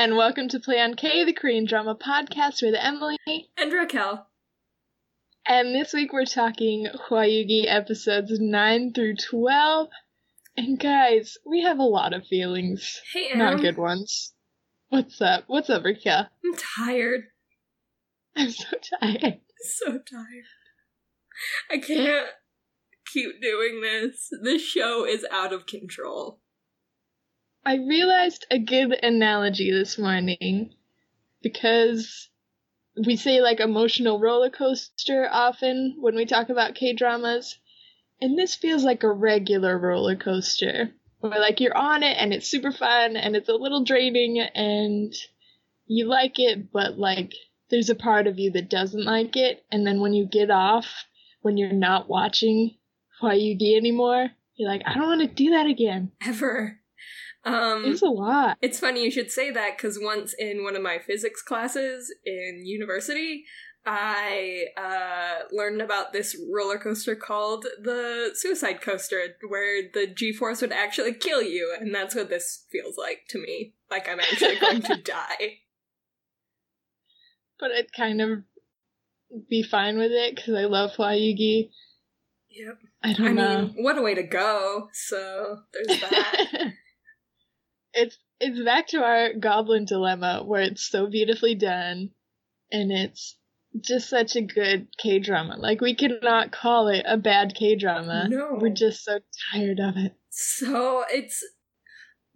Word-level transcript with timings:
and 0.00 0.16
welcome 0.16 0.48
to 0.48 0.58
Play 0.58 0.80
on 0.80 0.94
K, 0.94 1.24
the 1.24 1.32
Korean 1.32 1.66
drama 1.66 1.94
podcast 1.94 2.62
with 2.62 2.74
Emily. 2.74 3.18
And 3.26 3.72
Raquel. 3.72 4.26
And 5.46 5.74
this 5.74 5.92
week 5.92 6.12
we're 6.12 6.24
talking 6.24 6.88
Hwayugi 7.08 7.64
episodes 7.66 8.38
9 8.40 8.92
through 8.94 9.16
12. 9.16 9.88
And 10.56 10.78
guys, 10.78 11.36
we 11.46 11.62
have 11.62 11.78
a 11.78 11.84
lot 11.84 12.12
of 12.12 12.26
feelings. 12.26 13.00
Hey, 13.12 13.28
Em. 13.32 13.38
Not 13.38 13.60
good 13.60 13.76
ones. 13.76 14.32
What's 14.90 15.20
up? 15.20 15.44
What's 15.46 15.70
up, 15.70 15.84
Raquel? 15.84 16.26
I'm 16.44 16.56
tired. 16.56 17.26
I'm 18.34 18.50
so 18.50 18.66
tired. 19.00 19.38
So 19.62 19.86
tired. 19.98 20.44
I 21.70 21.78
can't 21.78 22.26
keep 23.06 23.40
doing 23.40 23.82
this. 23.82 24.30
This 24.42 24.62
show 24.62 25.06
is 25.06 25.24
out 25.30 25.52
of 25.52 25.66
control. 25.66 26.40
I 27.64 27.76
realized 27.76 28.46
a 28.50 28.58
good 28.58 28.92
analogy 29.04 29.70
this 29.70 29.96
morning 29.96 30.74
because 31.40 32.28
we 33.06 33.14
say 33.14 33.40
like 33.40 33.60
emotional 33.60 34.18
roller 34.18 34.50
coaster 34.50 35.28
often 35.30 35.98
when 36.00 36.16
we 36.16 36.26
talk 36.26 36.48
about 36.48 36.74
K 36.74 36.94
dramas, 36.94 37.60
and 38.20 38.36
this 38.36 38.56
feels 38.56 38.82
like 38.82 39.04
a 39.04 39.12
regular 39.12 39.78
roller 39.78 40.16
coaster 40.16 40.90
where 41.20 41.40
like 41.40 41.60
you're 41.60 41.76
on 41.76 42.02
it 42.02 42.16
and 42.18 42.32
it's 42.32 42.50
super 42.50 42.72
fun 42.72 43.16
and 43.16 43.36
it's 43.36 43.48
a 43.48 43.54
little 43.54 43.84
draining 43.84 44.40
and 44.40 45.14
you 45.86 46.06
like 46.06 46.38
it, 46.38 46.72
but 46.72 46.98
like 46.98 47.34
there's 47.70 47.90
a 47.90 47.94
part 47.94 48.26
of 48.26 48.38
you 48.38 48.50
that 48.52 48.70
doesn't 48.70 49.04
like 49.04 49.36
it, 49.36 49.64
and 49.70 49.86
then 49.86 50.00
when 50.00 50.12
you 50.12 50.26
get 50.26 50.50
off, 50.50 50.86
when 51.42 51.56
you're 51.56 51.72
not 51.72 52.08
watching 52.08 52.76
Hwayugi 53.22 53.76
anymore, 53.76 54.28
you're 54.56 54.68
like, 54.68 54.82
I 54.86 54.94
don't 54.94 55.06
want 55.06 55.20
to 55.20 55.26
do 55.26 55.50
that 55.50 55.66
again. 55.66 56.12
Ever. 56.24 56.78
Um, 57.44 57.84
It's 57.86 58.02
a 58.02 58.06
lot. 58.06 58.58
It's 58.60 58.78
funny 58.78 59.02
you 59.02 59.10
should 59.10 59.30
say 59.30 59.50
that 59.50 59.76
because 59.76 59.98
once 60.00 60.34
in 60.38 60.62
one 60.62 60.76
of 60.76 60.82
my 60.82 60.98
physics 60.98 61.42
classes 61.42 62.14
in 62.26 62.62
university, 62.64 63.44
I 63.86 64.66
uh, 64.76 65.44
learned 65.56 65.80
about 65.80 66.12
this 66.12 66.36
roller 66.52 66.78
coaster 66.78 67.16
called 67.16 67.64
the 67.82 68.30
suicide 68.34 68.82
coaster, 68.82 69.22
where 69.48 69.82
the 69.92 70.06
G 70.06 70.32
force 70.32 70.60
would 70.60 70.72
actually 70.72 71.14
kill 71.14 71.42
you, 71.42 71.74
and 71.80 71.94
that's 71.94 72.14
what 72.14 72.28
this 72.28 72.66
feels 72.70 72.98
like 72.98 73.22
to 73.30 73.38
me. 73.38 73.74
Like 73.90 74.08
I'm 74.08 74.20
actually 74.20 74.58
going 74.58 74.82
to 74.82 74.96
die. 75.04 75.58
but 77.58 77.70
I'd 77.72 77.92
kind 77.96 78.20
of 78.20 78.28
be 79.48 79.62
fine 79.62 79.96
with 79.98 80.12
it 80.12 80.36
because 80.36 80.54
I 80.54 80.64
love 80.64 80.90
Hwayugi. 80.98 81.70
Yep. 82.50 82.78
I 83.02 83.12
don't 83.14 83.28
I 83.28 83.32
know. 83.32 83.62
mean, 83.62 83.74
what 83.84 83.96
a 83.98 84.02
way 84.02 84.14
to 84.14 84.22
go. 84.22 84.88
So 84.92 85.58
there's 85.72 86.00
that. 86.00 86.46
it's 87.94 88.18
it's 88.40 88.62
back 88.62 88.88
to 88.88 88.98
our 88.98 89.32
Goblin 89.34 89.84
dilemma 89.86 90.42
where 90.44 90.62
it's 90.62 90.84
so 90.84 91.06
beautifully 91.08 91.54
done, 91.54 92.10
and 92.70 92.92
it's 92.92 93.36
just 93.78 94.08
such 94.08 94.36
a 94.36 94.40
good 94.40 94.88
K 94.98 95.18
drama. 95.18 95.56
Like 95.56 95.80
we 95.80 95.94
cannot 95.94 96.52
call 96.52 96.88
it 96.88 97.04
a 97.06 97.16
bad 97.16 97.54
K 97.54 97.76
drama. 97.76 98.28
No. 98.28 98.58
we're 98.60 98.70
just 98.70 99.04
so 99.04 99.20
tired 99.52 99.80
of 99.80 99.96
it. 99.96 100.14
So 100.30 101.04
it's 101.10 101.44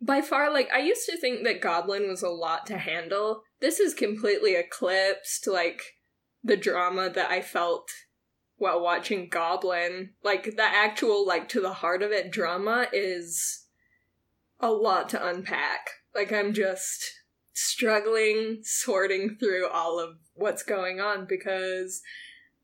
by 0.00 0.20
far 0.20 0.52
like 0.52 0.70
I 0.72 0.78
used 0.78 1.06
to 1.06 1.16
think 1.16 1.44
that 1.44 1.60
Goblin 1.60 2.08
was 2.08 2.22
a 2.22 2.28
lot 2.28 2.66
to 2.66 2.78
handle. 2.78 3.42
This 3.60 3.80
is 3.80 3.94
completely 3.94 4.54
eclipsed 4.54 5.46
like 5.46 5.80
the 6.42 6.56
drama 6.56 7.10
that 7.10 7.30
I 7.30 7.40
felt 7.40 7.88
while 8.56 8.80
watching 8.80 9.28
Goblin. 9.28 10.10
Like 10.22 10.56
the 10.56 10.62
actual 10.62 11.26
like 11.26 11.48
to 11.50 11.60
the 11.60 11.72
heart 11.72 12.02
of 12.02 12.12
it 12.12 12.30
drama 12.30 12.86
is 12.92 13.64
a 14.60 14.70
lot 14.70 15.08
to 15.10 15.26
unpack. 15.26 15.90
Like 16.14 16.32
I'm 16.32 16.52
just 16.52 17.12
struggling 17.54 18.58
sorting 18.62 19.36
through 19.38 19.68
all 19.68 19.98
of 19.98 20.16
what's 20.34 20.62
going 20.62 21.00
on 21.00 21.24
because 21.26 22.02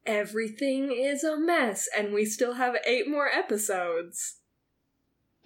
everything 0.04 0.90
is 0.92 1.22
a 1.24 1.38
mess 1.38 1.88
and 1.96 2.12
we 2.12 2.24
still 2.24 2.54
have 2.54 2.74
8 2.84 3.08
more 3.08 3.28
episodes. 3.28 4.36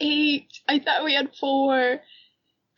Eight. 0.01 0.49
I 0.67 0.79
thought 0.81 1.05
we 1.05 1.15
had 1.15 1.35
four, 1.39 2.01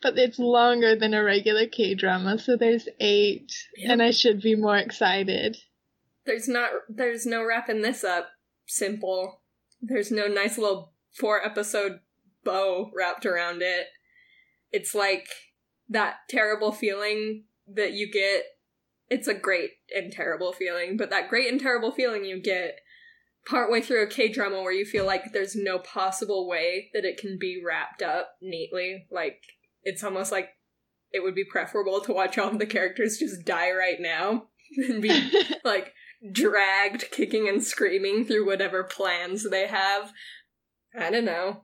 but 0.03 0.17
it's 0.19 0.37
longer 0.37 0.95
than 0.95 1.13
a 1.15 1.23
regular 1.23 1.65
K 1.65 1.95
drama, 1.95 2.37
so 2.37 2.55
there's 2.55 2.87
eight, 2.99 3.51
Yep. 3.77 3.91
and 3.91 4.03
I 4.03 4.11
should 4.11 4.39
be 4.41 4.55
more 4.55 4.77
excited. 4.77 5.57
There's 6.25 6.47
not 6.47 6.69
there's 6.89 7.25
no 7.25 7.43
wrapping 7.43 7.81
this 7.81 8.03
up 8.03 8.29
simple. 8.67 9.41
There's 9.81 10.11
no 10.11 10.27
nice 10.27 10.57
little 10.59 10.91
four 11.11 11.43
episode 11.43 12.01
bow 12.43 12.91
wrapped 12.95 13.25
around 13.25 13.63
it. 13.63 13.87
It's 14.71 14.93
like 14.93 15.27
that 15.89 16.15
terrible 16.29 16.71
feeling 16.71 17.43
that 17.67 17.93
you 17.93 18.11
get. 18.11 18.43
It's 19.09 19.27
a 19.27 19.33
great 19.33 19.71
and 19.95 20.11
terrible 20.11 20.51
feeling, 20.51 20.97
but 20.97 21.09
that 21.11 21.29
great 21.29 21.49
and 21.49 21.61
terrible 21.61 21.91
feeling 21.91 22.25
you 22.25 22.41
get 22.41 22.79
partway 23.47 23.79
through 23.81 24.03
a 24.03 24.07
K 24.07 24.27
drama 24.27 24.61
where 24.61 24.73
you 24.73 24.85
feel 24.85 25.05
like 25.05 25.31
there's 25.31 25.55
no 25.55 25.79
possible 25.79 26.47
way 26.47 26.89
that 26.93 27.05
it 27.05 27.17
can 27.17 27.37
be 27.39 27.61
wrapped 27.65 28.01
up 28.01 28.31
neatly. 28.41 29.07
Like 29.09 29.41
it's 29.83 30.03
almost 30.03 30.31
like 30.31 30.49
it 31.11 31.23
would 31.23 31.35
be 31.35 31.45
preferable 31.45 32.01
to 32.01 32.13
watch 32.13 32.37
all 32.37 32.49
of 32.49 32.59
the 32.59 32.65
characters 32.65 33.17
just 33.17 33.45
die 33.45 33.71
right 33.71 33.99
now 33.99 34.47
and 34.77 35.01
be 35.01 35.31
like 35.63 35.93
dragged 36.31 37.11
kicking 37.11 37.47
and 37.47 37.63
screaming 37.63 38.25
through 38.25 38.45
whatever 38.45 38.83
plans 38.83 39.49
they 39.49 39.67
have. 39.67 40.11
I 40.97 41.09
don't 41.09 41.25
know. 41.25 41.63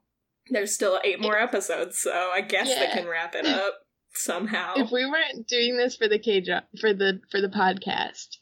There's 0.49 0.73
still 0.73 0.99
eight 1.03 1.21
more 1.21 1.37
episodes, 1.37 1.99
so 1.99 2.29
I 2.33 2.41
guess 2.41 2.67
they 2.67 2.87
can 2.87 3.07
wrap 3.07 3.33
it 3.33 3.45
up 3.45 3.75
somehow. 4.13 4.73
if 4.77 4.91
we 4.91 5.05
weren't 5.05 5.47
doing 5.47 5.77
this 5.77 5.95
for 5.95 6.07
the 6.07 6.19
K 6.19 6.41
dra- 6.41 6.65
for 6.79 6.93
the 6.93 7.21
for 7.31 7.41
the 7.41 7.47
podcast, 7.49 8.37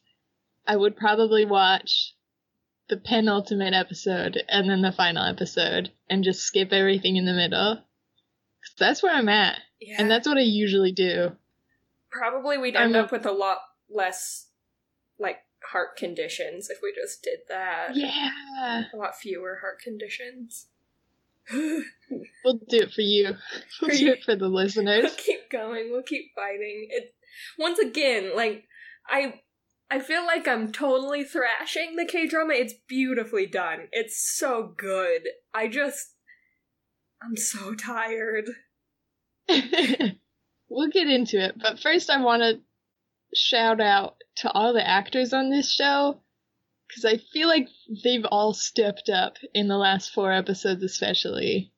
I 0.68 0.76
would 0.76 0.96
probably 0.96 1.46
watch 1.46 2.14
the 2.90 2.98
penultimate 2.98 3.74
episode 3.74 4.42
and 4.50 4.70
then 4.70 4.82
the 4.82 4.92
final 4.92 5.26
episode 5.26 5.92
and 6.10 6.24
just 6.24 6.42
skip 6.42 6.74
everything 6.74 7.16
in 7.16 7.26
the 7.26 7.34
middle. 7.34 7.84
that's 8.78 9.02
where 9.02 9.14
I'm 9.14 9.30
at, 9.30 9.60
yeah. 9.80 9.96
and 10.00 10.10
that's 10.12 10.28
what 10.28 10.38
I 10.38 10.42
usually 10.42 10.92
do. 10.92 11.32
probably 12.12 12.58
we'd 12.58 12.76
I'm 12.76 12.88
end 12.88 12.96
up 12.98 13.12
with 13.12 13.26
a 13.26 13.32
lot 13.32 13.60
less 13.90 14.48
like 15.20 15.38
heart 15.72 15.96
conditions 15.96 16.70
if 16.70 16.80
we 16.84 16.94
just 16.94 17.24
did 17.24 17.40
that. 17.48 17.96
Yeah, 17.96 18.84
A 18.94 18.98
lot 18.98 19.16
fewer 19.16 19.60
heart 19.62 19.80
conditions. 19.80 20.68
We'll 21.52 22.60
do 22.70 22.78
it 22.78 22.92
for 22.94 23.02
you. 23.02 23.36
We'll 23.82 23.90
For 23.92 23.96
do 23.96 24.06
you. 24.06 24.12
it 24.14 24.24
for 24.24 24.36
the 24.36 24.48
listeners. 24.48 25.04
we'll 25.04 25.16
keep 25.16 25.50
going. 25.50 25.90
We'll 25.92 26.04
keep 26.04 26.32
fighting. 26.36 26.88
It 26.92 27.14
once 27.58 27.80
again, 27.80 28.36
like 28.36 28.66
I 29.10 29.42
I 29.90 30.00
feel 30.00 30.26
like 30.26 30.48
I'm 30.48 30.72
totally 30.72 31.24
thrashing 31.24 31.96
the 31.96 32.06
K 32.06 32.28
drama. 32.28 32.54
It's 32.54 32.74
beautifully 32.88 33.46
done. 33.48 33.88
It's 33.92 34.38
so 34.38 34.74
good. 34.78 35.24
I 35.54 35.68
just 35.68 36.16
I'm 37.24 37.36
so 37.38 37.74
tired. 37.74 38.50
we'll 40.70 40.90
get 40.90 41.08
into 41.10 41.44
it, 41.44 41.56
but 41.60 41.80
first 41.80 42.10
I 42.10 42.22
want 42.24 42.42
to 42.42 42.60
shout 43.34 43.80
out 43.82 44.16
to 44.38 44.52
all 44.52 44.74
the 44.74 44.86
actors 44.88 45.34
on 45.34 45.50
this 45.50 45.72
show 45.72 46.22
because 46.92 47.06
I 47.06 47.18
feel 47.32 47.48
like 47.48 47.70
they've 48.04 48.26
all 48.26 48.54
stepped 48.54 49.10
up 49.10 49.38
in 49.54 49.68
the 49.68 49.78
last 49.78 50.14
four 50.14 50.32
episodes, 50.32 50.84
especially. 50.84 51.72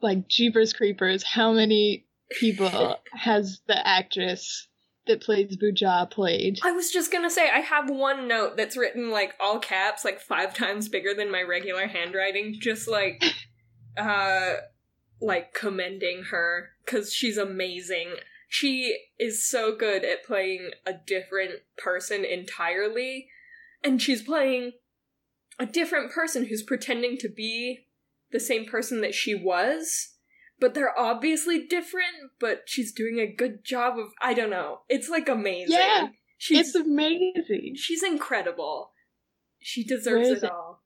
Like 0.00 0.28
Jeepers 0.28 0.72
Creepers, 0.72 1.22
how 1.22 1.52
many 1.52 2.06
people 2.30 2.96
has 3.12 3.60
the 3.66 3.86
actress 3.86 4.68
that 5.06 5.22
plays 5.22 5.56
Buja 5.56 6.10
played? 6.10 6.58
I 6.64 6.72
was 6.72 6.90
just 6.90 7.12
gonna 7.12 7.30
say 7.30 7.50
I 7.50 7.60
have 7.60 7.90
one 7.90 8.26
note 8.26 8.56
that's 8.56 8.76
written 8.76 9.10
like 9.10 9.34
all 9.38 9.58
caps, 9.58 10.04
like 10.04 10.20
five 10.20 10.54
times 10.54 10.88
bigger 10.88 11.14
than 11.14 11.30
my 11.30 11.42
regular 11.42 11.86
handwriting, 11.86 12.56
just 12.58 12.88
like 12.88 13.22
uh 13.98 14.54
like 15.20 15.54
commending 15.54 16.24
her 16.30 16.70
because 16.84 17.12
she's 17.12 17.36
amazing. 17.36 18.16
She 18.48 18.98
is 19.18 19.46
so 19.46 19.74
good 19.76 20.04
at 20.04 20.24
playing 20.24 20.70
a 20.86 20.92
different 20.92 21.62
person 21.76 22.24
entirely, 22.24 23.28
and 23.82 24.00
she's 24.00 24.22
playing 24.22 24.72
a 25.58 25.66
different 25.66 26.12
person 26.12 26.46
who's 26.46 26.62
pretending 26.62 27.16
to 27.18 27.28
be 27.28 27.86
the 28.32 28.40
same 28.40 28.66
person 28.66 29.00
that 29.00 29.14
she 29.14 29.34
was. 29.34 30.12
But 30.58 30.72
they're 30.72 30.98
obviously 30.98 31.66
different, 31.66 32.30
but 32.40 32.62
she's 32.64 32.92
doing 32.92 33.18
a 33.18 33.30
good 33.30 33.62
job 33.62 33.98
of 33.98 34.08
I 34.22 34.32
don't 34.32 34.48
know. 34.48 34.80
It's 34.88 35.08
like 35.10 35.28
amazing. 35.28 35.76
Yeah, 35.76 36.08
She's 36.38 36.68
it's 36.68 36.74
amazing. 36.74 37.74
she's 37.76 38.02
incredible. 38.02 38.92
She 39.60 39.84
deserves 39.84 40.28
it, 40.28 40.44
it? 40.44 40.50
all. 40.50 40.82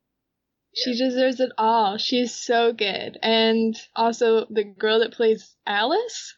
She 0.75 0.97
deserves 0.97 1.41
it 1.41 1.51
all. 1.59 1.99
She's 1.99 2.35
so 2.35 2.73
good. 2.73 3.19
And 3.23 3.77
also 3.97 4.47
the 4.51 4.65
girl 4.65 5.01
that 5.01 5.13
plays 5.13 5.57
Alice, 5.67 6.37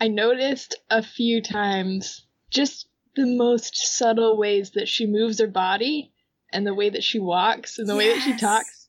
I 0.00 0.08
noticed 0.08 0.78
a 0.90 1.02
few 1.02 1.42
times 1.42 2.26
just 2.50 2.88
the 3.16 3.26
most 3.26 3.74
subtle 3.76 4.36
ways 4.38 4.72
that 4.72 4.88
she 4.88 5.06
moves 5.06 5.40
her 5.40 5.46
body 5.46 6.12
and 6.52 6.66
the 6.66 6.74
way 6.74 6.90
that 6.90 7.02
she 7.02 7.18
walks 7.18 7.78
and 7.78 7.88
the 7.88 7.96
way 7.96 8.12
that 8.14 8.22
she 8.22 8.36
talks. 8.36 8.88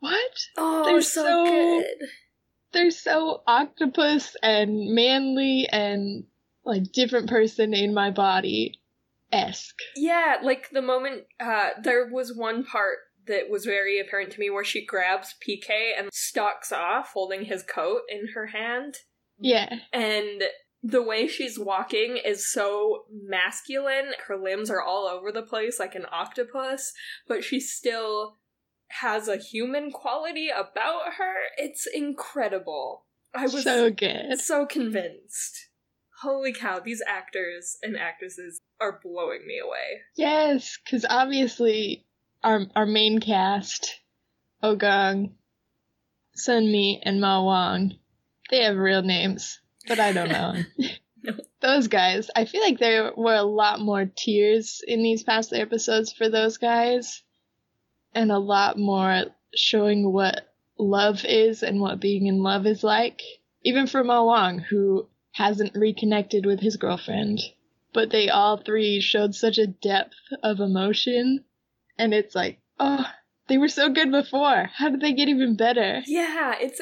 What? 0.00 0.30
Oh, 0.58 0.84
They're 0.84 1.00
so, 1.00 1.22
so- 1.22 1.44
good. 1.46 2.08
They're 2.72 2.90
so 2.90 3.42
octopus 3.46 4.36
and 4.42 4.94
manly 4.94 5.68
and 5.70 6.24
like 6.64 6.90
different 6.92 7.28
person 7.30 7.72
in 7.72 7.94
my 7.94 8.10
body 8.10 8.80
esque. 9.32 9.78
Yeah, 9.96 10.38
like 10.42 10.70
the 10.70 10.82
moment 10.82 11.22
uh 11.38 11.70
there 11.82 12.08
was 12.10 12.34
one 12.36 12.64
part 12.64 12.98
that 13.26 13.48
was 13.48 13.64
very 13.64 14.00
apparent 14.00 14.32
to 14.32 14.40
me 14.40 14.50
where 14.50 14.64
she 14.64 14.84
grabs 14.84 15.34
PK 15.46 15.92
and 15.96 16.10
stalks 16.12 16.72
off 16.72 17.12
holding 17.14 17.44
his 17.44 17.62
coat 17.62 18.02
in 18.08 18.28
her 18.34 18.46
hand 18.48 18.96
Yeah. 19.38 19.76
and 19.92 20.42
the 20.84 21.02
way 21.02 21.26
she's 21.26 21.58
walking 21.58 22.18
is 22.22 22.46
so 22.52 23.06
masculine. 23.10 24.12
Her 24.28 24.36
limbs 24.36 24.70
are 24.70 24.82
all 24.82 25.06
over 25.06 25.32
the 25.32 25.42
place 25.42 25.80
like 25.80 25.94
an 25.94 26.04
octopus, 26.12 26.92
but 27.26 27.42
she 27.42 27.58
still 27.58 28.36
has 28.88 29.26
a 29.26 29.38
human 29.38 29.90
quality 29.90 30.50
about 30.50 31.14
her. 31.16 31.34
It's 31.56 31.86
incredible. 31.86 33.06
I 33.34 33.44
was 33.44 33.64
so 33.64 33.90
good. 33.90 34.38
so 34.38 34.66
convinced. 34.66 35.68
Holy 36.20 36.52
cow, 36.52 36.80
these 36.80 37.02
actors 37.08 37.76
and 37.82 37.96
actresses 37.96 38.60
are 38.78 39.00
blowing 39.02 39.46
me 39.46 39.58
away. 39.58 40.02
Yes, 40.16 40.78
because 40.84 41.06
obviously 41.08 42.06
our 42.42 42.66
our 42.76 42.86
main 42.86 43.20
cast, 43.20 44.00
oh 44.62 44.76
Ogong, 44.76 45.32
Sunmi, 46.36 46.98
and 47.02 47.22
Ma 47.22 47.42
Wang, 47.42 47.98
they 48.50 48.62
have 48.62 48.76
real 48.76 49.02
names, 49.02 49.60
but 49.86 49.98
I 50.00 50.12
don't 50.12 50.28
know. 50.28 50.54
No. 51.26 51.32
Those 51.62 51.88
guys, 51.88 52.30
I 52.36 52.44
feel 52.44 52.60
like 52.60 52.78
there 52.78 53.10
were 53.16 53.34
a 53.34 53.44
lot 53.44 53.80
more 53.80 54.04
tears 54.04 54.82
in 54.86 55.02
these 55.02 55.22
past 55.22 55.54
episodes 55.54 56.12
for 56.12 56.28
those 56.28 56.58
guys, 56.58 57.22
and 58.14 58.30
a 58.30 58.38
lot 58.38 58.78
more 58.78 59.24
showing 59.54 60.12
what 60.12 60.52
love 60.78 61.24
is 61.24 61.62
and 61.62 61.80
what 61.80 61.98
being 61.98 62.26
in 62.26 62.42
love 62.42 62.66
is 62.66 62.84
like. 62.84 63.22
Even 63.62 63.86
for 63.86 64.04
Ma 64.04 64.22
Wang, 64.22 64.58
who 64.58 65.08
hasn't 65.32 65.74
reconnected 65.74 66.44
with 66.44 66.60
his 66.60 66.76
girlfriend 66.76 67.40
but 67.94 68.10
they 68.10 68.28
all 68.28 68.58
three 68.58 69.00
showed 69.00 69.34
such 69.34 69.56
a 69.56 69.66
depth 69.66 70.16
of 70.42 70.60
emotion 70.60 71.44
and 71.98 72.12
it's 72.12 72.34
like 72.34 72.58
oh 72.78 73.06
they 73.48 73.56
were 73.56 73.68
so 73.68 73.88
good 73.88 74.10
before 74.10 74.68
how 74.74 74.90
did 74.90 75.00
they 75.00 75.12
get 75.12 75.28
even 75.28 75.56
better 75.56 76.02
Yeah, 76.06 76.54
it's 76.60 76.80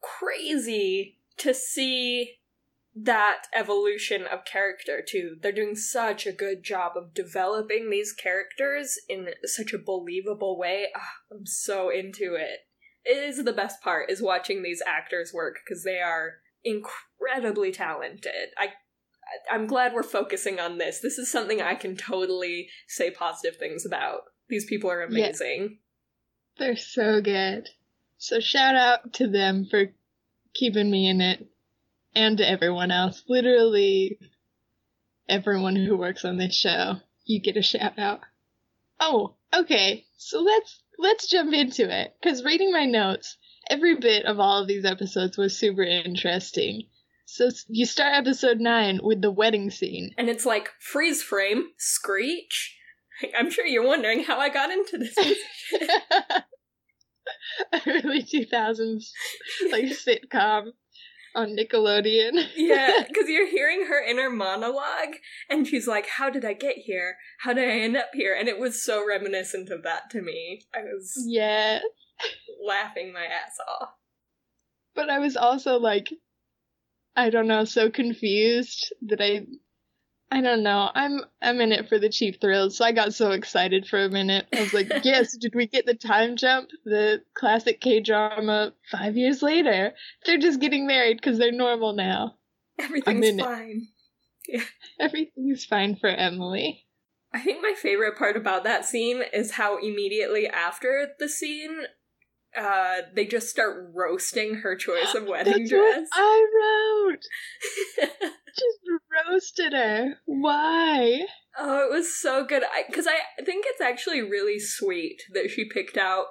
crazy 0.00 1.18
to 1.38 1.52
see 1.54 2.36
that 2.96 3.42
evolution 3.54 4.24
of 4.30 4.44
character 4.44 5.02
too. 5.06 5.36
They're 5.42 5.50
doing 5.50 5.74
such 5.74 6.26
a 6.26 6.32
good 6.32 6.62
job 6.62 6.92
of 6.96 7.12
developing 7.12 7.90
these 7.90 8.12
characters 8.12 8.96
in 9.08 9.30
such 9.44 9.72
a 9.72 9.78
believable 9.78 10.56
way. 10.58 10.86
Ah, 10.96 11.10
I'm 11.32 11.44
so 11.46 11.88
into 11.90 12.34
it. 12.34 12.60
It 13.04 13.16
is 13.22 13.44
the 13.44 13.52
best 13.52 13.82
part 13.82 14.10
is 14.10 14.22
watching 14.22 14.62
these 14.62 14.80
actors 14.86 15.32
work 15.34 15.56
because 15.64 15.82
they 15.82 15.98
are 16.00 16.34
incredibly 16.62 17.72
talented. 17.72 18.50
I 18.56 18.68
I'm 19.50 19.66
glad 19.66 19.94
we're 19.94 20.02
focusing 20.02 20.60
on 20.60 20.78
this. 20.78 21.00
This 21.00 21.18
is 21.18 21.30
something 21.30 21.60
I 21.60 21.74
can 21.74 21.96
totally 21.96 22.68
say 22.86 23.10
positive 23.10 23.58
things 23.58 23.84
about. 23.86 24.20
These 24.48 24.66
people 24.66 24.90
are 24.90 25.00
Yeah. 25.00 25.08
amazing. 25.08 25.78
they're 26.58 26.76
so 26.76 27.20
good 27.20 27.68
so 28.16 28.38
shout 28.38 28.76
out 28.76 29.12
to 29.14 29.26
them 29.26 29.66
for 29.68 29.86
keeping 30.54 30.90
me 30.90 31.08
in 31.08 31.20
it 31.20 31.46
and 32.14 32.38
to 32.38 32.48
everyone 32.48 32.90
else. 32.90 33.22
Literally 33.28 34.18
everyone 35.28 35.76
who 35.76 35.96
works 35.96 36.24
on 36.24 36.36
this 36.36 36.54
show. 36.54 36.96
You 37.24 37.40
get 37.40 37.56
a 37.56 37.62
shout 37.62 37.98
out. 37.98 38.20
Oh 39.00 39.34
okay. 39.52 40.04
So 40.16 40.40
let's 40.40 40.82
let's 40.98 41.28
jump 41.28 41.52
into 41.52 41.90
it. 41.90 42.14
Because 42.20 42.44
reading 42.44 42.72
my 42.72 42.84
notes 42.84 43.36
every 43.68 43.96
bit 43.96 44.26
of 44.26 44.38
all 44.38 44.62
of 44.62 44.68
these 44.68 44.84
episodes 44.84 45.36
was 45.36 45.56
super 45.56 45.82
interesting. 45.82 46.82
So 47.26 47.48
you 47.68 47.86
start 47.86 48.14
episode 48.14 48.60
9 48.60 49.00
with 49.02 49.22
the 49.22 49.30
wedding 49.30 49.70
scene. 49.70 50.14
And 50.18 50.28
it's 50.28 50.44
like 50.44 50.70
freeze 50.78 51.22
frame, 51.22 51.68
screech. 51.78 52.76
I'm 53.38 53.50
sure 53.50 53.66
you're 53.66 53.86
wondering 53.86 54.24
how 54.24 54.38
I 54.38 54.50
got 54.50 54.70
into 54.70 54.98
this 54.98 55.14
position. 55.70 55.88
early 57.86 58.22
2000s 58.22 59.10
like 59.72 59.84
sitcom 59.86 60.68
on 61.34 61.56
nickelodeon 61.56 62.46
yeah, 62.56 63.02
because 63.08 63.28
you're 63.28 63.48
hearing 63.50 63.86
her 63.86 64.00
inner 64.00 64.30
monologue, 64.30 65.16
and 65.50 65.66
she's 65.66 65.88
like, 65.88 66.06
"How 66.06 66.30
did 66.30 66.44
I 66.44 66.52
get 66.52 66.76
here? 66.76 67.16
How 67.40 67.52
did 67.52 67.68
I 67.68 67.72
end 67.80 67.96
up 67.96 68.10
here?" 68.14 68.36
And 68.38 68.48
it 68.48 68.58
was 68.58 68.84
so 68.84 69.04
reminiscent 69.06 69.68
of 69.70 69.82
that 69.82 70.10
to 70.10 70.22
me. 70.22 70.62
I 70.72 70.82
was 70.82 71.12
yeah 71.26 71.80
laughing 72.64 73.12
my 73.12 73.24
ass 73.24 73.56
off. 73.80 73.88
but 74.94 75.10
i 75.10 75.18
was 75.18 75.36
also 75.36 75.76
like 75.78 76.08
i 77.16 77.28
don't 77.30 77.48
know 77.48 77.64
so 77.64 77.90
confused 77.90 78.94
that 79.02 79.20
i 79.20 79.44
i 80.30 80.40
don't 80.40 80.62
know. 80.62 80.90
I'm 80.94 81.20
i'm 81.42 81.60
in 81.60 81.72
it 81.72 81.88
for 81.88 81.98
the 81.98 82.08
cheap 82.08 82.40
thrills 82.40 82.76
so 82.76 82.84
i 82.84 82.92
got 82.92 83.14
so 83.14 83.30
excited 83.32 83.86
for 83.86 84.02
a 84.02 84.10
minute. 84.10 84.46
I 84.54 84.60
was 84.60 84.74
like 84.74 84.90
yes 85.04 85.36
did 85.36 85.54
we 85.54 85.66
get 85.66 85.86
the 85.86 85.94
time 85.94 86.36
jump? 86.36 86.70
The 86.84 87.22
classic 87.34 87.80
k-drama 87.80 88.72
five 88.90 89.16
years 89.16 89.42
later. 89.42 89.92
They're 90.26 90.38
just 90.38 90.60
getting 90.60 90.86
married 90.86 91.18
because 91.18 91.38
they're 91.38 91.52
normal 91.52 91.94
now. 91.94 92.34
Everything's 92.78 93.28
in 93.28 93.40
it. 93.40 93.44
fine. 93.44 93.88
everything's 95.00 95.64
fine 95.64 95.96
for 95.96 96.08
emily. 96.08 96.84
I 97.34 97.40
think 97.40 97.62
my 97.62 97.74
favorite 97.76 98.16
part 98.16 98.36
about 98.36 98.62
that 98.62 98.84
scene 98.84 99.22
is 99.32 99.52
how 99.52 99.78
immediately 99.78 100.46
after 100.46 101.08
the 101.18 101.28
scene, 101.28 101.80
uh, 102.56 103.02
they 103.14 103.26
just 103.26 103.48
start 103.48 103.90
roasting 103.94 104.56
her 104.56 104.76
choice 104.76 105.14
of 105.14 105.24
wedding 105.28 105.66
dress. 105.66 106.08
I 106.12 107.06
wrote. 107.10 107.22
Just 108.54 108.78
roasted 109.28 109.72
her. 109.72 110.14
Why? 110.26 111.22
Oh, 111.58 111.84
it 111.84 111.90
was 111.92 112.16
so 112.16 112.44
good. 112.44 112.62
Because 112.86 113.08
I, 113.08 113.42
think 113.44 113.64
it's 113.68 113.80
actually 113.80 114.22
really 114.22 114.60
sweet 114.60 115.22
that 115.32 115.50
she 115.50 115.64
picked 115.64 115.96
out 115.96 116.26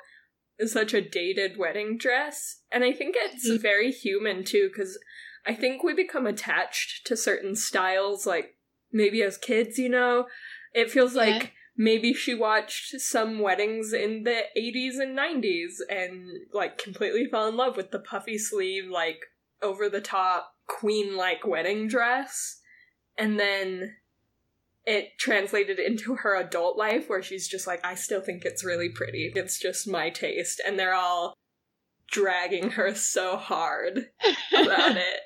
such 0.65 0.93
a 0.93 1.01
dated 1.01 1.57
wedding 1.57 1.97
dress. 1.97 2.61
And 2.71 2.85
I 2.85 2.93
think 2.93 3.15
it's 3.17 3.49
Mhm. 3.49 3.61
very 3.61 3.91
human 3.91 4.45
too, 4.45 4.69
because 4.69 4.97
I 5.45 5.53
think 5.53 5.83
we 5.83 5.93
become 5.93 6.25
attached 6.25 7.05
to 7.07 7.17
certain 7.17 7.55
styles, 7.57 8.25
like 8.25 8.55
maybe 8.91 9.21
as 9.21 9.37
kids, 9.37 9.77
you 9.77 9.89
know? 9.89 10.27
It 10.73 10.89
feels 10.91 11.15
Yeah. 11.15 11.23
like 11.23 11.53
maybe 11.75 12.13
she 12.13 12.33
watched 12.33 12.99
some 12.99 13.39
weddings 13.39 13.93
in 13.93 14.23
the 14.23 14.43
80s 14.57 14.99
and 14.99 15.17
90s 15.17 15.75
and 15.89 16.27
like 16.53 16.77
completely 16.77 17.25
fell 17.25 17.47
in 17.47 17.57
love 17.57 17.77
with 17.77 17.91
the 17.91 17.99
puffy 17.99 18.37
sleeve, 18.37 18.89
like 18.89 19.19
over 19.61 19.89
the 19.89 20.01
top 20.01 20.55
queen 20.67 21.15
like 21.17 21.45
wedding 21.45 21.87
dress. 21.87 22.59
And 23.17 23.39
then 23.39 23.95
it 24.85 25.17
translated 25.17 25.79
into 25.79 26.15
her 26.15 26.35
adult 26.35 26.77
life 26.77 27.09
where 27.09 27.23
she's 27.23 27.47
just 27.47 27.67
like, 27.67 27.83
I 27.85 27.95
still 27.95 28.21
think 28.21 28.43
it's 28.43 28.65
really 28.65 28.89
pretty. 28.89 29.31
It's 29.35 29.59
just 29.59 29.87
my 29.87 30.09
taste. 30.09 30.61
And 30.65 30.77
they're 30.77 30.93
all 30.93 31.35
dragging 32.11 32.71
her 32.71 32.93
so 32.93 33.37
hard 33.37 34.09
about 34.53 34.97
it. 34.97 35.19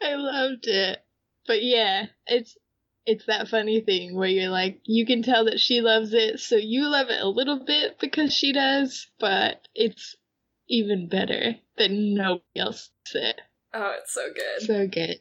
I 0.00 0.14
loved 0.14 0.66
it. 0.66 0.98
But 1.46 1.62
yeah, 1.62 2.06
it's 2.26 2.56
it's 3.06 3.26
that 3.26 3.48
funny 3.48 3.80
thing 3.80 4.16
where 4.16 4.28
you're 4.28 4.50
like, 4.50 4.80
you 4.84 5.06
can 5.06 5.22
tell 5.22 5.44
that 5.44 5.60
she 5.60 5.80
loves 5.80 6.12
it, 6.12 6.40
so 6.40 6.56
you 6.56 6.88
love 6.88 7.08
it 7.08 7.22
a 7.22 7.28
little 7.28 7.64
bit 7.64 7.98
because 8.00 8.34
she 8.34 8.52
does, 8.52 9.08
but 9.20 9.66
it's 9.74 10.16
even 10.68 11.08
better 11.08 11.54
that 11.78 11.90
nobody 11.90 12.42
else 12.56 12.90
does 13.06 13.22
it. 13.22 13.40
Oh, 13.72 13.94
it's 14.00 14.12
so 14.12 14.26
good. 14.34 14.66
So 14.66 14.86
good. 14.88 15.18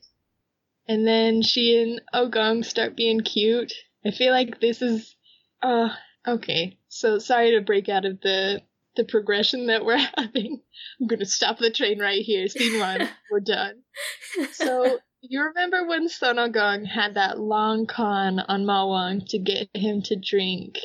And 0.88 1.06
then 1.06 1.42
she 1.42 1.82
and 1.82 2.02
Ogong 2.14 2.66
start 2.66 2.96
being 2.96 3.22
cute. 3.22 3.74
I 4.06 4.12
feel 4.12 4.32
like 4.32 4.60
this 4.60 4.82
is 4.82 5.16
uh 5.62 5.90
okay. 6.28 6.78
So 6.90 7.20
sorry 7.20 7.52
to 7.52 7.62
break 7.62 7.90
out 7.90 8.06
of 8.06 8.22
the 8.22 8.62
the 8.96 9.04
progression 9.04 9.68
that 9.68 9.84
we're 9.86 9.98
having. 10.18 10.62
I'm 11.00 11.08
gonna 11.08 11.26
stop 11.26 11.58
the 11.58 11.72
train 11.72 12.00
right 12.00 12.22
here. 12.22 12.48
Scene 12.48 12.80
one, 12.80 13.10
we're 13.32 13.42
done. 13.42 13.82
So 14.52 15.00
you 15.30 15.42
remember 15.44 15.88
when 15.88 16.08
Sonogong 16.08 16.86
had 16.86 17.16
that 17.16 17.40
long 17.40 17.88
con 17.88 18.40
on 18.40 18.66
Mawang 18.66 19.28
to 19.30 19.40
get 19.40 19.70
him 19.74 20.02
to 20.04 20.16
drink 20.16 20.80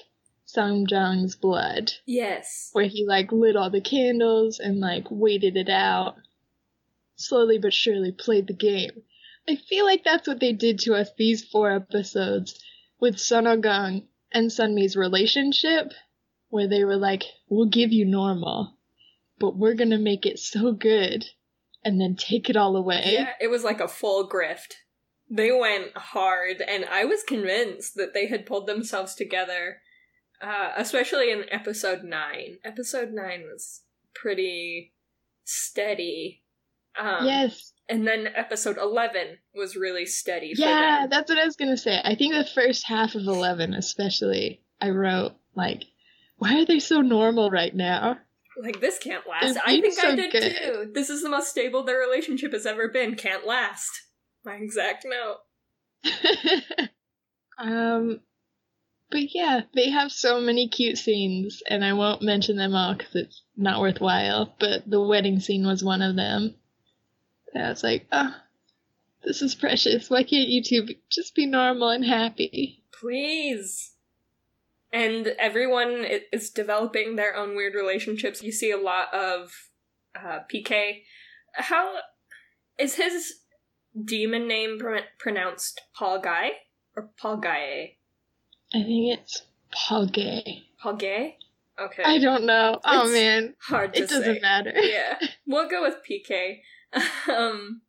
Samjong's 0.47 1.37
blood? 1.37 1.93
yes. 2.07 2.71
where 2.73 2.87
he 2.87 3.05
like 3.05 3.33
lit 3.33 3.57
all 3.57 3.71
the 3.71 3.81
candles 3.81 4.59
and 4.59 4.81
like 4.81 5.07
waited 5.11 5.57
it 5.57 5.69
out. 5.69 6.17
Slowly 7.17 7.59
but 7.59 7.75
surely 7.75 8.13
played 8.13 8.47
the 8.47 8.55
game. 8.55 9.03
I 9.49 9.57
feel 9.57 9.85
like 9.85 10.05
that's 10.05 10.27
what 10.27 10.41
they 10.41 10.53
did 10.53 10.79
to 10.81 10.95
us 10.95 11.11
these 11.19 11.45
four 11.45 11.71
episodes 11.71 12.59
with 12.99 13.17
Sonogong 13.17 14.07
and 14.33 14.51
Sunmi's 14.51 14.97
relationship, 14.97 15.93
where 16.49 16.69
they 16.69 16.85
were 16.85 16.97
like, 16.97 17.25
we'll 17.49 17.67
give 17.67 17.93
you 17.93 18.05
normal, 18.05 18.77
but 19.39 19.57
we're 19.57 19.75
gonna 19.75 19.99
make 19.99 20.25
it 20.25 20.39
so 20.39 20.73
good 20.73 21.27
and 21.85 22.01
then 22.01 22.17
take 22.17 22.51
it 22.51 22.57
all 22.57 22.77
away. 22.77 23.11
Yeah, 23.13 23.31
it 23.41 23.49
was 23.49 23.65
like 23.65 23.81
a 23.81 23.89
full 23.89 24.29
grift. 24.29 24.75
They 25.29 25.53
went 25.53 25.97
hard, 25.97 26.61
and 26.61 26.85
I 26.85 27.05
was 27.05 27.23
convinced 27.23 27.95
that 27.95 28.15
they 28.15 28.27
had 28.27 28.47
pulled 28.47 28.67
themselves 28.67 29.15
together, 29.15 29.81
uh, 30.43 30.73
especially 30.77 31.31
in 31.31 31.45
episode 31.51 32.03
9. 32.03 32.59
Episode 32.65 33.11
9 33.13 33.43
was 33.43 33.83
pretty 34.15 34.93
steady. 35.45 36.43
Um, 36.99 37.27
yes. 37.27 37.73
And 37.89 38.07
then 38.07 38.29
episode 38.35 38.77
11 38.77 39.39
was 39.55 39.77
really 39.77 40.07
steady 40.07 40.55
for 40.55 40.63
Yeah, 40.63 41.07
that's 41.09 41.29
what 41.29 41.39
I 41.39 41.45
was 41.45 41.57
gonna 41.57 41.77
say. 41.77 42.01
I 42.05 42.15
think 42.15 42.35
the 42.35 42.45
first 42.45 42.87
half 42.87 43.15
of 43.17 43.27
eleven, 43.27 43.75
especially, 43.75 44.63
I 44.81 44.91
wrote 44.91 45.33
like, 45.57 45.85
"Why 46.37 46.61
are 46.61 46.65
they 46.65 46.79
so 46.79 47.01
normal 47.01 47.51
right 47.51 47.75
now?" 47.75 48.19
Like, 48.57 48.81
this 48.81 48.99
can't 48.99 49.27
last. 49.29 49.59
I 49.65 49.81
think 49.81 49.99
I 50.03 50.15
did 50.15 50.33
good. 50.33 50.57
too. 50.57 50.91
This 50.93 51.11
is 51.11 51.23
the 51.23 51.29
most 51.29 51.49
stable 51.49 51.83
their 51.83 51.99
relationship 51.99 52.53
has 52.53 52.67
ever 52.67 52.89
been. 52.89 53.15
Can't 53.15 53.47
last. 53.47 53.91
My 54.45 54.55
exact 54.55 55.07
note. 55.07 55.39
um, 57.59 58.21
but 59.11 59.35
yeah, 59.35 59.63
they 59.75 59.91
have 59.91 60.13
so 60.13 60.41
many 60.41 60.69
cute 60.69 60.99
scenes, 60.99 61.63
and 61.69 61.85
I 61.85 61.93
won't 61.93 62.23
mention 62.23 62.57
them 62.57 62.75
all 62.75 62.95
because 62.95 63.15
it's 63.15 63.43
not 63.57 63.81
worthwhile. 63.81 64.55
But 64.59 64.89
the 64.89 65.01
wedding 65.01 65.41
scene 65.41 65.67
was 65.67 65.85
one 65.85 66.03
of 66.03 66.17
them. 66.17 66.55
And 67.53 67.65
I 67.65 67.69
was 67.71 67.83
like, 67.83 68.07
oh, 68.13 68.35
this 69.25 69.43
is 69.43 69.55
precious. 69.55 70.09
Why 70.09 70.23
can't 70.23 70.49
you 70.49 70.63
two 70.63 70.87
be- 70.87 71.03
just 71.11 71.35
be 71.35 71.47
normal 71.47 71.91
and 71.91 72.05
happy? 72.05 72.85
Please. 72.93 73.93
And 74.93 75.29
everyone 75.39 76.05
is 76.33 76.51
developing 76.51 77.15
their 77.17 77.37
own 77.37 77.55
weird 77.55 77.75
relationships. 77.75 78.43
You 78.43 78.51
see 78.53 78.71
a 78.73 78.77
lot 78.77 79.13
of 79.15 79.53
uh, 80.17 80.41
PK. 80.53 81.03
How 81.55 81.97
is 82.79 82.97
his 82.97 83.35
demon 84.05 84.49
name 84.49 84.79
pr- 84.81 85.07
pronounced 85.19 85.81
Paul 85.95 86.21
Guy 86.21 86.51
or 86.97 87.11
Paul 87.21 87.37
Guy? 87.37 87.97
I 88.75 88.83
think 88.83 89.19
it's 89.19 89.43
Paul 89.73 90.07
Gay. 90.07 90.65
Paul 90.83 90.95
Gay? 90.97 91.37
Okay. 91.81 92.03
I 92.05 92.19
don't 92.19 92.45
know. 92.45 92.79
Oh 92.85 93.03
It's 93.05 93.13
man, 93.13 93.55
Hard 93.69 93.95
to 93.95 94.03
it 94.03 94.09
doesn't 94.11 94.35
say. 94.35 94.41
matter. 94.41 94.73
yeah, 94.75 95.19
we'll 95.47 95.69
go 95.69 95.83
with 95.83 95.97
PK. 96.09 96.59
um, 97.33 97.83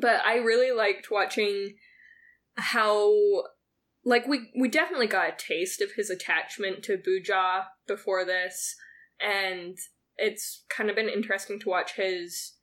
but 0.00 0.20
I 0.26 0.36
really 0.36 0.70
liked 0.76 1.10
watching 1.10 1.76
how, 2.56 3.12
like, 4.06 4.26
we 4.26 4.50
we 4.58 4.68
definitely 4.68 5.08
got 5.08 5.28
a 5.28 5.36
taste 5.36 5.82
of 5.82 5.90
his 5.96 6.08
attachment 6.10 6.84
to 6.84 6.96
Buja 6.96 7.64
before 7.86 8.24
this, 8.24 8.76
and 9.20 9.76
it's 10.16 10.64
kind 10.70 10.88
of 10.88 10.96
been 10.96 11.08
interesting 11.08 11.58
to 11.60 11.68
watch 11.68 11.96
his 11.96 12.54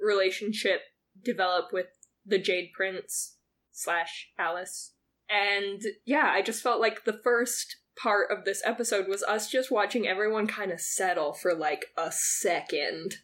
relationship 0.00 0.80
develop 1.22 1.72
with 1.72 1.86
the 2.24 2.38
Jade 2.38 2.70
Prince 2.72 3.36
slash 3.72 4.28
Alice. 4.38 4.92
And 5.28 5.82
yeah, 6.04 6.30
I 6.32 6.40
just 6.40 6.62
felt 6.62 6.80
like 6.80 7.04
the 7.04 7.20
first 7.24 7.76
part 8.00 8.30
of 8.30 8.44
this 8.44 8.62
episode 8.64 9.08
was 9.08 9.22
us 9.24 9.50
just 9.50 9.70
watching 9.70 10.06
everyone 10.06 10.46
kind 10.46 10.72
of 10.72 10.80
settle 10.80 11.32
for 11.32 11.54
like 11.54 11.86
a 11.98 12.10
second. 12.12 13.16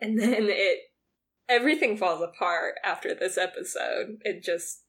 And 0.00 0.18
then 0.18 0.46
it 0.48 0.78
everything 1.48 1.96
falls 1.96 2.22
apart 2.22 2.76
after 2.84 3.14
this 3.14 3.36
episode. 3.36 4.18
It 4.22 4.42
just 4.42 4.84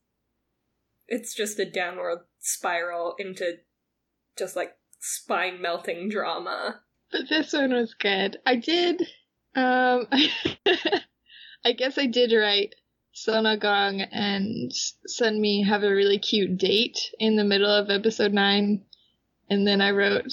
it's 1.07 1.33
just 1.33 1.60
a 1.60 1.69
downward 1.69 2.19
spiral 2.39 3.15
into 3.19 3.57
just 4.38 4.55
like 4.55 4.75
spine 5.00 5.62
melting 5.62 6.10
drama. 6.10 6.81
But 7.12 7.29
this 7.29 7.53
one 7.53 7.74
was 7.74 7.93
good. 7.93 8.38
I 8.45 8.55
did. 8.55 9.01
Um, 9.55 10.07
I 11.65 11.72
guess 11.77 11.98
I 11.98 12.07
did 12.07 12.33
write 12.33 12.75
Sonogong 13.15 14.05
and 14.12 14.72
Sunmi 15.07 15.65
have 15.65 15.83
a 15.83 15.93
really 15.93 16.17
cute 16.17 16.57
date 16.57 17.00
in 17.19 17.36
the 17.36 17.43
middle 17.43 17.69
of 17.69 17.89
episode 17.89 18.33
nine, 18.33 18.83
and 19.50 19.67
then 19.67 19.79
I 19.79 19.91
wrote, 19.91 20.25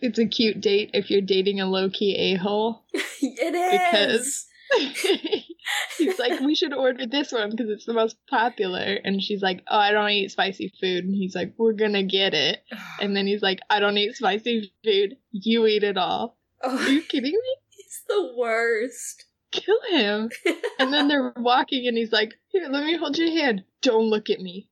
"It's 0.00 0.18
a 0.18 0.26
cute 0.26 0.60
date 0.60 0.90
if 0.94 1.10
you're 1.10 1.20
dating 1.20 1.60
a 1.60 1.66
low 1.66 1.90
key 1.90 2.14
a 2.16 2.36
hole." 2.36 2.84
it 2.94 3.54
is. 3.54 3.80
Because- 3.80 4.46
He's 5.98 6.18
like, 6.18 6.40
"We 6.40 6.54
should 6.54 6.74
order 6.74 7.06
this 7.06 7.32
one 7.32 7.50
because 7.50 7.70
it's 7.70 7.86
the 7.86 7.94
most 7.94 8.16
popular," 8.28 8.98
and 9.04 9.22
she's 9.22 9.42
like, 9.42 9.62
"Oh, 9.68 9.78
I 9.78 9.92
don't 9.92 10.10
eat 10.10 10.30
spicy 10.30 10.72
food," 10.80 11.04
and 11.04 11.14
he's 11.14 11.34
like, 11.34 11.54
"We're 11.56 11.72
gonna 11.72 12.02
get 12.02 12.34
it," 12.34 12.62
and 13.00 13.16
then 13.16 13.26
he's 13.26 13.42
like, 13.42 13.60
"I 13.70 13.80
don't 13.80 13.96
eat 13.96 14.16
spicy 14.16 14.72
food. 14.84 15.16
You 15.32 15.66
eat 15.66 15.84
it 15.84 15.96
all." 15.96 16.36
Oh. 16.62 16.76
Are 16.76 16.80
oh, 16.80 16.88
you 16.88 17.02
kidding 17.02 17.32
me? 17.32 17.56
he's 17.70 18.02
the 18.08 18.34
worst. 18.36 19.24
kill 19.52 19.78
him. 19.90 20.30
and 20.78 20.92
then 20.92 21.08
they're 21.08 21.32
walking, 21.36 21.86
and 21.86 21.96
he's 21.96 22.12
like, 22.12 22.34
Here, 22.48 22.68
let 22.68 22.84
me 22.84 22.96
hold 22.96 23.18
your 23.18 23.30
hand. 23.30 23.64
Don't 23.82 24.06
look 24.06 24.30
at 24.30 24.40
me. 24.40 24.68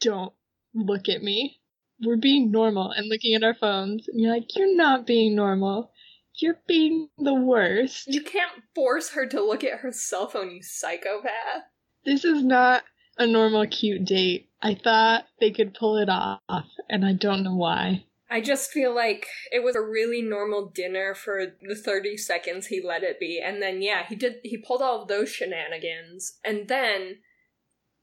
Don't 0.00 0.32
look 0.74 1.08
at 1.08 1.22
me. 1.22 1.60
We're 2.04 2.16
being 2.16 2.50
normal 2.50 2.92
and 2.92 3.08
looking 3.08 3.34
at 3.34 3.42
our 3.42 3.54
phones. 3.54 4.08
And 4.08 4.20
you're 4.20 4.32
like, 4.32 4.56
You're 4.56 4.76
not 4.76 5.06
being 5.06 5.34
normal. 5.34 5.92
You're 6.38 6.60
being 6.66 7.08
the 7.18 7.34
worst. 7.34 8.06
You 8.06 8.22
can't 8.22 8.62
force 8.74 9.10
her 9.10 9.26
to 9.26 9.42
look 9.42 9.64
at 9.64 9.80
her 9.80 9.92
cell 9.92 10.28
phone, 10.28 10.52
you 10.52 10.62
psychopath. 10.62 11.64
This 12.04 12.24
is 12.24 12.44
not 12.44 12.84
a 13.18 13.26
normal 13.26 13.66
cute 13.66 14.04
date. 14.04 14.48
I 14.62 14.74
thought 14.74 15.26
they 15.40 15.50
could 15.50 15.74
pull 15.74 15.96
it 15.98 16.08
off, 16.08 16.66
and 16.88 17.04
I 17.04 17.12
don't 17.12 17.42
know 17.42 17.56
why. 17.56 18.04
I 18.30 18.40
just 18.40 18.70
feel 18.70 18.94
like 18.94 19.26
it 19.50 19.64
was 19.64 19.74
a 19.74 19.80
really 19.80 20.22
normal 20.22 20.66
dinner 20.66 21.14
for 21.14 21.46
the 21.62 21.74
30 21.74 22.16
seconds 22.18 22.66
he 22.66 22.82
let 22.82 23.02
it 23.02 23.18
be. 23.18 23.40
And 23.42 23.62
then, 23.62 23.80
yeah, 23.80 24.04
he 24.06 24.14
did, 24.14 24.36
he 24.44 24.58
pulled 24.58 24.82
all 24.82 25.02
of 25.02 25.08
those 25.08 25.30
shenanigans 25.30 26.38
and 26.44 26.68
then 26.68 27.16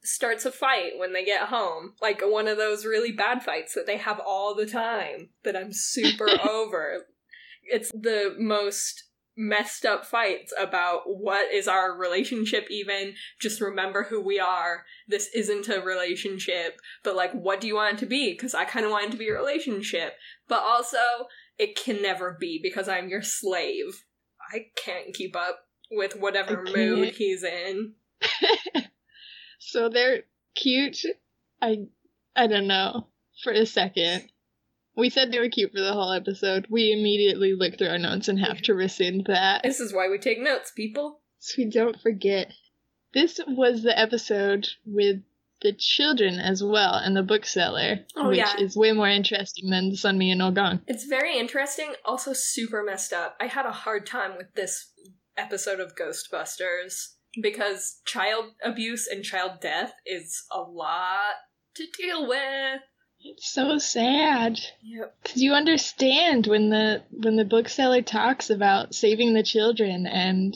starts 0.04 0.46
a 0.46 0.52
fight 0.52 0.94
when 0.98 1.14
they 1.14 1.24
get 1.24 1.50
home. 1.50 1.94
Like 2.02 2.22
one 2.24 2.48
of 2.48 2.58
those 2.58 2.86
really 2.86 3.12
bad 3.12 3.44
fights 3.44 3.76
that 3.76 3.86
they 3.86 3.98
have 3.98 4.20
all 4.20 4.56
the 4.56 4.66
time 4.66 5.30
that 5.44 5.56
I'm 5.56 5.72
super 5.72 6.28
over. 6.50 7.06
It's 7.66 7.92
the 7.92 8.36
most 8.38 9.04
messed 9.38 9.86
up 9.86 10.06
fights 10.06 10.54
about 10.58 11.02
what 11.06 11.52
is 11.54 11.68
our 11.68 11.98
relationship 11.98 12.68
even. 12.70 13.14
Just 13.40 13.60
remember 13.60 14.04
who 14.04 14.22
we 14.22 14.40
are. 14.40 14.86
This 15.08 15.30
isn't 15.36 15.68
a 15.68 15.82
relationship 15.82 16.80
but 17.04 17.16
like 17.16 17.34
what 17.34 17.60
do 17.60 17.68
you 17.68 17.76
want 17.76 17.96
it 17.96 18.00
to 18.00 18.06
be? 18.06 18.32
Because 18.32 18.54
i 18.56 18.64
kind 18.64 18.86
of 18.86 18.92
want 18.92 19.08
it 19.08 19.12
to 19.12 19.18
be 19.18 19.28
a 19.28 19.34
relationship. 19.34 20.14
But 20.48 20.62
also 20.62 20.98
it 21.58 21.76
can 21.76 22.02
never 22.02 22.38
be 22.40 22.60
because 22.64 22.88
i'm 22.88 23.10
your 23.10 23.22
slave. 23.22 24.06
I 24.54 24.68
can't 24.78 25.14
keep 25.14 25.36
up 25.36 25.60
with 25.92 26.16
whatever 26.16 26.64
mood 26.64 27.16
he's 27.16 27.44
in. 27.44 27.94
So 29.66 29.90
they're 29.90 30.24
cute. 30.56 31.04
I 31.62 31.78
I 32.36 32.48
don't 32.48 32.68
know. 32.68 33.08
For 33.44 33.52
a 33.52 33.66
second. 33.66 34.30
We 34.98 35.10
said 35.10 35.32
they 35.32 35.40
were 35.40 35.50
cute 35.50 35.72
for 35.74 35.82
the 35.82 35.94
whole 35.94 36.12
episode. 36.12 36.68
We 36.70 36.92
immediately 36.92 37.54
look 37.54 37.78
through 37.78 37.90
our 37.90 37.98
notes 37.98 38.28
and 38.28 38.40
have 38.40 38.62
to 38.64 38.74
rescind 38.74 39.26
that. 39.28 39.62
this 39.64 39.80
is 39.80 39.94
why 39.94 40.08
we 40.10 40.18
take 40.18 40.40
notes 40.40 40.72
people 40.72 41.20
So 41.40 41.56
we 41.58 41.66
don't 41.70 42.00
forget. 42.02 42.52
This 43.14 43.40
was 43.48 43.84
the 43.84 43.98
episode 43.98 44.68
with 44.86 45.22
the 45.62 45.74
children 45.74 46.38
as 46.40 46.62
well 46.64 46.94
and 46.96 47.16
the 47.16 47.24
bookseller, 47.24 48.00
Oh, 48.16 48.28
which 48.30 48.38
yeah. 48.38 48.58
is 48.60 48.76
way 48.76 48.92
more 48.92 49.08
interesting 49.10 49.70
than 49.70 49.92
Sunmi 49.92 50.32
and 50.32 50.42
Ogong. 50.42 50.82
it's 50.86 51.06
very 51.06 51.38
interesting 51.38 51.94
also 52.04 52.34
super 52.34 52.84
messed 52.84 53.14
up 53.14 53.36
i 53.40 53.48
had 53.48 53.66
a 53.66 53.72
hard 53.72 54.06
time 54.06 54.36
with 54.38 54.54
this 54.56 54.92
episode 55.38 55.80
of 55.80 55.96
ghostbusters 55.96 57.14
because 57.42 58.02
child 58.06 58.46
abuse 58.64 59.08
and 59.08 59.24
child 59.24 59.60
death 59.62 59.94
is 60.06 60.44
a 60.52 60.60
lot 60.60 61.36
to 61.76 61.86
deal 61.98 62.28
with 62.28 62.82
It's 63.28 63.52
so 63.52 63.78
sad. 63.80 64.60
yep 64.84 65.16
Cause 65.24 65.38
you 65.38 65.54
understand 65.54 66.46
when 66.48 66.70
the 66.70 67.04
when 67.12 67.36
the 67.38 67.44
bookseller 67.46 68.02
talks 68.04 68.50
about 68.52 68.94
saving 68.94 69.34
the 69.34 69.42
children 69.44 70.06
and 70.06 70.54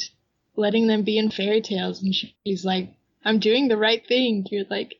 letting 0.55 0.85
them 0.87 1.03
be 1.03 1.17
in 1.17 1.31
fairy 1.31 1.61
tales, 1.61 2.01
and 2.03 2.13
she's 2.13 2.63
like, 2.63 2.89
"I'm 3.25 3.39
doing 3.39 3.67
the 3.69 3.77
right 3.77 4.05
thing." 4.05 4.45
You're 4.51 4.65
like, 4.69 4.95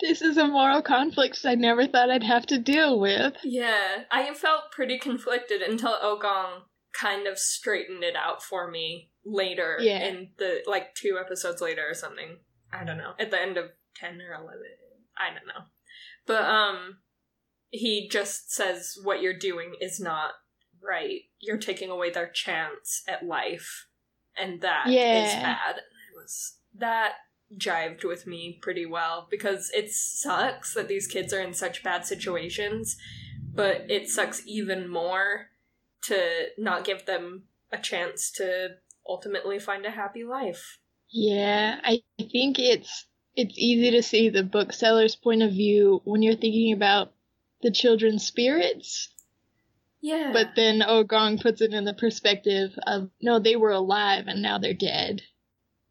"This 0.00 0.22
is 0.22 0.36
a 0.36 0.46
moral 0.46 0.80
conflict 0.82 1.40
I 1.44 1.56
never 1.56 1.86
thought 1.86 2.10
I'd 2.10 2.22
have 2.22 2.46
to 2.46 2.58
deal 2.58 3.00
with." 3.00 3.34
Yeah, 3.42 4.04
I 4.10 4.32
felt 4.34 4.70
pretty 4.70 4.98
conflicted 4.98 5.60
until 5.60 5.98
Ogong 5.98 6.62
kind 6.92 7.26
of 7.26 7.36
straightened 7.38 8.04
it 8.04 8.14
out 8.14 8.42
for 8.42 8.70
me 8.70 9.10
later 9.24 9.78
Yeah. 9.80 10.06
in 10.06 10.32
the 10.36 10.62
like 10.66 10.94
two 10.94 11.18
episodes 11.18 11.60
later 11.60 11.82
or 11.88 11.94
something. 11.94 12.38
I 12.72 12.84
don't 12.84 12.98
know. 12.98 13.14
At 13.18 13.30
the 13.32 13.40
end 13.40 13.56
of 13.56 13.72
10 13.96 14.20
or 14.20 14.34
11. 14.34 14.60
I 15.16 15.28
don't 15.34 15.46
know. 15.46 15.64
But 16.26 16.44
um 16.44 16.98
he 17.70 18.08
just 18.08 18.52
says 18.52 18.98
what 19.02 19.22
you're 19.22 19.38
doing 19.38 19.76
is 19.80 20.00
not 20.00 20.32
right. 20.80 21.22
You're 21.40 21.58
taking 21.58 21.90
away 21.90 22.10
their 22.10 22.28
chance 22.28 23.02
at 23.08 23.24
life 23.26 23.88
and 24.36 24.60
that 24.60 24.94
is 25.10 25.34
Yeah. 25.34 25.40
bad. 25.40 25.78
It 25.78 26.16
was 26.16 26.58
that 26.74 27.14
jived 27.56 28.04
with 28.04 28.26
me 28.26 28.58
pretty 28.62 28.86
well 28.86 29.26
because 29.30 29.70
it 29.74 29.90
sucks 29.90 30.74
that 30.74 30.88
these 30.88 31.06
kids 31.06 31.32
are 31.32 31.40
in 31.40 31.52
such 31.54 31.82
bad 31.82 32.06
situations, 32.06 32.96
but 33.54 33.90
it 33.90 34.08
sucks 34.08 34.46
even 34.46 34.88
more 34.88 35.48
to 36.02 36.48
not 36.58 36.84
give 36.84 37.06
them 37.06 37.48
a 37.70 37.78
chance 37.78 38.30
to 38.32 38.76
ultimately 39.06 39.58
find 39.58 39.84
a 39.86 39.90
happy 39.90 40.24
life. 40.24 40.78
Yeah, 41.10 41.80
I 41.84 42.02
think 42.18 42.58
it's 42.58 43.06
it's 43.34 43.54
easy 43.56 43.90
to 43.92 44.02
see 44.02 44.28
the 44.28 44.42
bookseller's 44.42 45.16
point 45.16 45.42
of 45.42 45.50
view 45.52 46.00
when 46.04 46.22
you're 46.22 46.34
thinking 46.36 46.72
about 46.72 47.12
the 47.62 47.70
children's 47.70 48.26
spirits, 48.26 49.08
Yeah. 50.00 50.30
but 50.32 50.50
then 50.56 50.80
Ogong 50.80 51.40
puts 51.40 51.60
it 51.60 51.72
in 51.72 51.84
the 51.84 51.94
perspective 51.94 52.76
of 52.86 53.10
no, 53.20 53.38
they 53.38 53.56
were 53.56 53.70
alive 53.70 54.24
and 54.26 54.42
now 54.42 54.58
they're 54.58 54.74
dead. 54.74 55.22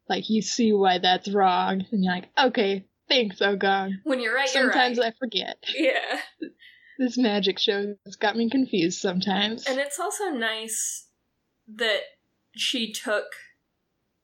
Like 0.08 0.28
you 0.28 0.42
see 0.42 0.72
why 0.72 0.98
that's 0.98 1.28
wrong, 1.30 1.84
and 1.90 2.04
you're 2.04 2.12
like, 2.14 2.28
okay, 2.38 2.84
thanks, 3.08 3.40
Ogong. 3.40 3.92
when 4.04 4.20
you're 4.20 4.34
right, 4.34 4.52
you're 4.52 4.64
Sometimes 4.64 4.98
right. 4.98 5.12
I 5.14 5.18
forget. 5.18 5.56
yeah. 5.74 6.20
This 6.98 7.16
magic 7.16 7.58
show 7.58 7.94
has 8.04 8.16
got 8.16 8.36
me 8.36 8.50
confused 8.50 9.00
sometimes. 9.00 9.66
And 9.66 9.78
it's 9.80 9.98
also 9.98 10.28
nice 10.28 11.06
that 11.76 12.00
she 12.54 12.92
took 12.92 13.24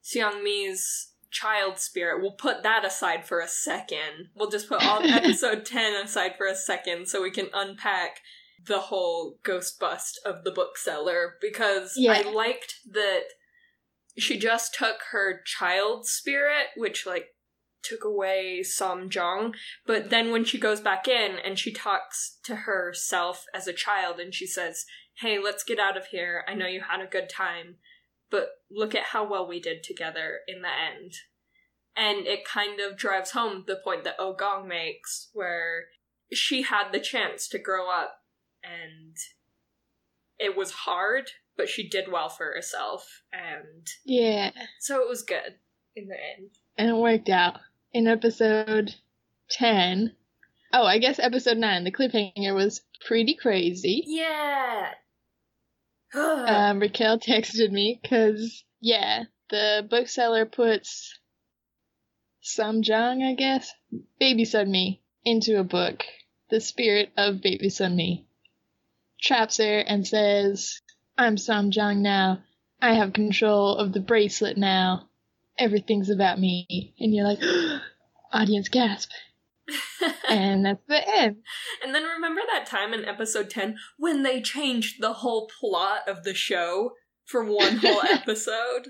Seong 0.04 0.42
Mi's 0.42 1.07
child 1.30 1.78
spirit. 1.78 2.20
We'll 2.20 2.32
put 2.32 2.62
that 2.62 2.84
aside 2.84 3.26
for 3.26 3.40
a 3.40 3.48
second. 3.48 4.28
We'll 4.34 4.50
just 4.50 4.68
put 4.68 4.84
all 4.84 5.02
episode 5.04 5.64
10 5.64 6.04
aside 6.04 6.32
for 6.36 6.46
a 6.46 6.54
second 6.54 7.08
so 7.08 7.22
we 7.22 7.30
can 7.30 7.48
unpack 7.52 8.20
the 8.66 8.78
whole 8.80 9.38
ghost 9.42 9.78
bust 9.78 10.20
of 10.24 10.44
the 10.44 10.50
bookseller 10.50 11.34
because 11.40 11.94
Yeah. 11.96 12.12
I 12.24 12.30
liked 12.30 12.74
that 12.92 13.22
she 14.16 14.38
just 14.38 14.74
took 14.74 14.96
her 15.12 15.40
child 15.44 16.06
spirit, 16.06 16.66
which 16.76 17.06
like 17.06 17.28
took 17.82 18.04
away 18.04 18.60
Samjong, 18.64 19.54
but 19.86 20.10
then 20.10 20.32
when 20.32 20.44
she 20.44 20.58
goes 20.58 20.80
back 20.80 21.06
in 21.06 21.36
and 21.44 21.58
she 21.58 21.72
talks 21.72 22.38
to 22.44 22.56
herself 22.56 23.44
as 23.54 23.68
a 23.68 23.72
child 23.72 24.18
and 24.18 24.34
she 24.34 24.46
says, 24.46 24.84
Hey, 25.20 25.38
let's 25.38 25.62
get 25.64 25.78
out 25.78 25.96
of 25.96 26.06
here. 26.06 26.44
I 26.48 26.54
know 26.54 26.66
you 26.66 26.80
had 26.88 27.00
a 27.00 27.06
good 27.06 27.28
time, 27.28 27.76
but 28.30 28.48
look 28.70 28.94
at 28.94 29.04
how 29.04 29.28
well 29.28 29.46
we 29.46 29.60
did 29.60 29.82
together 29.82 30.40
in 30.46 30.62
the 30.62 30.68
end. 30.68 31.14
And 31.96 32.26
it 32.26 32.44
kind 32.44 32.80
of 32.80 32.96
drives 32.96 33.32
home 33.32 33.64
the 33.66 33.76
point 33.76 34.04
that 34.04 34.16
oh 34.18 34.34
Ogong 34.34 34.66
makes, 34.66 35.30
where 35.32 35.86
she 36.32 36.62
had 36.62 36.92
the 36.92 37.00
chance 37.00 37.48
to 37.48 37.58
grow 37.58 37.90
up 37.90 38.22
and 38.62 39.16
it 40.38 40.56
was 40.56 40.70
hard, 40.70 41.30
but 41.56 41.68
she 41.68 41.88
did 41.88 42.10
well 42.10 42.28
for 42.28 42.52
herself. 42.54 43.22
And 43.32 43.86
yeah, 44.04 44.50
so 44.78 45.00
it 45.00 45.08
was 45.08 45.22
good 45.22 45.56
in 45.96 46.08
the 46.08 46.14
end. 46.14 46.50
and 46.76 46.90
it 46.90 46.96
worked 46.96 47.28
out. 47.28 47.60
In 47.92 48.06
episode 48.06 48.94
10, 49.50 50.14
oh, 50.72 50.84
I 50.84 50.98
guess 50.98 51.18
episode 51.18 51.56
9, 51.56 51.84
the 51.84 51.90
cliffhanger 51.90 52.54
was 52.54 52.82
pretty 53.06 53.34
crazy. 53.34 54.04
Yeah. 54.06 54.90
Um, 56.14 56.78
Raquel 56.80 57.18
texted 57.18 57.70
me 57.70 57.98
because, 58.02 58.64
yeah, 58.80 59.24
the 59.50 59.86
bookseller 59.88 60.46
puts 60.46 61.18
Samjong, 62.42 63.22
I 63.22 63.34
guess, 63.34 63.72
Baby 64.18 64.44
Sun 64.44 64.70
Mi, 64.70 65.02
into 65.24 65.58
a 65.58 65.64
book. 65.64 66.04
The 66.50 66.60
spirit 66.60 67.10
of 67.16 67.42
Baby 67.42 67.68
Sun 67.68 67.96
Mi. 67.96 68.26
Traps 69.20 69.58
her 69.58 69.80
and 69.80 70.06
says, 70.06 70.80
I'm 71.18 71.36
Sam 71.36 71.70
Jung 71.72 72.00
now. 72.02 72.42
I 72.80 72.94
have 72.94 73.12
control 73.12 73.76
of 73.76 73.92
the 73.92 74.00
bracelet 74.00 74.56
now. 74.56 75.08
Everything's 75.58 76.10
about 76.10 76.38
me. 76.38 76.94
And 76.98 77.14
you're 77.14 77.26
like, 77.26 77.42
audience 78.32 78.68
gasp. 78.68 79.10
And 80.28 80.64
that's 80.64 80.84
the 80.88 81.16
end. 81.16 81.36
and 81.84 81.94
then 81.94 82.04
remember 82.04 82.40
that 82.52 82.66
time 82.66 82.94
in 82.94 83.04
episode 83.04 83.50
10 83.50 83.76
when 83.98 84.22
they 84.22 84.40
changed 84.40 85.00
the 85.00 85.14
whole 85.14 85.50
plot 85.60 86.08
of 86.08 86.24
the 86.24 86.34
show 86.34 86.92
for 87.24 87.44
one 87.44 87.78
whole 87.78 88.02
episode? 88.10 88.88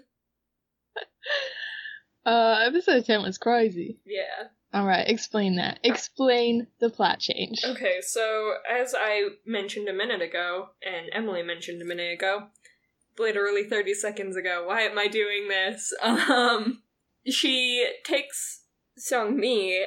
Uh, 2.25 2.65
episode 2.67 3.05
10 3.05 3.23
was 3.23 3.39
crazy. 3.39 3.99
Yeah. 4.05 4.49
Alright, 4.75 5.09
explain 5.09 5.57
that. 5.57 5.81
Explain 5.83 6.67
the 6.79 6.91
plot 6.91 7.21
change. 7.21 7.64
Okay, 7.64 8.01
so 8.03 8.55
as 8.71 8.95
I 8.97 9.29
mentioned 9.47 9.88
a 9.88 9.95
minute 9.95 10.21
ago, 10.21 10.69
and 10.85 11.07
Emily 11.12 11.43
mentioned 11.43 11.81
a 11.81 11.87
minute 11.87 12.12
ago, 12.12 12.49
literally 13.19 13.64
30 13.64 13.95
seconds 13.95 14.37
ago, 14.37 14.64
why 14.67 14.83
am 14.83 14.99
I 14.99 15.09
doing 15.09 15.49
this? 15.49 15.93
Um, 16.03 16.83
she 17.27 17.87
takes 18.05 18.62
Sung 18.97 19.38
Mi, 19.38 19.87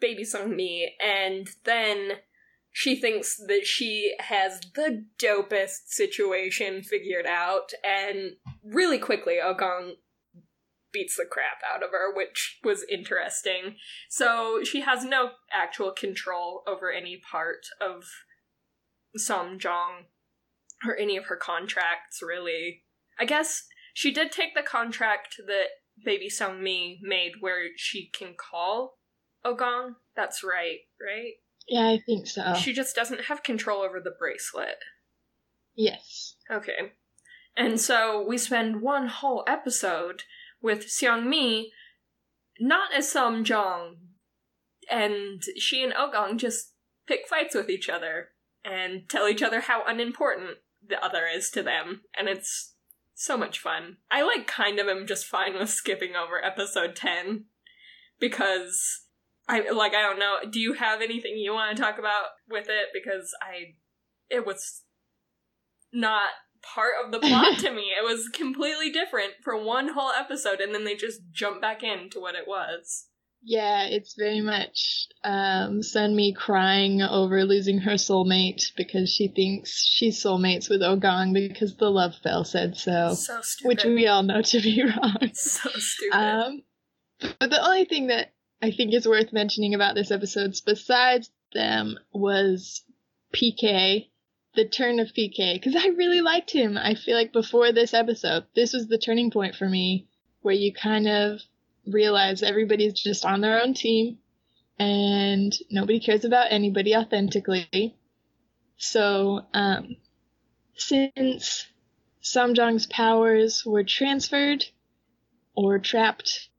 baby 0.00 0.24
Sung 0.24 0.54
Mi, 0.54 0.96
and 1.00 1.48
then 1.64 2.12
she 2.72 2.96
thinks 2.96 3.36
that 3.36 3.66
she 3.66 4.14
has 4.20 4.60
the 4.74 5.04
dopest 5.18 5.88
situation 5.88 6.82
figured 6.82 7.26
out, 7.26 7.72
and 7.84 8.36
really 8.64 8.98
quickly, 8.98 9.38
Ogong 9.42 9.94
beats 10.92 11.16
the 11.16 11.24
crap 11.24 11.62
out 11.72 11.82
of 11.82 11.90
her, 11.90 12.14
which 12.14 12.58
was 12.64 12.84
interesting. 12.90 13.76
So 14.08 14.62
she 14.64 14.80
has 14.80 15.04
no 15.04 15.30
actual 15.52 15.92
control 15.92 16.62
over 16.66 16.90
any 16.90 17.20
part 17.30 17.66
of 17.80 18.04
Samjong 19.18 20.06
or 20.86 20.96
any 20.96 21.16
of 21.16 21.26
her 21.26 21.36
contracts, 21.36 22.20
really. 22.22 22.82
I 23.18 23.24
guess 23.24 23.66
she 23.94 24.12
did 24.12 24.32
take 24.32 24.54
the 24.54 24.62
contract 24.62 25.36
that 25.46 25.66
Baby 26.04 26.28
Sung 26.28 26.62
Mi 26.62 26.98
made 27.02 27.32
where 27.40 27.68
she 27.76 28.10
can 28.12 28.34
call 28.34 28.98
Ogong. 29.44 29.96
That's 30.16 30.42
right, 30.44 30.80
right? 31.00 31.34
Yeah, 31.68 31.88
I 31.88 32.00
think 32.04 32.26
so. 32.26 32.54
She 32.54 32.72
just 32.72 32.96
doesn't 32.96 33.22
have 33.22 33.42
control 33.42 33.82
over 33.82 34.00
the 34.00 34.14
bracelet. 34.18 34.76
yes. 35.74 36.34
Okay. 36.50 36.92
And 37.56 37.80
so 37.80 38.24
we 38.26 38.38
spend 38.38 38.80
one 38.80 39.08
whole 39.08 39.44
episode 39.46 40.22
with 40.62 40.86
Seong 40.86 41.26
Mi, 41.26 41.72
not 42.58 42.92
as 42.94 43.12
Samjong, 43.12 43.96
and 44.90 45.42
she 45.56 45.82
and 45.82 45.92
Ogong 45.92 46.38
just 46.38 46.72
pick 47.06 47.28
fights 47.28 47.54
with 47.54 47.68
each 47.70 47.88
other 47.88 48.28
and 48.64 49.08
tell 49.08 49.28
each 49.28 49.42
other 49.42 49.60
how 49.60 49.84
unimportant 49.86 50.58
the 50.86 51.02
other 51.04 51.26
is 51.26 51.50
to 51.50 51.62
them, 51.62 52.02
and 52.18 52.28
it's 52.28 52.74
so 53.14 53.36
much 53.36 53.58
fun. 53.58 53.98
I 54.10 54.22
like 54.22 54.46
kind 54.46 54.78
of 54.78 54.88
am 54.88 55.06
just 55.06 55.26
fine 55.26 55.58
with 55.58 55.70
skipping 55.70 56.16
over 56.16 56.42
episode 56.44 56.96
10 56.96 57.44
because 58.18 59.02
I 59.50 59.70
like 59.70 59.94
I 59.94 60.02
don't 60.02 60.18
know, 60.18 60.36
do 60.50 60.60
you 60.60 60.74
have 60.74 61.00
anything 61.02 61.36
you 61.36 61.52
want 61.52 61.76
to 61.76 61.82
talk 61.82 61.98
about 61.98 62.26
with 62.48 62.66
it 62.68 62.88
because 62.94 63.32
I 63.42 63.74
it 64.28 64.46
was 64.46 64.82
not 65.92 66.30
part 66.62 66.92
of 67.04 67.10
the 67.10 67.18
plot 67.18 67.58
to 67.58 67.70
me. 67.74 67.90
It 67.98 68.04
was 68.04 68.28
completely 68.28 68.90
different 68.90 69.32
for 69.42 69.56
one 69.62 69.88
whole 69.94 70.10
episode, 70.12 70.60
and 70.60 70.74
then 70.74 70.84
they 70.84 70.94
just 70.94 71.20
jump 71.32 71.60
back 71.60 71.82
into 71.82 72.20
what 72.20 72.34
it 72.34 72.46
was. 72.46 73.06
Yeah, 73.42 73.86
it's 73.86 74.14
very 74.18 74.42
much 74.42 75.06
um, 75.24 75.82
send 75.82 76.14
me 76.14 76.34
crying 76.34 77.00
over 77.00 77.42
losing 77.44 77.78
her 77.78 77.92
soulmate 77.92 78.60
because 78.76 79.10
she 79.10 79.28
thinks 79.28 79.82
she's 79.82 80.22
soulmates 80.22 80.68
with 80.68 80.82
Ogong 80.82 81.32
because 81.32 81.74
the 81.76 81.90
love 81.90 82.14
spell 82.14 82.44
said 82.44 82.76
so, 82.76 83.14
So 83.14 83.40
stupid. 83.40 83.68
which 83.68 83.84
we 83.84 84.06
all 84.06 84.22
know 84.22 84.42
to 84.42 84.60
be 84.60 84.82
wrong. 84.84 85.30
so 85.32 85.70
stupid. 85.70 86.14
Um, 86.16 86.62
but 87.40 87.48
the 87.48 87.64
only 87.64 87.86
thing 87.86 88.08
that 88.08 88.34
I 88.62 88.70
think 88.70 88.92
is 88.92 89.08
worth 89.08 89.32
mentioning 89.32 89.74
about 89.74 89.94
this 89.94 90.10
episode, 90.10 90.54
besides 90.66 91.30
them, 91.54 91.98
was 92.12 92.82
PK, 93.32 94.08
the 94.54 94.68
turn 94.68 95.00
of 95.00 95.08
PK, 95.08 95.54
because 95.54 95.76
I 95.76 95.88
really 95.88 96.20
liked 96.20 96.50
him. 96.50 96.76
I 96.76 96.94
feel 96.94 97.16
like 97.16 97.32
before 97.32 97.72
this 97.72 97.94
episode, 97.94 98.44
this 98.54 98.72
was 98.72 98.86
the 98.86 98.98
turning 98.98 99.30
point 99.30 99.54
for 99.54 99.68
me, 99.68 100.08
where 100.42 100.54
you 100.54 100.72
kind 100.74 101.08
of 101.08 101.40
realize 101.86 102.42
everybody's 102.42 102.92
just 102.92 103.24
on 103.24 103.40
their 103.40 103.62
own 103.62 103.74
team, 103.74 104.18
and 104.78 105.56
nobody 105.70 106.00
cares 106.00 106.24
about 106.24 106.52
anybody 106.52 106.94
authentically. 106.94 107.96
So, 108.76 109.46
um, 109.54 109.96
since 110.74 111.66
Samjong's 112.22 112.86
powers 112.86 113.64
were 113.64 113.84
transferred 113.84 114.66
or 115.54 115.78
trapped 115.78 116.49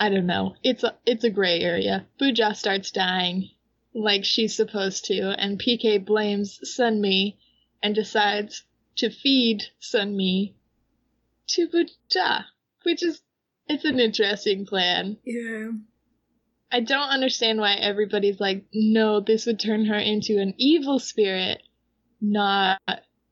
I 0.00 0.10
don't 0.10 0.26
know. 0.26 0.54
It's 0.62 0.84
a 0.84 0.96
it's 1.06 1.24
a 1.24 1.30
gray 1.30 1.60
area. 1.60 2.06
Buja 2.20 2.54
starts 2.54 2.90
dying 2.90 3.50
like 3.94 4.24
she's 4.24 4.54
supposed 4.54 5.06
to, 5.06 5.34
and 5.38 5.60
PK 5.60 6.04
blames 6.04 6.60
Sunmi 6.64 7.36
and 7.82 7.94
decides 7.94 8.64
to 8.96 9.10
feed 9.10 9.64
Sunmi 9.80 10.54
to 11.48 11.68
Buja, 11.68 12.44
which 12.84 13.02
is 13.02 13.20
it's 13.68 13.84
an 13.84 14.00
interesting 14.00 14.66
plan. 14.66 15.18
yeah. 15.24 15.70
I 16.70 16.80
don't 16.80 17.08
understand 17.08 17.60
why 17.60 17.74
everybody's 17.74 18.40
like, 18.40 18.66
no, 18.74 19.20
this 19.20 19.46
would 19.46 19.58
turn 19.58 19.86
her 19.86 19.98
into 19.98 20.38
an 20.38 20.52
evil 20.58 20.98
spirit, 20.98 21.62
not 22.20 22.78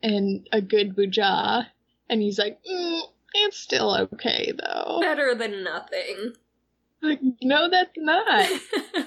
an 0.02 0.44
a 0.52 0.62
good 0.62 0.96
Buja. 0.96 1.66
And 2.08 2.22
he's 2.22 2.38
like, 2.38 2.58
mm, 2.64 3.00
it's 3.34 3.58
still 3.58 3.94
okay 3.94 4.52
though. 4.58 5.00
Better 5.02 5.34
than 5.34 5.62
nothing. 5.62 6.32
Like, 7.02 7.20
no, 7.42 7.68
that's 7.70 7.92
not. 7.96 8.48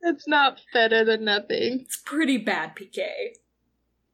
That's 0.00 0.28
not 0.28 0.60
better 0.72 1.04
than 1.04 1.24
nothing. 1.24 1.80
it's 1.80 1.96
pretty 1.96 2.38
bad, 2.38 2.76
PK. 2.76 3.04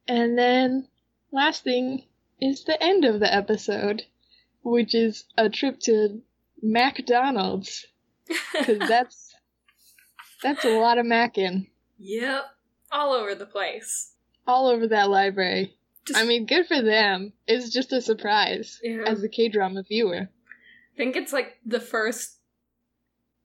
And 0.07 0.37
then, 0.37 0.87
last 1.31 1.63
thing 1.63 2.05
is 2.41 2.63
the 2.63 2.81
end 2.81 3.05
of 3.05 3.19
the 3.19 3.33
episode, 3.33 4.03
which 4.63 4.95
is 4.95 5.25
a 5.37 5.49
trip 5.49 5.79
to 5.81 6.21
McDonald's, 6.61 7.85
because 8.53 8.79
that's 8.79 9.35
that's 10.41 10.65
a 10.65 10.79
lot 10.79 10.97
of 10.97 11.05
macking 11.05 11.67
yep. 11.97 12.45
All 12.91 13.13
over 13.13 13.35
the 13.35 13.45
place. 13.45 14.13
all 14.47 14.67
over 14.67 14.87
that 14.87 15.09
library. 15.09 15.75
Just, 16.05 16.19
I 16.19 16.23
mean, 16.23 16.45
good 16.45 16.67
for 16.67 16.81
them. 16.81 17.33
It's 17.47 17.71
just 17.71 17.91
a 17.91 18.01
surprise 18.01 18.79
yeah. 18.83 19.03
as 19.07 19.23
a 19.23 19.29
K 19.29 19.49
drama 19.49 19.83
viewer. 19.83 20.29
I 20.93 20.97
think 20.97 21.15
it's 21.15 21.33
like 21.33 21.57
the 21.65 21.79
first 21.79 22.34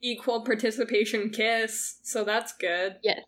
equal 0.03 0.45
participation 0.45 1.31
kiss, 1.31 1.99
so 2.03 2.25
that's 2.25 2.53
good. 2.53 2.97
Yes, 3.03 3.23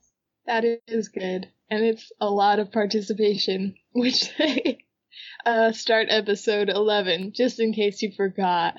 that 0.46 0.64
is 0.86 1.08
good, 1.08 1.48
and 1.70 1.84
it's 1.84 2.10
a 2.20 2.28
lot 2.28 2.58
of 2.58 2.72
participation, 2.72 3.74
which 3.92 4.36
they 4.36 4.84
uh, 5.44 5.72
start 5.72 6.08
episode 6.10 6.68
eleven, 6.68 7.32
just 7.34 7.60
in 7.60 7.72
case 7.72 8.02
you 8.02 8.12
forgot, 8.16 8.74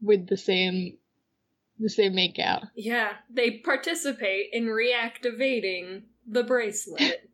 with 0.00 0.26
the 0.28 0.36
same 0.36 0.98
the 1.78 1.88
same 1.88 2.12
makeout. 2.12 2.68
Yeah, 2.74 3.12
they 3.30 3.58
participate 3.58 4.48
in 4.52 4.66
reactivating 4.66 6.02
the 6.26 6.42
bracelet. 6.42 7.30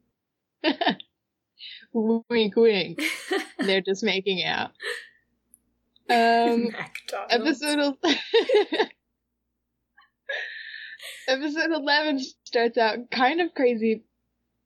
wink, 1.93 2.57
wink. 2.57 3.03
They're 3.59 3.81
just 3.81 4.05
making 4.05 4.45
out. 4.45 4.73
Um, 6.11 6.69
episode 7.31 7.97
episode 11.29 11.71
11 11.73 12.21
starts 12.45 12.79
out 12.79 13.11
kind 13.11 13.41
of 13.41 13.55
crazy 13.55 14.05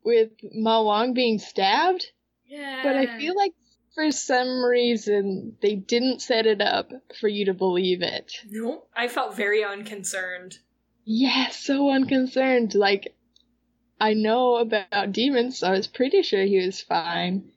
with 0.05 0.31
Ma 0.55 0.83
Wang 0.83 1.15
being 1.15 1.39
stabbed, 1.39 2.07
Yeah. 2.47 2.81
but 2.83 2.97
I 2.97 3.19
feel 3.19 3.35
like 3.37 3.53
for 3.95 4.11
some 4.11 4.65
reason 4.65 5.57
they 5.61 5.75
didn't 5.75 6.23
set 6.23 6.47
it 6.47 6.61
up 6.61 6.91
for 7.21 7.29
you 7.29 7.47
to 7.47 7.55
believe 7.55 8.03
it. 8.03 8.33
No, 8.49 8.85
I 8.97 9.09
felt 9.09 9.35
very 9.35 9.65
unconcerned. 9.65 10.59
Yeah, 11.05 11.49
so 11.49 11.91
unconcerned. 11.91 12.75
Like, 12.75 13.15
I 14.01 14.15
know 14.15 14.57
about 14.57 15.13
demons, 15.13 15.59
so 15.59 15.69
I 15.69 15.73
was 15.73 15.87
pretty 15.87 16.23
sure 16.23 16.45
he 16.45 16.65
was 16.65 16.81
fine, 16.81 17.51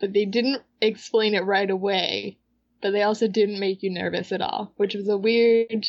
but 0.00 0.12
they 0.12 0.24
didn't 0.26 0.62
explain 0.80 1.34
it 1.34 1.44
right 1.44 1.70
away. 1.70 2.38
But 2.80 2.90
they 2.92 3.02
also 3.02 3.26
didn't 3.26 3.58
make 3.58 3.82
you 3.82 3.90
nervous 3.90 4.30
at 4.30 4.40
all, 4.40 4.72
which 4.76 4.94
was 4.94 5.08
a 5.08 5.16
weird 5.16 5.86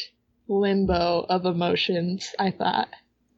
limbo 0.50 1.26
of 1.30 1.46
emotions, 1.46 2.34
I 2.38 2.52
thought. 2.52 2.90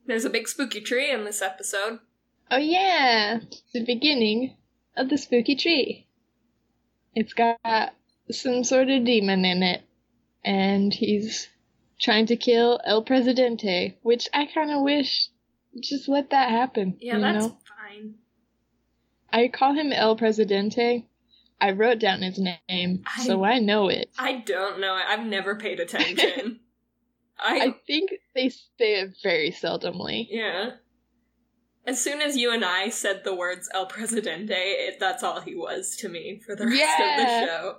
There's 0.08 0.26
a 0.26 0.30
big 0.30 0.48
spooky 0.48 0.82
tree 0.82 1.12
in 1.12 1.26
this 1.26 1.42
episode. 1.42 2.00
Oh, 2.50 2.58
yeah, 2.58 3.40
the 3.74 3.86
beginning 3.86 4.56
of 4.98 5.10
the 5.10 5.18
spooky 5.18 5.56
tree. 5.56 6.08
It's 7.14 7.34
got 7.34 7.94
some 8.32 8.64
sort 8.64 8.90
of 8.90 9.06
demon 9.06 9.46
in 9.46 9.62
it, 9.62 9.84
and 10.44 10.94
he's 10.94 11.50
trying 12.00 12.26
to 12.28 12.36
kill 12.36 12.80
El 12.84 13.04
Presidente, 13.04 13.98
which 14.02 14.28
I 14.34 14.48
kind 14.48 14.72
of 14.72 14.82
wish 14.82 15.28
just 15.82 16.10
let 16.10 16.32
that 16.32 16.50
happen. 16.50 16.98
Yeah, 17.00 17.20
that's 17.20 17.46
know? 17.46 17.58
fine. 17.68 18.16
I 19.32 19.48
call 19.48 19.74
him 19.74 19.94
El 19.94 20.16
Presidente. 20.16 21.06
I 21.60 21.72
wrote 21.72 22.00
down 22.00 22.24
his 22.24 22.40
name, 22.40 23.04
I- 23.06 23.24
so 23.24 23.44
I 23.44 23.60
know 23.60 23.88
it. 23.88 24.10
I 24.18 24.38
don't 24.38 24.80
know. 24.80 24.94
I've 24.94 25.26
never 25.26 25.56
paid 25.56 25.80
attention. 25.80 26.60
I, 27.42 27.60
I 27.60 27.76
think 27.88 28.12
they 28.36 28.50
say 28.50 29.02
it 29.02 29.16
very 29.24 29.52
seldomly. 29.52 30.28
yeah. 30.30 30.72
As 31.84 32.00
soon 32.00 32.22
as 32.22 32.38
you 32.38 32.54
and 32.54 32.64
I 32.64 32.90
said 32.90 33.24
the 33.24 33.34
words 33.34 33.68
El 33.74 33.88
Presidente, 33.88 34.54
it, 34.54 35.00
that's 35.00 35.24
all 35.24 35.42
he 35.42 35.56
was 35.56 35.96
to 35.98 36.10
me 36.10 36.40
for 36.46 36.56
the 36.56 36.68
rest 36.68 37.00
of 37.00 37.18
the 37.18 37.46
show. 37.48 37.76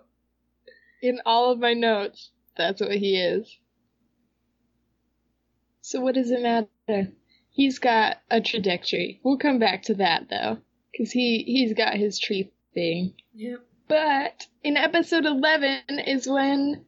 In 1.03 1.21
all 1.25 1.53
of 1.53 1.61
my 1.61 1.73
notes, 1.75 2.33
that's 2.57 2.81
what 2.81 2.91
he 2.91 3.17
is. 3.17 3.59
So 5.83 6.01
what 6.01 6.17
does 6.17 6.33
it 6.33 6.43
matter? 6.43 7.13
He's 7.51 7.79
got 7.79 8.17
a 8.31 8.41
trajectory. 8.41 9.21
We'll 9.23 9.39
come 9.39 9.59
back 9.61 9.83
to 9.85 9.95
that 9.95 10.29
though, 10.29 10.59
because 10.91 11.13
he 11.13 11.45
he's 11.47 11.75
got 11.75 11.95
his 11.95 12.19
tree 12.19 12.51
thing. 12.75 13.15
Yep. 13.35 13.61
But 13.89 14.47
in 14.65 14.77
episode 14.77 15.27
11 15.27 16.01
is 16.07 16.27
when 16.27 16.87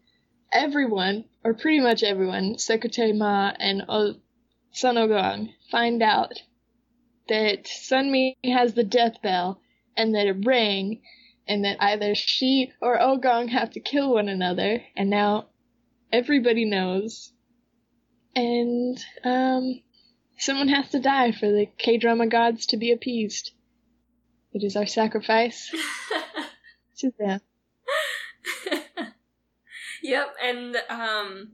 everyone, 0.55 1.25
or 1.43 1.53
pretty 1.53 1.81
much 1.81 2.03
everyone, 2.03 2.57
Secretary 2.57 3.13
Ma 3.13 3.53
and 3.59 3.83
o- 3.89 4.15
Sun 4.73 4.95
Ogong, 4.95 5.53
find 5.71 6.03
out 6.03 6.41
that 7.29 7.67
Sun 7.67 8.07
Sunmi 8.07 8.37
has 8.45 8.75
the 8.75 8.85
death 8.85 9.21
bell 9.23 9.61
and 9.97 10.15
that 10.15 10.27
it 10.27 10.47
rang, 10.47 11.03
and 11.47 11.65
that 11.65 11.77
either 11.81 12.15
she 12.15 12.73
or 12.81 12.99
Ogong 12.99 13.49
have 13.51 13.71
to 13.73 13.81
kill 13.81 14.15
one 14.15 14.29
another, 14.29 14.83
and 14.97 15.11
now 15.11 15.49
everybody 16.13 16.65
knows. 16.65 17.33
And, 18.37 18.99
um, 19.25 19.83
someone 20.39 20.69
has 20.69 20.91
to 20.91 21.01
die 21.01 21.33
for 21.33 21.51
the 21.51 21.67
K 21.79 21.99
drama 21.99 22.27
gods 22.27 22.67
to 22.67 22.77
be 22.77 22.93
appeased. 22.93 23.53
It 24.53 24.63
is 24.65 24.77
our 24.77 24.87
sacrifice 24.87 25.71
to 26.99 27.13
them. 27.19 27.41
Yep, 30.15 30.35
and 30.43 30.77
um 30.89 31.53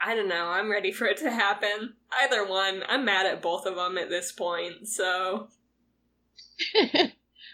I 0.00 0.14
don't 0.14 0.28
know, 0.28 0.46
I'm 0.46 0.70
ready 0.70 0.92
for 0.92 1.06
it 1.06 1.18
to 1.18 1.30
happen. 1.30 1.94
Either 2.22 2.46
one. 2.46 2.82
I'm 2.88 3.04
mad 3.04 3.26
at 3.26 3.42
both 3.42 3.66
of 3.66 3.76
them 3.76 3.98
at 3.98 4.08
this 4.08 4.32
point, 4.32 4.88
so 4.88 5.48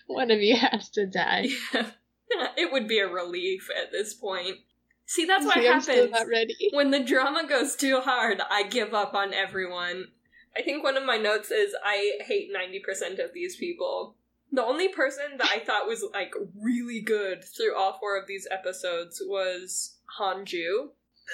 One 0.07 0.31
of 0.31 0.41
you 0.41 0.57
has 0.57 0.89
to 0.91 1.07
die. 1.07 1.49
yeah. 1.75 2.49
it 2.57 2.73
would 2.73 2.89
be 2.89 2.99
a 2.99 3.09
relief 3.09 3.69
at 3.77 3.93
this 3.93 4.15
point. 4.15 4.59
See, 5.07 5.25
that's 5.25 5.45
what 5.45 5.55
See, 5.55 5.67
happens. 5.67 6.17
When 6.73 6.91
the 6.91 7.05
drama 7.05 7.47
goes 7.49 7.77
too 7.77 8.01
hard, 8.01 8.41
I 8.51 8.65
give 8.65 8.95
up 8.95 9.15
on 9.15 9.33
everyone. 9.33 10.07
I 10.57 10.63
think 10.63 10.83
one 10.83 10.97
of 10.97 11.05
my 11.05 11.17
notes 11.17 11.51
is 11.51 11.75
I 11.85 12.19
hate 12.25 12.51
90% 12.53 13.23
of 13.23 13.33
these 13.35 13.57
people. 13.57 14.17
The 14.53 14.65
only 14.65 14.89
person 14.89 15.39
that 15.39 15.49
I 15.53 15.59
thought 15.59 15.87
was 15.87 16.05
like 16.13 16.33
really 16.61 17.01
good 17.01 17.45
through 17.45 17.77
all 17.77 17.99
four 17.99 18.19
of 18.19 18.27
these 18.27 18.49
episodes 18.51 19.23
was 19.25 19.96
Hanju. 20.19 20.89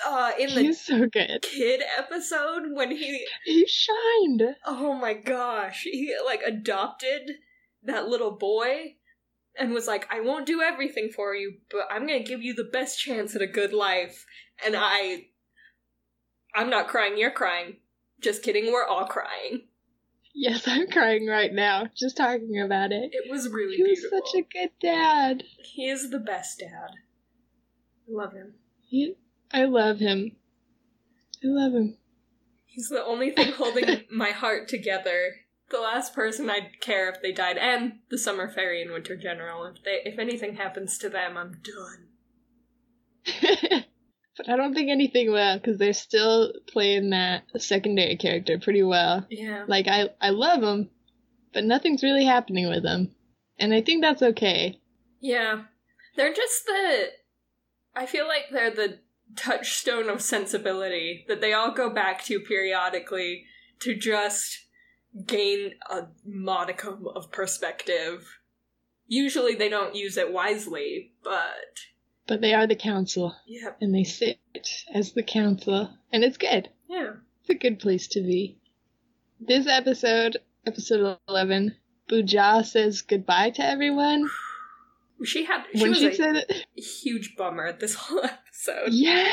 Uh 0.06 0.32
in 0.38 0.54
the 0.54 0.62
He's 0.62 0.80
so 0.80 1.06
good. 1.06 1.42
kid 1.42 1.82
episode 1.98 2.72
when 2.72 2.90
he 2.90 3.26
He 3.44 3.66
shined. 3.66 4.42
oh 4.66 4.94
my 4.94 5.12
gosh, 5.14 5.82
he 5.82 6.14
like 6.24 6.40
adopted 6.46 7.32
that 7.84 8.08
little 8.08 8.30
boy 8.30 8.94
and 9.58 9.72
was 9.74 9.86
like, 9.86 10.06
I 10.10 10.20
won't 10.20 10.46
do 10.46 10.62
everything 10.62 11.10
for 11.14 11.34
you, 11.34 11.58
but 11.70 11.82
I'm 11.90 12.06
gonna 12.06 12.22
give 12.22 12.42
you 12.42 12.54
the 12.54 12.64
best 12.72 12.98
chance 12.98 13.36
at 13.36 13.42
a 13.42 13.46
good 13.46 13.72
life. 13.72 14.24
And 14.64 14.74
I. 14.76 15.26
I'm 16.54 16.68
not 16.70 16.88
crying, 16.88 17.16
you're 17.16 17.30
crying. 17.30 17.76
Just 18.20 18.42
kidding, 18.42 18.70
we're 18.72 18.86
all 18.86 19.06
crying. 19.06 19.62
Yes, 20.34 20.66
I'm 20.66 20.86
crying 20.86 21.26
right 21.26 21.52
now 21.52 21.86
just 21.96 22.16
talking 22.16 22.60
about 22.60 22.92
it. 22.92 23.10
It 23.12 23.30
was 23.30 23.48
really 23.50 23.76
He 23.76 23.82
was 23.82 24.00
beautiful. 24.00 24.20
such 24.24 24.40
a 24.40 24.46
good 24.52 24.70
dad. 24.80 25.42
He 25.62 25.88
is 25.88 26.10
the 26.10 26.18
best 26.18 26.60
dad. 26.60 26.90
I 26.94 28.08
love 28.08 28.32
him. 28.32 28.54
He, 28.92 29.14
I 29.50 29.64
love 29.64 30.00
him. 30.00 30.36
I 31.42 31.46
love 31.46 31.72
him. 31.72 31.96
He's 32.66 32.90
the 32.90 33.02
only 33.02 33.30
thing 33.30 33.50
holding 33.52 34.02
my 34.10 34.32
heart 34.32 34.68
together. 34.68 35.36
The 35.70 35.80
last 35.80 36.14
person 36.14 36.50
I'd 36.50 36.78
care 36.82 37.08
if 37.08 37.22
they 37.22 37.32
died, 37.32 37.56
and 37.56 38.00
the 38.10 38.18
Summer 38.18 38.50
Fairy 38.50 38.82
and 38.82 38.92
Winter 38.92 39.16
General. 39.16 39.64
If 39.64 39.82
they, 39.82 40.02
if 40.04 40.18
anything 40.18 40.56
happens 40.56 40.98
to 40.98 41.08
them, 41.08 41.38
I'm 41.38 41.62
done. 41.62 42.08
but 44.36 44.50
I 44.50 44.56
don't 44.56 44.74
think 44.74 44.90
anything 44.90 45.32
will 45.32 45.56
because 45.56 45.78
they're 45.78 45.94
still 45.94 46.52
playing 46.68 47.08
that 47.10 47.44
secondary 47.56 48.18
character 48.18 48.58
pretty 48.58 48.82
well. 48.82 49.26
Yeah. 49.30 49.64
Like 49.66 49.88
I, 49.88 50.10
I 50.20 50.30
love 50.30 50.60
them, 50.60 50.90
but 51.54 51.64
nothing's 51.64 52.02
really 52.02 52.26
happening 52.26 52.68
with 52.68 52.82
them, 52.82 53.14
and 53.58 53.72
I 53.72 53.80
think 53.80 54.02
that's 54.02 54.20
okay. 54.20 54.78
Yeah. 55.18 55.62
They're 56.14 56.34
just 56.34 56.66
the. 56.66 57.06
I 57.94 58.06
feel 58.06 58.26
like 58.26 58.44
they're 58.50 58.70
the 58.70 58.98
touchstone 59.36 60.08
of 60.08 60.20
sensibility 60.22 61.24
that 61.28 61.40
they 61.40 61.52
all 61.52 61.72
go 61.72 61.90
back 61.90 62.24
to 62.24 62.40
periodically 62.40 63.44
to 63.80 63.94
just 63.94 64.66
gain 65.26 65.72
a 65.90 66.06
modicum 66.24 67.06
of 67.14 67.30
perspective. 67.30 68.38
Usually 69.06 69.54
they 69.54 69.68
don't 69.68 69.94
use 69.94 70.16
it 70.16 70.32
wisely, 70.32 71.12
but. 71.22 71.80
But 72.26 72.40
they 72.40 72.54
are 72.54 72.66
the 72.66 72.76
council, 72.76 73.34
Yep. 73.46 73.78
and 73.80 73.94
they 73.94 74.04
sit 74.04 74.38
as 74.94 75.12
the 75.12 75.22
council, 75.22 75.90
and 76.12 76.24
it's 76.24 76.38
good. 76.38 76.68
Yeah. 76.88 77.14
It's 77.40 77.50
a 77.50 77.54
good 77.54 77.78
place 77.78 78.06
to 78.08 78.20
be. 78.20 78.58
This 79.40 79.66
episode, 79.66 80.36
episode 80.66 81.18
11, 81.28 81.76
Buja 82.08 82.64
says 82.64 83.02
goodbye 83.02 83.50
to 83.50 83.64
everyone. 83.64 84.30
She 85.24 85.44
had. 85.44 85.64
She 85.74 85.80
when 85.82 85.90
was 85.90 85.98
she 86.00 86.08
a 86.08 86.14
said 86.14 86.36
it, 86.36 86.66
huge 86.76 87.34
bummer 87.36 87.72
this 87.72 87.94
whole 87.98 88.24
episode. 88.24 88.88
yeah. 88.90 89.32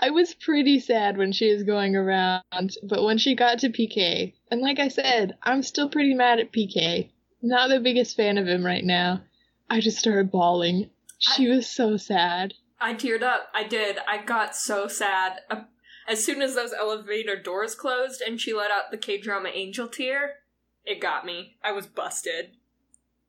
I 0.00 0.10
was 0.10 0.34
pretty 0.34 0.80
sad 0.80 1.16
when 1.18 1.30
she 1.32 1.52
was 1.52 1.62
going 1.62 1.94
around, 1.94 2.76
but 2.82 3.04
when 3.04 3.18
she 3.18 3.34
got 3.34 3.58
to 3.60 3.68
PK, 3.68 4.32
and 4.50 4.60
like 4.60 4.78
I 4.78 4.88
said, 4.88 5.36
I'm 5.42 5.62
still 5.62 5.88
pretty 5.88 6.14
mad 6.14 6.40
at 6.40 6.52
PK. 6.52 7.10
Not 7.42 7.68
the 7.68 7.78
biggest 7.80 8.16
fan 8.16 8.38
of 8.38 8.46
him 8.48 8.64
right 8.64 8.82
now. 8.84 9.22
I 9.70 9.80
just 9.80 9.98
started 9.98 10.30
bawling. 10.32 10.90
She 11.18 11.48
was 11.48 11.66
so 11.68 11.96
sad. 11.96 12.54
I 12.80 12.94
teared 12.94 13.22
up. 13.22 13.48
I 13.54 13.64
did. 13.64 13.98
I 14.08 14.22
got 14.24 14.56
so 14.56 14.88
sad. 14.88 15.40
Uh, 15.50 15.62
As 16.08 16.24
soon 16.24 16.40
as 16.42 16.54
those 16.54 16.72
elevator 16.72 17.36
doors 17.40 17.74
closed 17.74 18.20
and 18.26 18.40
she 18.40 18.54
let 18.54 18.70
out 18.70 18.90
the 18.90 18.96
K 18.96 19.18
drama 19.20 19.50
angel 19.52 19.86
tear, 19.88 20.36
it 20.84 21.00
got 21.00 21.26
me. 21.26 21.56
I 21.62 21.72
was 21.72 21.86
busted. 21.86 22.52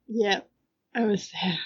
Yep. 0.08 0.50
I 0.96 1.06
was 1.06 1.30
sad. 1.30 1.58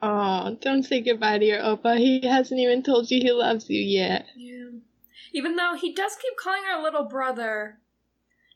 Oh, 0.00 0.56
don't 0.60 0.82
say 0.82 1.00
goodbye 1.00 1.38
to 1.38 1.44
your 1.44 1.60
Oppa. 1.60 1.98
He 1.98 2.26
hasn't 2.26 2.58
even 2.58 2.82
told 2.82 3.10
you 3.10 3.20
he 3.20 3.32
loves 3.32 3.70
you 3.70 3.80
yet. 3.80 4.26
Yeah. 4.36 4.70
Even 5.32 5.56
though 5.56 5.74
he 5.74 5.92
does 5.92 6.16
keep 6.20 6.36
calling 6.36 6.62
her 6.64 6.82
little 6.82 7.04
brother. 7.04 7.78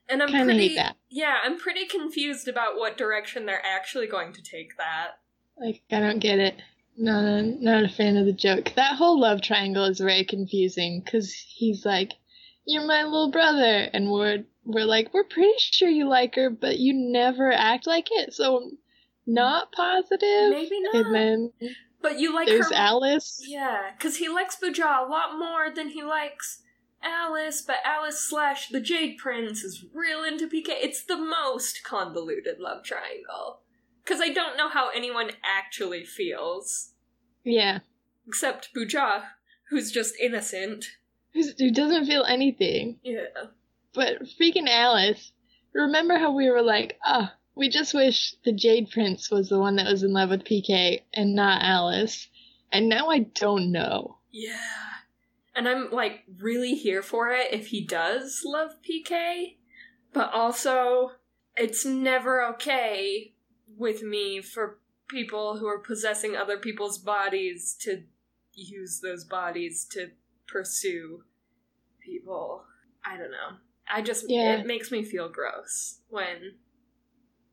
And 0.08 0.22
I'm 0.22 0.28
Kinda 0.28 0.44
pretty. 0.44 0.78
Yeah, 1.08 1.36
I'm 1.44 1.58
pretty 1.58 1.86
confused 1.86 2.48
about 2.48 2.76
what 2.76 2.96
direction 2.96 3.46
they're 3.46 3.64
actually 3.64 4.06
going 4.06 4.32
to 4.34 4.42
take 4.42 4.76
that. 4.76 5.18
Like, 5.58 5.82
I 5.90 6.00
don't 6.00 6.18
get 6.18 6.38
it. 6.38 6.56
Not, 6.96 7.44
not 7.60 7.84
a 7.84 7.88
fan 7.88 8.16
of 8.16 8.26
the 8.26 8.32
joke. 8.32 8.72
That 8.74 8.96
whole 8.96 9.20
love 9.20 9.42
triangle 9.42 9.84
is 9.84 10.00
very 10.00 10.24
confusing 10.24 11.02
because 11.04 11.32
he's 11.32 11.84
like, 11.84 12.14
"You're 12.64 12.86
my 12.86 13.04
little 13.04 13.30
brother," 13.30 13.90
and 13.92 14.10
we're 14.10 14.44
we're 14.64 14.86
like, 14.86 15.12
"We're 15.12 15.24
pretty 15.24 15.52
sure 15.58 15.90
you 15.90 16.08
like 16.08 16.34
her, 16.36 16.48
but 16.48 16.78
you 16.78 16.94
never 16.94 17.52
act 17.52 17.86
like 17.86 18.08
it." 18.10 18.32
So, 18.32 18.70
not 19.26 19.72
positive. 19.72 20.50
Maybe 20.50 20.80
not. 20.80 20.94
And 20.94 21.14
then 21.14 21.52
But 22.02 22.18
you 22.20 22.34
like 22.34 22.46
there's 22.46 22.68
her 22.70 22.74
Alice. 22.74 23.42
Yeah, 23.46 23.90
because 23.96 24.16
he 24.16 24.28
likes 24.28 24.56
Buja 24.56 25.06
a 25.06 25.10
lot 25.10 25.38
more 25.38 25.70
than 25.74 25.88
he 25.90 26.02
likes 26.02 26.62
Alice, 27.02 27.62
but 27.62 27.76
Alice 27.84 28.20
slash 28.20 28.68
the 28.68 28.80
Jade 28.80 29.18
Prince 29.18 29.62
is 29.64 29.84
real 29.92 30.22
into 30.24 30.46
PK. 30.46 30.66
It's 30.68 31.02
the 31.02 31.16
most 31.16 31.82
convoluted 31.84 32.58
love 32.60 32.84
triangle. 32.84 33.60
Because 34.04 34.20
I 34.20 34.28
don't 34.28 34.56
know 34.56 34.68
how 34.68 34.90
anyone 34.90 35.30
actually 35.42 36.04
feels. 36.04 36.92
Yeah, 37.44 37.80
Except 38.26 38.72
Buja, 38.74 39.24
who's 39.70 39.90
just 39.92 40.14
innocent. 40.20 40.84
who's- 41.32 41.54
who 41.58 41.70
doesn't 41.70 42.06
feel 42.06 42.24
anything. 42.24 42.98
Yeah. 43.02 43.26
But 43.94 44.22
freaking 44.22 44.68
Alice, 44.68 45.32
remember 45.72 46.18
how 46.18 46.32
we 46.32 46.48
were 46.50 46.62
like, 46.62 46.98
ah, 47.04 47.34
we 47.56 47.68
just 47.70 47.94
wish 47.94 48.34
the 48.44 48.52
Jade 48.52 48.90
Prince 48.90 49.30
was 49.30 49.48
the 49.48 49.58
one 49.58 49.76
that 49.76 49.90
was 49.90 50.02
in 50.02 50.12
love 50.12 50.28
with 50.30 50.44
PK 50.44 51.02
and 51.14 51.34
not 51.34 51.62
Alice. 51.62 52.28
And 52.70 52.88
now 52.88 53.08
I 53.08 53.20
don't 53.20 53.72
know. 53.72 54.18
Yeah. 54.30 54.58
And 55.54 55.66
I'm 55.66 55.90
like 55.90 56.24
really 56.38 56.74
here 56.74 57.02
for 57.02 57.30
it 57.30 57.52
if 57.52 57.68
he 57.68 57.84
does 57.84 58.42
love 58.44 58.72
PK, 58.82 59.56
but 60.12 60.32
also 60.34 61.12
it's 61.56 61.86
never 61.86 62.44
okay 62.44 63.32
with 63.76 64.02
me 64.02 64.42
for 64.42 64.78
people 65.08 65.56
who 65.56 65.66
are 65.66 65.78
possessing 65.78 66.36
other 66.36 66.58
people's 66.58 66.98
bodies 66.98 67.74
to 67.80 68.02
use 68.52 69.00
those 69.00 69.24
bodies 69.24 69.86
to 69.92 70.10
pursue 70.46 71.22
people. 72.00 72.64
I 73.04 73.16
don't 73.16 73.30
know. 73.30 73.56
I 73.88 74.02
just 74.02 74.28
Yeah. 74.28 74.56
it 74.56 74.66
makes 74.66 74.90
me 74.90 75.02
feel 75.04 75.28
gross 75.28 76.00
when 76.08 76.56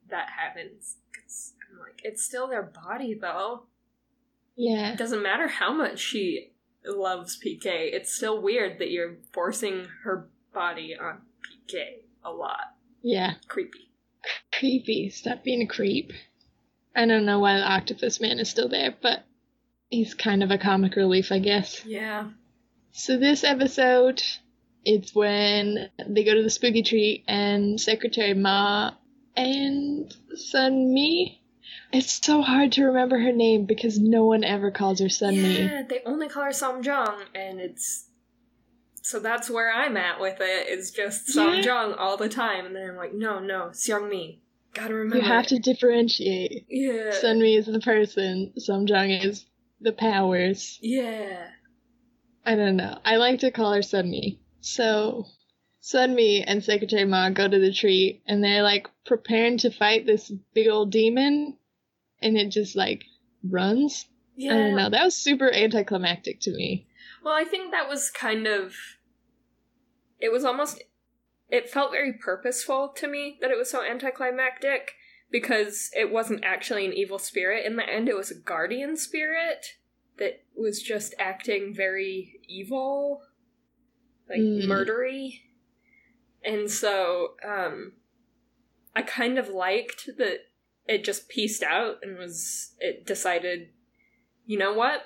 that 0.10 0.30
happens. 0.30 0.98
'Cause 1.14 1.54
I'm 1.72 1.80
like, 1.80 2.02
it's 2.04 2.24
still 2.24 2.48
their 2.48 2.64
body 2.64 3.14
though. 3.14 3.68
Yeah. 4.56 4.94
It 4.94 4.98
doesn't 4.98 5.24
matter 5.24 5.48
how 5.48 5.74
much 5.74 6.00
she 6.00 6.52
loves 6.86 7.38
PK. 7.38 7.92
It's 7.94 8.14
still 8.14 8.42
weird 8.42 8.80
that 8.80 8.92
you're 8.92 9.18
forcing 9.32 9.86
her 10.04 10.30
body 10.54 10.96
on 10.96 11.22
PK 11.42 12.04
a 12.24 12.32
lot. 12.32 12.76
Yeah. 13.02 13.36
Creepy. 13.48 13.90
Creepy. 14.52 15.10
Stop 15.10 15.44
being 15.44 15.62
a 15.62 15.68
creep. 15.68 16.12
I 16.96 17.06
don't 17.06 17.26
know 17.26 17.40
why 17.40 17.58
the 17.58 17.70
octopus 17.70 18.22
man 18.22 18.40
is 18.40 18.50
still 18.50 18.70
there, 18.70 18.96
but 19.02 19.26
he's 19.90 20.14
kind 20.14 20.44
of 20.44 20.52
a 20.52 20.58
comic 20.58 20.96
relief, 20.96 21.32
I 21.32 21.40
guess. 21.40 21.84
Yeah. 21.86 22.30
So 22.92 23.18
this 23.18 23.44
episode, 23.44 24.22
it's 24.86 25.16
when 25.16 25.90
they 26.08 26.24
go 26.24 26.36
to 26.36 26.44
the 26.44 26.50
spooky 26.52 26.84
tree 26.84 27.24
and 27.28 27.82
Secretary 27.82 28.36
Ma 28.36 28.92
and 29.36 30.14
Sun 30.36 30.94
Mi. 30.94 31.42
It's 31.92 32.20
so 32.26 32.42
hard 32.42 32.72
to 32.74 32.86
remember 32.86 33.20
her 33.20 33.32
name 33.32 33.66
because 33.66 34.00
no 34.00 34.26
one 34.26 34.44
ever 34.44 34.72
calls 34.72 35.00
her 35.00 35.10
Sun 35.10 35.36
Mi. 35.36 35.60
Yeah, 35.64 35.84
they 35.88 36.02
only 36.06 36.28
call 36.28 36.44
her 36.44 36.50
Samjong, 36.50 37.20
and 37.36 37.60
it's 37.60 38.10
so 39.02 39.20
that's 39.20 39.50
where 39.50 39.72
I'm 39.74 39.98
at 39.98 40.20
with 40.20 40.40
it. 40.40 40.68
it. 40.68 40.80
Is 40.80 40.92
just 40.92 41.36
Yeah. 41.36 41.44
Samjong 41.44 41.96
all 41.98 42.18
the 42.18 42.30
time, 42.30 42.66
and 42.66 42.76
then 42.76 42.90
I'm 42.90 42.96
like, 42.96 43.14
no, 43.14 43.40
no, 43.40 43.70
Seongmi. 43.74 44.40
Gotta 44.74 44.94
remember. 44.96 45.18
You 45.18 45.22
have 45.24 45.46
it. 45.46 45.50
to 45.50 45.60
differentiate. 45.60 46.66
Yeah. 46.70 47.12
Sun 47.12 47.40
Mi 47.40 47.56
is 47.56 47.66
the 47.68 47.80
person, 47.80 48.54
Samjong 48.58 49.24
is 49.26 49.46
the 49.82 49.92
powers. 49.94 50.80
yeah. 50.82 51.48
I 52.46 52.56
don't 52.56 52.76
know. 52.76 52.98
I 53.06 53.16
like 53.18 53.40
to 53.40 53.52
call 53.52 53.72
her 53.74 53.80
Sunmi. 53.80 54.40
So, 54.60 55.26
Sunmi 55.84 56.44
and 56.48 56.64
Secretary 56.64 57.04
Ma 57.04 57.30
go 57.30 57.48
to 57.48 57.60
the 57.60 57.74
tree, 57.74 58.22
and 58.26 58.42
they're 58.42 58.64
like 58.64 58.88
preparing 59.06 59.58
to 59.60 59.70
fight 59.70 60.06
this 60.06 60.32
big 60.54 60.70
old 60.70 60.92
demon, 60.92 61.58
and 62.22 62.38
it 62.38 62.50
just 62.50 62.76
like 62.76 63.04
runs. 63.44 64.08
Yeah. 64.38 64.54
I 64.54 64.58
don't 64.58 64.76
know. 64.78 64.90
That 64.90 65.04
was 65.04 65.16
super 65.16 65.52
anticlimactic 65.52 66.40
to 66.42 66.52
me. 66.52 66.88
Well, 67.24 67.34
I 67.34 67.44
think 67.44 67.72
that 67.72 67.90
was 67.90 68.10
kind 68.10 68.48
of. 68.48 68.74
It 70.20 70.32
was 70.32 70.46
almost. 70.46 70.82
It 71.50 71.70
felt 71.70 71.92
very 71.92 72.14
purposeful 72.14 72.94
to 72.96 73.08
me 73.08 73.38
that 73.42 73.52
it 73.52 73.58
was 73.58 73.70
so 73.70 73.84
anticlimactic 73.84 74.94
because 75.30 75.92
it 75.94 76.12
wasn't 76.12 76.46
actually 76.46 76.86
an 76.86 76.94
evil 76.94 77.20
spirit. 77.20 77.66
In 77.66 77.76
the 77.76 77.88
end, 77.88 78.08
it 78.08 78.16
was 78.16 78.32
a 78.32 78.36
guardian 78.40 78.96
spirit 78.96 79.66
that 80.18 80.44
was 80.56 80.82
just 80.82 81.14
acting 81.20 81.74
very 81.76 82.40
evil, 82.48 83.22
like 84.30 84.40
Mm. 84.40 84.64
murdery. 84.66 85.42
And 86.44 86.70
so, 86.70 87.36
um, 87.48 87.94
I 88.96 89.02
kind 89.02 89.38
of 89.38 89.50
liked 89.50 90.10
that 90.18 90.40
it 90.88 91.04
just 91.04 91.30
pieced 91.30 91.64
out 91.64 91.98
and 92.04 92.18
was. 92.18 92.74
It 92.80 93.06
decided, 93.06 93.70
you 94.46 94.58
know 94.58 94.74
what? 94.74 95.02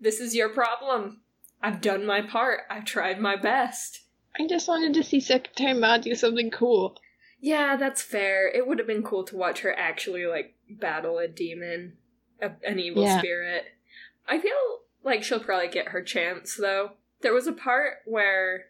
This 0.00 0.20
is 0.20 0.34
your 0.34 0.48
problem. 0.48 1.22
I've 1.62 1.80
done 1.80 2.06
my 2.06 2.22
part. 2.22 2.60
I've 2.70 2.84
tried 2.84 3.20
my 3.20 3.36
best. 3.36 4.02
I 4.38 4.46
just 4.46 4.68
wanted 4.68 4.94
to 4.94 5.02
see 5.02 5.20
Secretary 5.20 5.74
Ma 5.74 5.98
do 5.98 6.14
something 6.14 6.50
cool. 6.50 6.96
Yeah, 7.40 7.76
that's 7.76 8.00
fair. 8.00 8.48
It 8.48 8.66
would 8.66 8.78
have 8.78 8.86
been 8.86 9.02
cool 9.02 9.24
to 9.24 9.36
watch 9.36 9.60
her 9.60 9.76
actually, 9.76 10.26
like, 10.26 10.54
battle 10.68 11.18
a 11.18 11.26
demon, 11.26 11.96
a, 12.40 12.52
an 12.66 12.78
evil 12.78 13.02
Yeah. 13.02 13.18
spirit. 13.18 13.64
I 14.28 14.38
feel 14.38 14.52
like 15.02 15.22
she'll 15.24 15.40
probably 15.40 15.68
get 15.68 15.88
her 15.88 16.02
chance, 16.02 16.54
though. 16.54 16.92
There 17.22 17.34
was 17.34 17.46
a 17.46 17.52
part 17.52 17.98
where, 18.04 18.66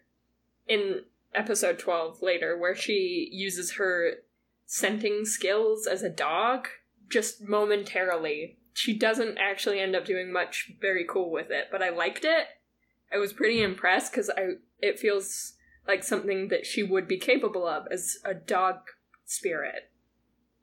in 0.67 1.03
episode 1.33 1.79
12 1.79 2.21
later, 2.21 2.57
where 2.57 2.75
she 2.75 3.29
uses 3.31 3.73
her 3.73 4.15
scenting 4.65 5.25
skills 5.25 5.87
as 5.87 6.03
a 6.03 6.09
dog, 6.09 6.67
just 7.09 7.41
momentarily. 7.47 8.57
She 8.73 8.97
doesn't 8.97 9.37
actually 9.37 9.79
end 9.79 9.95
up 9.95 10.05
doing 10.05 10.31
much 10.31 10.71
very 10.79 11.05
cool 11.07 11.31
with 11.31 11.51
it, 11.51 11.65
but 11.71 11.81
I 11.81 11.89
liked 11.89 12.23
it. 12.23 12.47
I 13.13 13.17
was 13.17 13.33
pretty 13.33 13.61
impressed 13.61 14.11
because 14.11 14.29
I 14.29 14.51
it 14.79 14.99
feels 14.99 15.53
like 15.87 16.03
something 16.03 16.47
that 16.47 16.65
she 16.65 16.83
would 16.83 17.07
be 17.07 17.17
capable 17.17 17.67
of 17.67 17.87
as 17.91 18.17
a 18.23 18.33
dog 18.33 18.75
spirit. 19.25 19.91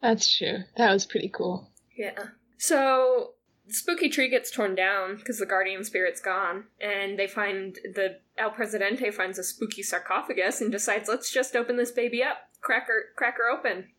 That's 0.01 0.35
true. 0.37 0.59
That 0.77 0.93
was 0.93 1.05
pretty 1.05 1.29
cool. 1.29 1.71
Yeah. 1.97 2.19
So 2.57 3.35
the 3.69 3.75
spooky 3.75 4.09
tree 4.09 4.31
gets 4.31 4.51
torn 4.51 4.75
down 4.75 5.17
because 5.17 5.39
the 5.39 5.47
guardian 5.47 5.85
spirit's 5.85 6.21
gone, 6.23 6.65
and 6.81 7.19
they 7.19 7.27
find 7.27 7.79
the 7.85 8.19
El 8.39 8.51
Presidente 8.51 9.11
finds 9.11 9.39
a 9.39 9.45
spooky 9.45 9.83
sarcophagus 9.83 10.61
and 10.61 10.73
decides 10.73 11.09
let's 11.09 11.31
just 11.31 11.55
open 11.55 11.77
this 11.77 11.93
baby 11.93 12.23
up, 12.23 12.39
crack 12.63 12.89
her, 12.89 13.07
crack 13.15 13.37
her 13.37 13.49
open. 13.51 13.91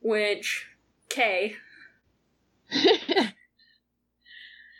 Which 0.00 0.66
K. 1.08 1.54
I 2.72 3.26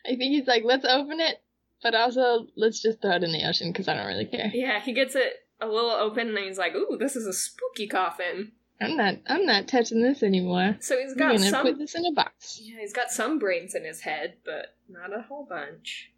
think 0.04 0.32
he's 0.32 0.48
like, 0.48 0.64
let's 0.64 0.84
open 0.84 1.20
it, 1.20 1.40
but 1.80 1.94
also 1.94 2.48
let's 2.56 2.82
just 2.82 3.00
throw 3.00 3.12
it 3.12 3.22
in 3.22 3.32
the 3.32 3.48
ocean 3.48 3.70
because 3.70 3.86
I 3.86 3.94
don't 3.94 4.06
really 4.06 4.26
care. 4.26 4.50
yeah, 4.52 4.80
he 4.80 4.92
gets 4.92 5.14
it 5.14 5.46
a 5.60 5.66
little 5.66 5.90
open 5.90 6.28
and 6.30 6.38
he's 6.38 6.58
like, 6.58 6.74
"Ooh, 6.74 6.96
this 6.98 7.14
is 7.14 7.26
a 7.26 7.32
spooky 7.32 7.86
coffin." 7.86 8.52
I'm 8.82 8.96
not. 8.96 9.14
I'm 9.26 9.46
not 9.46 9.68
touching 9.68 10.02
this 10.02 10.22
anymore. 10.22 10.76
So 10.80 10.98
he's 10.98 11.12
I'm 11.12 11.18
got 11.18 11.36
gonna 11.36 11.50
some 11.50 11.66
put 11.66 11.78
this 11.78 11.94
in 11.94 12.04
a 12.06 12.12
box. 12.12 12.60
Yeah, 12.62 12.80
he's 12.80 12.92
got 12.92 13.10
some 13.10 13.38
brains 13.38 13.74
in 13.74 13.84
his 13.84 14.00
head, 14.00 14.34
but 14.44 14.74
not 14.88 15.16
a 15.16 15.22
whole 15.22 15.46
bunch. 15.48 16.10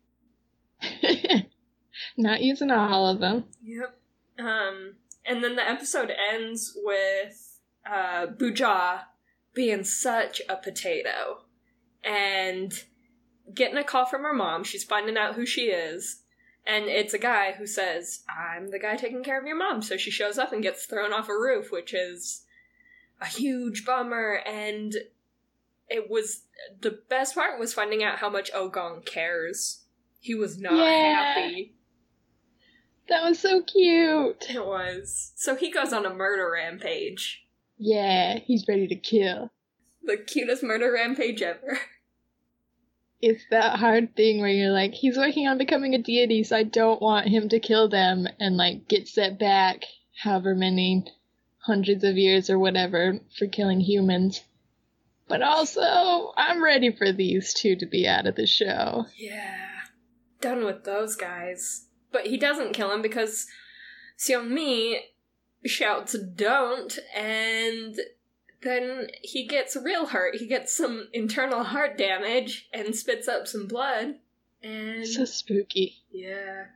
not 2.17 2.43
using 2.43 2.71
all 2.71 3.09
of 3.09 3.21
them. 3.21 3.45
Yep. 3.63 3.97
Um, 4.39 4.95
and 5.25 5.43
then 5.43 5.57
the 5.57 5.69
episode 5.69 6.13
ends 6.33 6.77
with 6.83 7.61
uh, 7.87 8.27
Buja 8.27 9.03
being 9.55 9.85
such 9.85 10.43
a 10.49 10.57
potato 10.57 11.43
and 12.03 12.73
getting 13.53 13.79
a 13.79 13.85
call 13.85 14.07
from 14.07 14.23
her 14.23 14.35
mom. 14.35 14.65
She's 14.65 14.85
finding 14.85 15.17
out 15.17 15.35
who 15.35 15.47
she 15.47 15.67
is. 15.67 16.21
And 16.67 16.87
it's 16.87 17.13
a 17.13 17.19
guy 17.19 17.53
who 17.53 17.67
says, 17.67 18.23
I'm 18.29 18.69
the 18.69 18.79
guy 18.79 18.97
taking 18.97 19.23
care 19.23 19.39
of 19.39 19.47
your 19.47 19.57
mom. 19.57 19.83
So 19.83 19.97
she 19.97 20.11
shows 20.11 20.39
up 20.39 20.53
and 20.53 20.63
gets 20.63 20.87
thrown 20.87 21.13
off 21.13 21.29
a 21.29 21.33
roof, 21.33 21.71
which 21.71 21.93
is 21.93 22.43
a 23.21 23.27
huge 23.27 23.85
bummer. 23.85 24.41
And 24.47 24.95
it 25.89 26.09
was 26.11 26.43
the 26.81 26.99
best 27.09 27.35
part 27.35 27.59
was 27.61 27.75
finding 27.75 28.03
out 28.03 28.19
how 28.19 28.31
much 28.31 28.53
Ogong 28.53 29.05
cares. 29.05 29.85
He 30.21 30.35
was 30.35 30.59
not 30.59 30.75
Yeah. 30.75 31.35
happy. 31.35 31.75
That 33.09 33.23
was 33.23 33.39
so 33.39 33.63
cute. 33.63 34.47
It 34.49 34.65
was. 34.65 35.33
So 35.37 35.55
he 35.55 35.71
goes 35.71 35.93
on 35.93 36.07
a 36.07 36.15
murder 36.15 36.51
rampage. 36.51 37.47
Yeah, 37.77 38.39
he's 38.39 38.67
ready 38.67 38.87
to 38.89 38.97
kill. 38.97 39.51
The 40.03 40.17
cutest 40.17 40.63
murder 40.63 40.93
rampage 40.93 41.43
ever. 41.43 41.79
It's 43.21 43.45
that 43.51 43.79
hard 43.79 44.15
thing 44.17 44.41
where 44.41 44.51
you're 44.51 44.71
like, 44.73 44.93
he's 44.93 45.17
working 45.17 45.49
on 45.49 45.57
becoming 45.57 45.95
a 45.95 45.99
deity, 45.99 46.43
so 46.45 46.57
I 46.59 46.63
don't 46.63 47.01
want 47.01 47.27
him 47.27 47.49
to 47.49 47.59
kill 47.59 47.89
them 47.89 48.29
and 48.39 48.59
like 48.59 48.87
get 48.87 49.09
set 49.09 49.39
back 49.39 49.85
however 50.23 50.55
many 50.55 51.07
hundreds 51.65 52.05
of 52.05 52.17
years 52.17 52.51
or 52.51 52.59
whatever 52.59 53.19
for 53.39 53.47
killing 53.47 53.81
humans. 53.81 54.43
But 55.29 55.41
also, 55.43 56.33
I'm 56.37 56.63
ready 56.63 56.93
for 56.93 57.11
these 57.13 57.55
two 57.55 57.77
to 57.77 57.87
be 57.87 58.07
out 58.07 58.27
of 58.27 58.35
the 58.37 58.47
show. 58.47 59.07
Yeah. 59.17 59.57
Done 60.41 60.65
with 60.65 60.85
those 60.85 61.17
guys. 61.17 61.87
But 62.13 62.27
he 62.27 62.37
doesn't 62.37 62.75
kill 62.75 62.93
him 62.93 63.01
because 63.03 63.47
Sun 64.17 64.55
Mi 64.55 65.01
shouts 65.65 66.15
don't 66.35 66.99
and 67.17 67.99
then 68.63 69.09
he 69.23 69.47
gets 69.47 69.77
real 69.77 70.07
hurt. 70.07 70.37
He 70.37 70.47
gets 70.47 70.77
some 70.77 71.09
internal 71.15 71.65
heart 71.65 71.97
damage 71.97 72.69
and 72.73 72.95
spits 72.95 73.27
up 73.29 73.47
some 73.49 73.67
blood. 73.67 74.17
And 74.63 75.07
So 75.07 75.25
spooky. 75.25 75.97
yeah. 76.13 76.67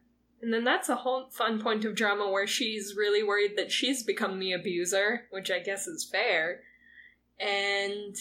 And 0.41 0.53
then 0.55 0.65
that's 0.65 0.89
a 0.89 0.97
whole 0.97 1.29
fun 1.31 1.61
point 1.61 1.85
of 1.85 1.95
drama 1.97 2.31
where 2.31 2.47
she's 2.47 2.95
really 2.97 3.23
worried 3.23 3.57
that 3.57 3.73
she's 3.73 4.03
become 4.05 4.39
the 4.39 4.53
abuser, 4.53 5.23
which 5.31 5.51
I 5.51 5.59
guess 5.59 5.87
is 5.87 6.09
fair. 6.11 6.61
And 7.41 8.15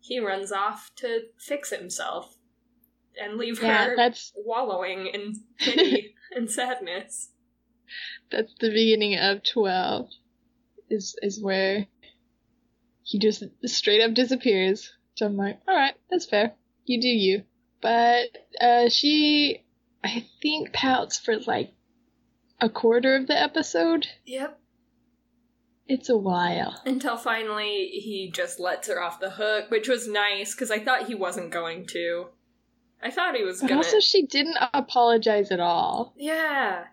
he 0.00 0.18
runs 0.20 0.50
off 0.52 0.90
to 0.96 1.22
fix 1.38 1.70
himself 1.70 2.36
and 3.20 3.36
leave 3.38 3.62
Yeah, 3.62 3.86
her 3.86 3.96
that's 3.96 4.32
wallowing 4.36 5.06
in 5.06 5.40
pity 5.58 6.14
and 6.34 6.50
sadness. 6.50 7.30
that's 8.30 8.52
the 8.60 8.70
beginning 8.70 9.16
of 9.18 9.42
twelve. 9.44 10.08
Is 10.90 11.16
is 11.22 11.40
where 11.42 11.86
he 13.02 13.18
just 13.18 13.42
straight 13.66 14.02
up 14.02 14.14
disappears. 14.14 14.92
So 15.14 15.26
I'm 15.26 15.36
like, 15.36 15.60
all 15.68 15.74
right, 15.76 15.94
that's 16.10 16.26
fair. 16.26 16.52
You 16.84 17.00
do 17.00 17.08
you. 17.08 17.44
But 17.80 18.26
uh, 18.60 18.88
she, 18.88 19.63
I 20.04 20.26
think, 20.42 20.72
pouts 20.72 21.18
for 21.18 21.38
like 21.38 21.72
a 22.60 22.68
quarter 22.68 23.16
of 23.16 23.26
the 23.26 23.40
episode. 23.40 24.06
Yep. 24.26 24.60
It's 25.86 26.08
a 26.08 26.16
while. 26.16 26.80
Until 26.86 27.16
finally 27.16 27.88
he 27.88 28.30
just 28.32 28.60
lets 28.60 28.88
her 28.88 29.02
off 29.02 29.20
the 29.20 29.30
hook, 29.30 29.70
which 29.70 29.88
was 29.88 30.06
nice 30.08 30.54
because 30.54 30.70
I 30.70 30.78
thought 30.78 31.06
he 31.08 31.14
wasn't 31.14 31.50
going 31.50 31.86
to. 31.88 32.26
I 33.02 33.10
thought 33.10 33.34
he 33.36 33.44
was 33.44 33.60
But 33.60 33.68
gonna. 33.68 33.80
also, 33.82 34.00
she 34.00 34.24
didn't 34.26 34.56
apologize 34.72 35.50
at 35.50 35.60
all. 35.60 36.14
Yeah. 36.16 36.84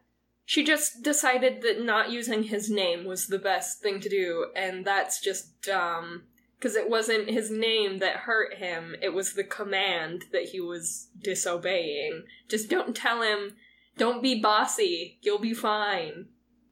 She 0.46 0.66
just 0.66 1.04
decided 1.04 1.62
that 1.62 1.82
not 1.84 2.12
using 2.12 2.44
his 2.44 2.70
name 2.70 3.06
was 3.06 3.28
the 3.28 3.40
best 3.40 3.82
thing 3.82 4.02
to 4.02 4.10
do, 4.10 4.48
and 4.56 4.84
that's 4.84 5.22
just 5.22 5.62
dumb. 5.62 6.24
Because 6.62 6.76
it 6.76 6.92
wasn't 6.92 7.28
his 7.32 7.50
name 7.50 7.98
that 8.00 8.18
hurt 8.18 8.54
him, 8.54 8.96
it 9.02 9.16
was 9.16 9.34
the 9.34 9.44
command 9.44 10.26
that 10.32 10.50
he 10.50 10.60
was 10.60 11.08
disobeying. 11.20 12.22
Just 12.48 12.70
don't 12.70 12.96
tell 12.96 13.24
him, 13.24 13.56
don't 13.98 14.22
be 14.22 14.40
bossy, 14.40 15.18
you'll 15.24 15.40
be 15.40 15.56
fine. 15.56 16.28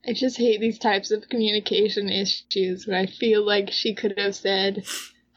I 0.08 0.14
just 0.14 0.38
hate 0.38 0.62
these 0.62 0.78
types 0.78 1.10
of 1.10 1.28
communication 1.28 2.08
issues 2.08 2.86
where 2.86 3.00
I 3.00 3.08
feel 3.08 3.44
like 3.44 3.72
she 3.72 3.96
could 3.96 4.14
have 4.20 4.36
said, 4.36 4.86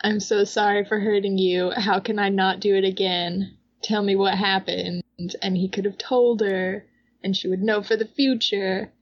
I'm 0.02 0.20
so 0.20 0.44
sorry 0.44 0.84
for 0.84 1.00
hurting 1.00 1.38
you. 1.38 1.70
How 1.70 1.98
can 1.98 2.18
I 2.18 2.28
not 2.28 2.60
do 2.60 2.74
it 2.74 2.84
again? 2.84 3.56
Tell 3.82 4.02
me 4.02 4.16
what 4.16 4.36
happened. 4.36 5.02
And 5.40 5.56
he 5.56 5.70
could 5.70 5.86
have 5.86 5.96
told 5.96 6.42
her, 6.42 6.84
and 7.24 7.34
she 7.34 7.48
would 7.48 7.62
know 7.62 7.82
for 7.82 7.96
the 7.96 8.04
future 8.04 8.92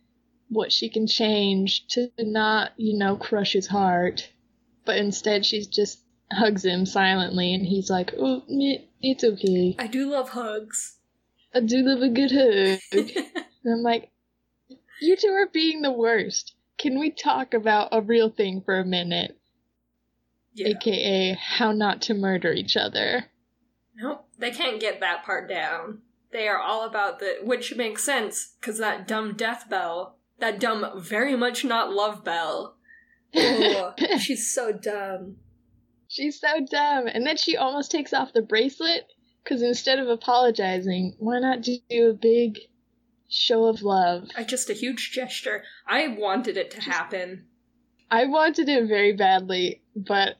what 0.48 0.70
she 0.70 0.88
can 0.88 1.08
change 1.08 1.88
to 1.88 2.10
not, 2.20 2.70
you 2.76 2.96
know, 2.96 3.16
crush 3.16 3.52
his 3.52 3.66
heart. 3.66 4.28
But 4.84 4.98
instead, 4.98 5.44
she 5.44 5.64
just 5.64 6.00
hugs 6.32 6.64
him 6.64 6.86
silently, 6.86 7.54
and 7.54 7.64
he's 7.66 7.90
like, 7.90 8.12
Oh, 8.18 8.42
it's 9.00 9.24
okay. 9.24 9.76
I 9.78 9.86
do 9.86 10.10
love 10.10 10.30
hugs. 10.30 10.96
I 11.54 11.60
do 11.60 11.78
love 11.78 12.02
a 12.02 12.08
good 12.08 12.32
hug. 12.32 12.80
And 13.62 13.74
I'm 13.74 13.82
like, 13.82 14.10
you 15.02 15.16
two 15.16 15.28
are 15.28 15.46
being 15.52 15.82
the 15.82 15.92
worst. 15.92 16.54
Can 16.78 16.98
we 16.98 17.10
talk 17.10 17.52
about 17.52 17.90
a 17.92 18.00
real 18.00 18.30
thing 18.30 18.62
for 18.64 18.78
a 18.78 18.86
minute? 18.86 19.36
yeah. 20.54 20.68
AKA 20.68 21.34
how 21.40 21.72
not 21.72 22.02
to 22.02 22.14
murder 22.14 22.52
each 22.52 22.76
other. 22.76 23.26
Nope, 23.96 24.26
they 24.38 24.50
can't 24.50 24.80
get 24.80 25.00
that 25.00 25.24
part 25.24 25.48
down. 25.48 25.98
They 26.32 26.48
are 26.48 26.58
all 26.58 26.86
about 26.86 27.18
the, 27.18 27.38
which 27.42 27.74
makes 27.76 28.04
sense, 28.04 28.54
because 28.60 28.78
that 28.78 29.06
dumb 29.06 29.34
death 29.34 29.68
bell, 29.68 30.16
that 30.38 30.60
dumb, 30.60 30.86
very 30.96 31.36
much 31.36 31.64
not 31.64 31.92
love 31.92 32.24
bell. 32.24 32.76
Oh, 33.34 33.94
she's 34.18 34.52
so 34.52 34.72
dumb. 34.72 35.36
She's 36.08 36.40
so 36.40 36.66
dumb. 36.70 37.06
And 37.06 37.26
then 37.26 37.36
she 37.36 37.56
almost 37.56 37.90
takes 37.90 38.12
off 38.12 38.32
the 38.32 38.42
bracelet 38.42 39.06
because 39.42 39.62
instead 39.62 39.98
of 39.98 40.08
apologizing, 40.08 41.14
why 41.18 41.38
not 41.38 41.62
do 41.62 41.78
a 41.90 42.12
big 42.12 42.58
show 43.28 43.66
of 43.66 43.82
love? 43.82 44.28
I 44.36 44.42
just 44.44 44.70
a 44.70 44.74
huge 44.74 45.12
gesture. 45.12 45.62
I 45.86 46.08
wanted 46.08 46.56
it 46.56 46.70
to 46.72 46.80
happen. 46.80 47.46
I 48.10 48.26
wanted 48.26 48.68
it 48.68 48.88
very 48.88 49.12
badly, 49.12 49.82
but 49.94 50.36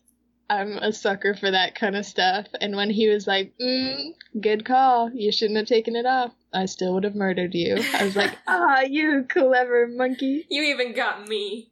I'm 0.50 0.78
a 0.78 0.92
sucker 0.92 1.34
for 1.34 1.48
that 1.52 1.76
kind 1.76 1.94
of 1.94 2.04
stuff. 2.04 2.46
And 2.60 2.74
when 2.74 2.90
he 2.90 3.08
was 3.08 3.28
like, 3.28 3.54
mm, 3.60 4.10
good 4.40 4.64
call, 4.64 5.10
you 5.14 5.30
shouldn't 5.30 5.58
have 5.58 5.68
taken 5.68 5.94
it 5.94 6.06
off, 6.06 6.32
I 6.52 6.66
still 6.66 6.94
would 6.94 7.04
have 7.04 7.14
murdered 7.14 7.54
you. 7.54 7.76
I 7.94 8.04
was 8.04 8.16
like, 8.16 8.36
ah, 8.48 8.80
you 8.80 9.24
clever 9.28 9.86
monkey. 9.86 10.46
You 10.50 10.62
even 10.64 10.92
got 10.92 11.28
me. 11.28 11.70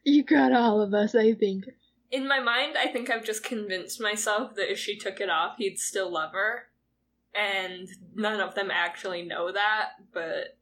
You 0.04 0.24
got 0.24 0.52
all 0.52 0.80
of 0.80 0.94
us, 0.94 1.14
I 1.14 1.34
think. 1.34 1.66
In 2.10 2.26
my 2.26 2.40
mind, 2.40 2.76
I 2.78 2.86
think 2.86 3.10
I've 3.10 3.24
just 3.24 3.44
convinced 3.44 4.00
myself 4.00 4.54
that 4.54 4.72
if 4.72 4.78
she 4.78 4.96
took 4.96 5.20
it 5.20 5.28
off, 5.28 5.56
he'd 5.58 5.78
still 5.78 6.10
love 6.10 6.32
her. 6.32 6.68
And 7.34 7.88
none 8.14 8.40
of 8.40 8.54
them 8.54 8.70
actually 8.72 9.22
know 9.22 9.52
that, 9.52 9.90
but 10.12 10.56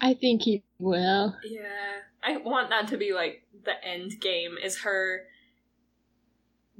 I 0.00 0.14
think 0.14 0.42
he 0.42 0.64
will. 0.78 1.36
Yeah, 1.44 2.00
I 2.22 2.38
want 2.38 2.70
that 2.70 2.88
to 2.88 2.96
be 2.96 3.12
like 3.12 3.46
the 3.64 3.72
end 3.84 4.20
game 4.20 4.56
is 4.62 4.80
her 4.80 5.24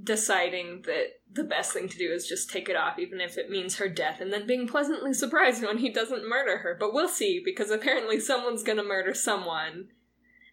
deciding 0.02 0.82
that 0.82 1.20
the 1.32 1.44
best 1.44 1.72
thing 1.72 1.88
to 1.88 1.96
do 1.96 2.10
is 2.12 2.26
just 2.26 2.50
take 2.50 2.68
it 2.68 2.76
off, 2.76 2.98
even 2.98 3.20
if 3.20 3.38
it 3.38 3.50
means 3.50 3.76
her 3.76 3.88
death, 3.88 4.20
and 4.20 4.32
then 4.32 4.46
being 4.46 4.66
pleasantly 4.66 5.12
surprised 5.12 5.62
when 5.62 5.78
he 5.78 5.90
doesn't 5.90 6.28
murder 6.28 6.58
her. 6.58 6.76
But 6.78 6.92
we'll 6.92 7.08
see, 7.08 7.40
because 7.44 7.70
apparently 7.70 8.18
someone's 8.18 8.64
gonna 8.64 8.82
murder 8.82 9.14
someone. 9.14 9.88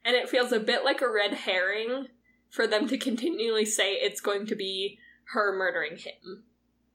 And 0.03 0.15
it 0.15 0.29
feels 0.29 0.51
a 0.51 0.59
bit 0.59 0.83
like 0.83 1.01
a 1.01 1.11
red 1.11 1.33
herring 1.33 2.07
for 2.49 2.67
them 2.67 2.87
to 2.87 2.97
continually 2.97 3.65
say 3.65 3.93
it's 3.93 4.21
going 4.21 4.45
to 4.47 4.55
be 4.55 4.97
her 5.33 5.55
murdering 5.55 5.97
him. 5.97 6.43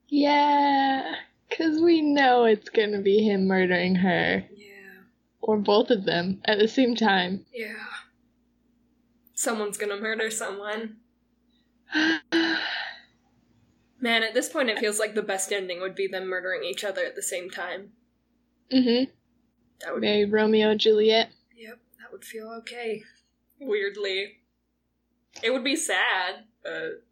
Yeah, 0.08 1.14
because 1.48 1.80
we 1.80 2.00
know 2.00 2.44
it's 2.44 2.68
gonna 2.68 3.00
be 3.00 3.22
him 3.22 3.46
murdering 3.46 3.96
her. 3.96 4.44
Yeah. 4.54 5.00
Or 5.40 5.56
both 5.58 5.90
of 5.90 6.04
them 6.04 6.40
at 6.44 6.58
the 6.58 6.68
same 6.68 6.94
time. 6.94 7.44
Yeah. 7.52 7.74
Someone's 9.34 9.78
gonna 9.78 10.00
murder 10.00 10.30
someone. 10.30 10.96
Man, 13.98 14.22
at 14.22 14.34
this 14.34 14.50
point, 14.50 14.68
it 14.68 14.78
feels 14.78 14.98
like 14.98 15.14
the 15.14 15.22
best 15.22 15.52
ending 15.52 15.80
would 15.80 15.94
be 15.94 16.06
them 16.06 16.26
murdering 16.26 16.64
each 16.64 16.84
other 16.84 17.04
at 17.04 17.16
the 17.16 17.22
same 17.22 17.48
time. 17.50 17.92
mm-hmm. 18.70 19.10
That 19.80 19.94
would, 19.94 20.02
Very 20.02 20.24
Romeo 20.24 20.70
and 20.70 20.80
Juliet. 20.80 21.30
Yep, 22.22 22.36
that 22.36 22.48
would 22.50 22.50
feel 22.50 22.52
okay. 22.58 23.02
Weirdly, 23.60 24.32
it 25.42 25.50
would 25.50 25.64
be 25.64 25.76
sad, 25.76 26.44
but 26.62 27.02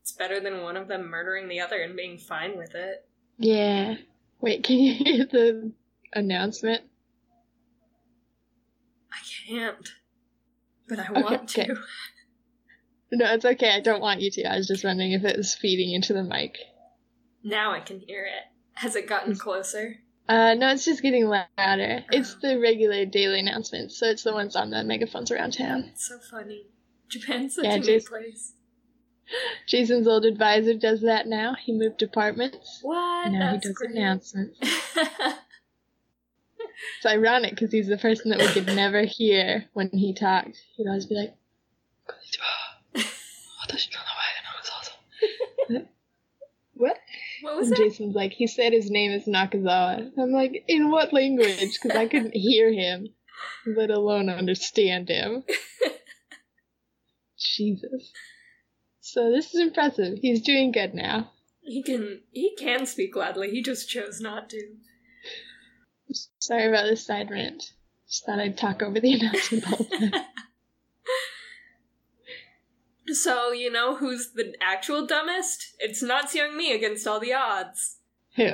it's 0.00 0.12
better 0.12 0.40
than 0.40 0.62
one 0.62 0.76
of 0.76 0.88
them 0.88 1.08
murdering 1.10 1.48
the 1.48 1.60
other 1.60 1.80
and 1.82 1.96
being 1.96 2.18
fine 2.18 2.56
with 2.56 2.74
it. 2.74 3.08
Yeah. 3.38 3.94
Wait, 4.40 4.64
can 4.64 4.78
you 4.78 4.94
hear 5.04 5.24
the 5.26 5.72
announcement? 6.12 6.82
I 9.12 9.18
can't, 9.48 9.88
but 10.88 10.98
I 10.98 11.06
Okay, 11.10 11.22
want 11.22 11.48
to. 11.50 11.62
okay. 11.62 11.72
No, 13.12 13.32
it's 13.32 13.44
okay. 13.44 13.70
I 13.70 13.80
don't 13.80 14.00
want 14.00 14.22
you 14.22 14.30
to. 14.32 14.44
I 14.44 14.56
was 14.56 14.66
just 14.66 14.82
wondering 14.82 15.12
if 15.12 15.24
it 15.24 15.36
was 15.36 15.54
feeding 15.54 15.92
into 15.92 16.12
the 16.12 16.24
mic. 16.24 16.58
Now 17.44 17.70
I 17.72 17.78
can 17.78 18.00
hear 18.00 18.24
it. 18.24 18.42
Has 18.72 18.96
it 18.96 19.06
gotten 19.06 19.36
closer? 19.36 19.98
Uh, 20.28 20.54
no, 20.54 20.70
it's 20.70 20.84
just 20.84 21.02
getting 21.02 21.26
louder. 21.26 22.04
It's 22.10 22.34
the 22.36 22.58
regular 22.58 23.04
daily 23.04 23.40
announcements, 23.40 23.98
so 23.98 24.06
it's 24.06 24.22
the 24.22 24.32
ones 24.32 24.56
on 24.56 24.70
the 24.70 24.82
megaphones 24.82 25.30
around 25.30 25.52
town. 25.52 25.90
It's 25.92 26.08
so 26.08 26.18
funny. 26.18 26.66
Japan's 27.08 27.54
such 27.56 27.64
Yeah, 27.66 27.74
a 27.74 27.80
just- 27.80 28.08
place. 28.08 28.52
Jason's 29.66 30.06
old 30.06 30.26
advisor 30.26 30.74
does 30.74 31.00
that 31.02 31.26
now. 31.26 31.54
He 31.54 31.72
moved 31.72 31.96
departments. 31.96 32.80
What? 32.82 33.32
now 33.32 33.52
he 33.52 33.58
does 33.58 33.72
great. 33.72 33.90
announcements. 33.92 34.58
It's 36.98 37.06
ironic 37.06 37.50
because 37.50 37.70
he's 37.70 37.86
the 37.86 37.96
person 37.96 38.30
that 38.30 38.40
we 38.40 38.48
could 38.48 38.66
never 38.66 39.02
hear 39.02 39.66
when 39.74 39.90
he 39.90 40.12
talked. 40.12 40.60
He'd 40.76 40.86
always 40.88 41.06
be 41.06 41.14
like, 41.14 41.34
What? 47.44 47.56
Was 47.56 47.68
And 47.68 47.78
it? 47.78 47.90
Jason's 47.90 48.14
like, 48.14 48.32
he 48.32 48.46
said 48.46 48.72
his 48.72 48.90
name 48.90 49.12
is 49.12 49.26
Nakazawa. 49.26 50.10
I'm 50.18 50.32
like, 50.32 50.64
in 50.66 50.90
what 50.90 51.12
language? 51.12 51.78
Because 51.80 51.96
I 51.96 52.06
couldn't 52.06 52.34
hear 52.34 52.72
him, 52.72 53.08
let 53.66 53.90
alone 53.90 54.28
understand 54.30 55.08
him. 55.10 55.44
Jesus. 57.38 58.12
So 59.00 59.30
this 59.30 59.54
is 59.54 59.60
impressive. 59.60 60.18
He's 60.22 60.40
doing 60.40 60.72
good 60.72 60.94
now. 60.94 61.30
He 61.62 61.82
can 61.82 62.22
he 62.30 62.54
can 62.58 62.86
speak 62.86 63.12
gladly. 63.12 63.50
He 63.50 63.62
just 63.62 63.88
chose 63.88 64.20
not 64.20 64.48
to. 64.50 64.62
Sorry 66.38 66.68
about 66.68 66.84
this 66.84 67.06
side 67.06 67.30
rant. 67.30 67.62
Just 68.08 68.24
thought 68.24 68.38
I'd 68.38 68.56
talk 68.56 68.82
over 68.82 69.00
the 69.00 69.12
announcement 69.14 69.64
the 69.64 70.10
time. 70.10 70.24
So 73.12 73.52
you 73.52 73.70
know 73.70 73.96
who's 73.96 74.32
the 74.32 74.54
actual 74.60 75.06
dumbest? 75.06 75.74
It's 75.78 76.02
not 76.02 76.30
Sun 76.30 76.56
Mi 76.56 76.72
against 76.72 77.06
all 77.06 77.20
the 77.20 77.32
odds. 77.34 77.98
Who? 78.36 78.52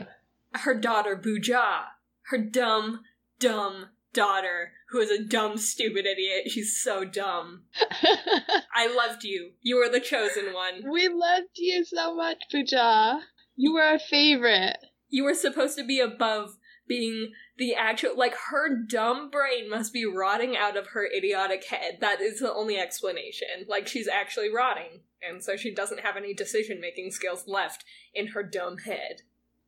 Her 0.55 0.75
daughter 0.75 1.17
Buja. 1.17 1.85
Her 2.31 2.39
dumb, 2.39 3.01
dumb 3.39 3.87
daughter, 4.13 4.73
who 4.91 4.99
is 4.99 5.11
a 5.11 5.23
dumb, 5.23 5.57
stupid 5.57 6.07
idiot. 6.07 6.51
She's 6.51 6.81
so 6.81 7.05
dumb. 7.05 7.63
I 8.75 8.93
loved 8.93 9.25
you. 9.25 9.53
You 9.61 9.77
were 9.77 9.89
the 9.89 10.01
chosen 10.01 10.53
one. 10.53 10.91
we 10.91 11.09
loved 11.09 11.57
you 11.57 11.85
so 11.85 12.15
much, 12.15 12.39
Buja. 12.53 13.21
You 13.57 13.75
were 13.75 13.83
our 13.83 13.99
favorite. 13.99 14.79
You 15.09 15.25
were 15.25 15.35
supposed 15.35 15.77
to 15.77 15.85
be 15.85 16.01
above 16.01 16.57
being 16.91 17.31
the 17.57 17.73
actual 17.73 18.17
like 18.17 18.35
her 18.51 18.69
dumb 18.69 19.31
brain 19.31 19.71
must 19.71 19.93
be 19.93 20.05
rotting 20.05 20.57
out 20.57 20.77
of 20.77 20.89
her 20.89 21.07
idiotic 21.07 21.65
head. 21.67 21.99
That 22.01 22.21
is 22.21 22.41
the 22.41 22.53
only 22.53 22.77
explanation. 22.77 23.65
Like 23.69 23.87
she's 23.87 24.09
actually 24.09 24.53
rotting, 24.53 25.01
and 25.23 25.43
so 25.43 25.57
she 25.57 25.73
doesn't 25.73 26.01
have 26.01 26.17
any 26.17 26.35
decision 26.35 26.81
making 26.81 27.13
skills 27.13 27.45
left 27.47 27.85
in 28.13 28.29
her 28.29 28.43
dumb 28.43 28.79
head. 28.79 29.23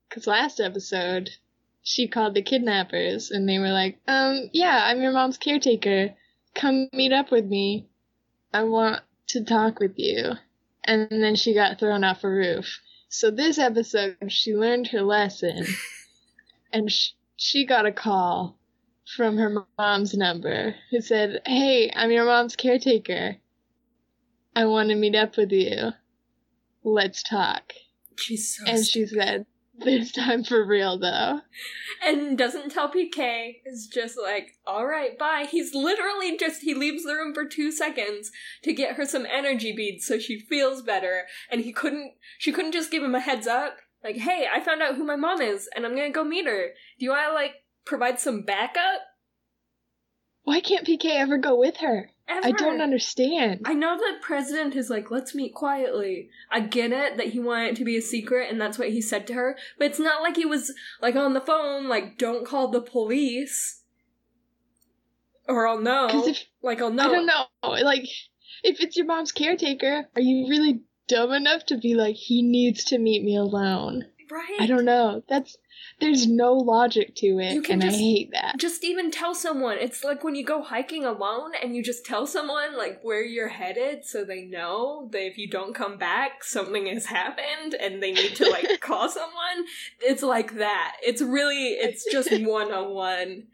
Because 0.08 0.26
last 0.26 0.58
episode, 0.58 1.30
she 1.82 2.08
called 2.08 2.34
the 2.34 2.42
kidnappers 2.42 3.30
and 3.30 3.48
they 3.48 3.58
were 3.58 3.70
like, 3.70 4.00
um, 4.08 4.50
yeah, 4.52 4.82
I'm 4.84 5.00
your 5.00 5.12
mom's 5.12 5.38
caretaker. 5.38 6.10
Come 6.56 6.88
meet 6.92 7.12
up 7.12 7.30
with 7.30 7.46
me. 7.46 7.88
I 8.52 8.64
want 8.64 9.00
to 9.28 9.44
talk 9.44 9.78
with 9.78 9.94
you. 9.96 10.32
And 10.84 11.08
then 11.08 11.36
she 11.36 11.54
got 11.54 11.78
thrown 11.78 12.02
off 12.02 12.24
a 12.24 12.28
roof. 12.28 12.80
So 13.08 13.30
this 13.30 13.58
episode, 13.58 14.16
she 14.28 14.54
learned 14.54 14.88
her 14.88 15.02
lesson 15.02 15.64
and 16.72 16.90
sh- 16.90 17.10
she 17.36 17.66
got 17.66 17.86
a 17.86 17.92
call 17.92 18.58
from 19.16 19.36
her 19.36 19.66
mom's 19.78 20.14
number 20.14 20.74
who 20.90 21.00
said, 21.00 21.40
Hey, 21.46 21.90
I'm 21.94 22.10
your 22.10 22.24
mom's 22.24 22.56
caretaker. 22.56 23.36
I 24.54 24.66
want 24.66 24.90
to 24.90 24.94
meet 24.94 25.14
up 25.14 25.36
with 25.36 25.50
you. 25.52 25.90
Let's 26.84 27.22
talk. 27.22 27.72
She's 28.16 28.56
so 28.56 28.64
And 28.70 28.84
she 28.84 29.06
said, 29.06 29.46
This 29.78 30.12
time 30.12 30.44
for 30.44 30.64
real 30.64 30.98
though. 30.98 31.40
and 32.04 32.36
doesn't 32.36 32.70
tell 32.70 32.90
PK. 32.90 33.56
Is 33.64 33.88
just 33.92 34.16
like, 34.22 34.58
all 34.66 34.86
right, 34.86 35.18
bye. 35.18 35.46
He's 35.50 35.74
literally 35.74 36.36
just 36.36 36.62
he 36.62 36.74
leaves 36.74 37.04
the 37.04 37.14
room 37.14 37.34
for 37.34 37.44
two 37.46 37.72
seconds 37.72 38.30
to 38.62 38.72
get 38.72 38.96
her 38.96 39.04
some 39.06 39.26
energy 39.26 39.72
beads 39.74 40.06
so 40.06 40.18
she 40.18 40.38
feels 40.38 40.82
better. 40.82 41.22
And 41.50 41.62
he 41.62 41.72
couldn't. 41.72 42.12
She 42.38 42.52
couldn't 42.52 42.72
just 42.72 42.90
give 42.90 43.02
him 43.02 43.14
a 43.14 43.20
heads 43.20 43.46
up. 43.46 43.78
Like, 44.04 44.16
hey, 44.16 44.46
I 44.52 44.60
found 44.60 44.82
out 44.82 44.96
who 44.96 45.04
my 45.04 45.16
mom 45.16 45.40
is, 45.40 45.68
and 45.74 45.86
I'm 45.86 45.94
gonna 45.94 46.10
go 46.10 46.24
meet 46.24 46.46
her. 46.46 46.68
Do 46.98 47.04
you 47.04 47.10
want 47.10 47.28
to 47.28 47.34
like 47.34 47.52
provide 47.84 48.18
some 48.20 48.42
backup? 48.42 49.02
Why 50.44 50.60
can't 50.60 50.86
PK 50.86 51.04
ever 51.06 51.38
go 51.38 51.56
with 51.56 51.76
her? 51.78 52.10
Ever? 52.28 52.46
I 52.46 52.50
don't 52.52 52.80
understand. 52.80 53.60
I 53.64 53.74
know 53.74 53.96
that 53.96 54.22
president 54.22 54.74
is 54.74 54.90
like, 54.90 55.10
let's 55.10 55.34
meet 55.34 55.54
quietly. 55.54 56.30
I 56.50 56.60
get 56.60 56.90
it 56.90 57.16
that 57.16 57.28
he 57.28 57.38
wanted 57.38 57.70
it 57.72 57.76
to 57.76 57.84
be 57.84 57.96
a 57.96 58.02
secret 58.02 58.50
and 58.50 58.60
that's 58.60 58.78
what 58.78 58.90
he 58.90 59.00
said 59.00 59.26
to 59.28 59.34
her, 59.34 59.56
but 59.78 59.86
it's 59.86 59.98
not 60.00 60.22
like 60.22 60.36
he 60.36 60.46
was 60.46 60.72
like 61.00 61.14
on 61.14 61.34
the 61.34 61.40
phone, 61.40 61.88
like, 61.88 62.18
don't 62.18 62.46
call 62.46 62.68
the 62.68 62.80
police. 62.80 63.82
Or 65.48 65.66
I'll 65.66 65.80
know. 65.80 66.08
if- 66.28 66.44
like 66.62 66.80
I'll 66.80 66.90
know. 66.90 67.04
I 67.04 67.12
don't 67.12 67.26
know. 67.26 67.44
Like, 67.62 68.08
if 68.64 68.80
it's 68.80 68.96
your 68.96 69.06
mom's 69.06 69.32
caretaker, 69.32 70.08
are 70.14 70.20
you 70.22 70.48
really 70.48 70.80
dumb 71.14 71.32
enough 71.32 71.66
to 71.66 71.76
be 71.76 71.94
like, 71.94 72.16
he 72.16 72.42
needs 72.42 72.84
to 72.84 72.98
meet 72.98 73.22
me 73.22 73.36
alone? 73.36 74.06
Right? 74.30 74.56
I 74.60 74.66
don't 74.66 74.84
know. 74.86 75.22
That's 75.28 75.56
there's 76.00 76.26
no 76.26 76.54
logic 76.54 77.14
to 77.16 77.38
it, 77.38 77.52
You 77.52 77.62
can 77.62 77.74
and 77.74 77.82
just- 77.82 77.96
I 77.96 77.98
hate 78.00 78.30
that. 78.32 78.56
just 78.58 78.82
even 78.82 79.10
tell 79.10 79.34
someone. 79.34 79.76
It's 79.78 80.02
like 80.02 80.24
when 80.24 80.34
you 80.34 80.44
go 80.44 80.62
hiking 80.62 81.04
alone 81.04 81.52
and 81.62 81.76
you 81.76 81.82
just 81.82 82.04
tell 82.06 82.26
someone 82.26 82.76
like 82.76 83.00
where 83.02 83.22
you're 83.22 83.48
headed 83.48 84.04
so 84.04 84.24
they 84.24 84.42
know 84.42 85.08
that 85.12 85.24
if 85.26 85.38
you 85.38 85.48
don't 85.48 85.74
come 85.74 85.98
back, 85.98 86.42
something 86.44 86.86
has 86.86 87.06
happened 87.06 87.74
and 87.74 88.02
they 88.02 88.12
need 88.12 88.34
to 88.36 88.48
like 88.50 88.80
call 88.80 89.08
someone. 89.08 89.66
It's 90.00 90.22
like 90.22 90.56
that. 90.56 90.96
It's 91.04 91.22
really 91.22 91.68
it's 91.74 92.10
just 92.10 92.30
one 92.42 92.72
on 92.72 92.94
one. 92.94 93.44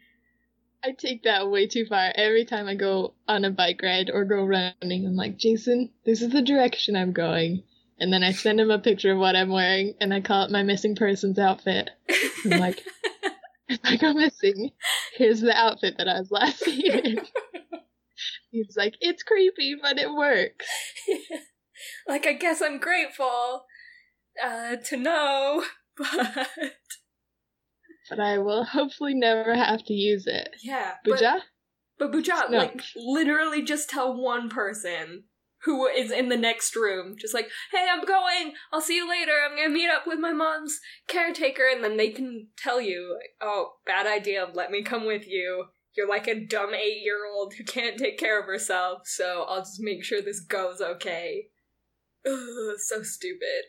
I 0.83 0.91
take 0.91 1.23
that 1.23 1.49
way 1.49 1.67
too 1.67 1.85
far. 1.85 2.11
Every 2.15 2.45
time 2.45 2.67
I 2.67 2.75
go 2.75 3.13
on 3.27 3.43
a 3.43 3.51
bike 3.51 3.81
ride 3.83 4.09
or 4.09 4.23
go 4.23 4.45
running, 4.45 5.05
I'm 5.05 5.15
like, 5.15 5.37
Jason, 5.37 5.91
this 6.05 6.21
is 6.21 6.31
the 6.31 6.41
direction 6.41 6.95
I'm 6.95 7.11
going. 7.11 7.63
And 7.99 8.13
then 8.13 8.23
I 8.23 8.31
send 8.31 8.61
him 8.61 8.71
a 8.71 8.79
picture 8.79 9.11
of 9.11 9.17
what 9.17 9.35
I'm 9.35 9.49
wearing, 9.49 9.95
and 9.99 10.13
I 10.13 10.21
call 10.21 10.45
it 10.45 10.51
my 10.51 10.63
missing 10.63 10.95
persons 10.95 11.37
outfit. 11.37 11.89
I'm 12.45 12.59
like, 12.59 12.81
if 13.67 13.79
I 13.83 13.97
go 13.97 14.13
missing, 14.13 14.71
here's 15.15 15.41
the 15.41 15.53
outfit 15.53 15.95
that 15.97 16.07
I 16.07 16.19
was 16.19 16.31
last 16.31 16.59
seen 16.63 16.91
in. 16.91 17.21
He's 18.51 18.75
like, 18.77 18.95
it's 19.01 19.23
creepy, 19.23 19.75
but 19.81 19.99
it 19.99 20.11
works. 20.11 20.65
like 22.07 22.25
I 22.25 22.33
guess 22.33 22.61
I'm 22.61 22.79
grateful 22.79 23.65
uh 24.43 24.77
to 24.77 24.97
know, 24.97 25.63
but 25.97 26.47
But 28.09 28.19
I 28.19 28.37
will 28.39 28.63
hopefully 28.77 29.13
never 29.13 29.53
have 29.55 29.83
to 29.85 29.93
use 29.93 30.25
it. 30.27 30.55
yeah. 30.63 30.93
But, 31.05 31.19
Buja? 31.19 31.39
but 31.97 32.11
Buja, 32.11 32.49
No. 32.49 32.57
like 32.57 32.81
literally 32.95 33.61
just 33.61 33.89
tell 33.89 34.15
one 34.15 34.49
person 34.49 35.23
who 35.63 35.85
is 35.87 36.09
in 36.09 36.29
the 36.29 36.37
next 36.37 36.75
room. 36.75 37.15
Just 37.19 37.33
like, 37.33 37.49
hey, 37.71 37.85
I'm 37.91 38.05
going. 38.05 38.53
I'll 38.71 38.79
see 38.81 38.95
you 38.95 39.09
later. 39.09 39.33
I'm 39.45 39.57
gonna 39.57 39.69
meet 39.69 39.89
up 39.89 40.07
with 40.07 40.17
my 40.19 40.31
mom's 40.31 40.79
caretaker, 41.07 41.63
and 41.69 41.83
then 41.83 41.97
they 41.97 42.09
can 42.11 42.47
tell 42.57 42.79
you, 42.79 43.15
like, 43.19 43.31
oh, 43.41 43.73
bad 43.85 44.07
idea. 44.07 44.47
Let 44.53 44.71
me 44.71 44.81
come 44.83 45.05
with 45.05 45.27
you. 45.27 45.65
You're 45.97 46.07
like 46.07 46.27
a 46.27 46.39
dumb 46.45 46.73
eight 46.73 47.01
year 47.03 47.25
old 47.29 47.55
who 47.55 47.65
can't 47.65 47.97
take 47.97 48.17
care 48.17 48.39
of 48.39 48.45
herself, 48.45 49.01
so 49.05 49.43
I'll 49.49 49.59
just 49.61 49.81
make 49.81 50.03
sure 50.03 50.21
this 50.21 50.39
goes 50.39 50.79
okay. 50.79 51.47
Ugh, 52.25 52.75
so 52.77 53.03
stupid. 53.03 53.65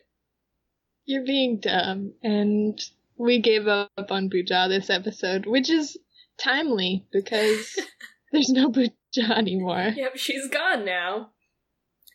You're 1.03 1.25
being 1.25 1.59
dumb, 1.59 2.13
and 2.23 2.79
we 3.17 3.39
gave 3.39 3.67
up 3.67 3.89
on 4.09 4.29
Buja 4.29 4.67
this 4.69 4.89
episode, 4.89 5.45
which 5.45 5.69
is 5.69 5.97
timely 6.37 7.05
because 7.11 7.77
there's 8.31 8.49
no 8.49 8.69
Buja 8.69 8.91
anymore. 9.37 9.93
Yep, 9.95 10.17
she's 10.17 10.47
gone 10.47 10.85
now. 10.85 11.31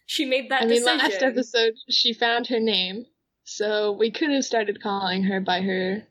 She 0.07 0.25
made 0.25 0.51
that 0.51 0.63
I 0.63 0.67
mean, 0.67 0.81
decision. 0.81 0.99
last 0.99 1.23
episode 1.23 1.75
she 1.89 2.13
found 2.13 2.47
her 2.47 2.61
name, 2.61 3.07
so 3.45 3.93
we 3.93 4.11
could 4.11 4.31
have 4.31 4.45
started 4.45 4.83
calling 4.83 5.25
her 5.25 5.41
by 5.41 5.63
her 5.63 6.07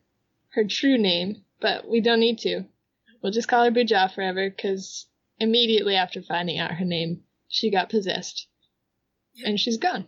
her 0.50 0.64
true 0.64 0.98
name, 0.98 1.44
but 1.60 1.88
we 1.88 2.00
don't 2.00 2.20
need 2.20 2.38
to. 2.40 2.64
We'll 3.22 3.32
just 3.32 3.48
call 3.48 3.64
her 3.64 3.70
Buja 3.70 4.14
forever, 4.14 4.50
because 4.50 5.06
immediately 5.38 5.96
after 5.96 6.22
finding 6.22 6.58
out 6.58 6.72
her 6.72 6.84
name, 6.84 7.22
she 7.48 7.70
got 7.70 7.88
possessed, 7.90 8.46
and 9.44 9.58
she's 9.58 9.78
gone. 9.78 10.06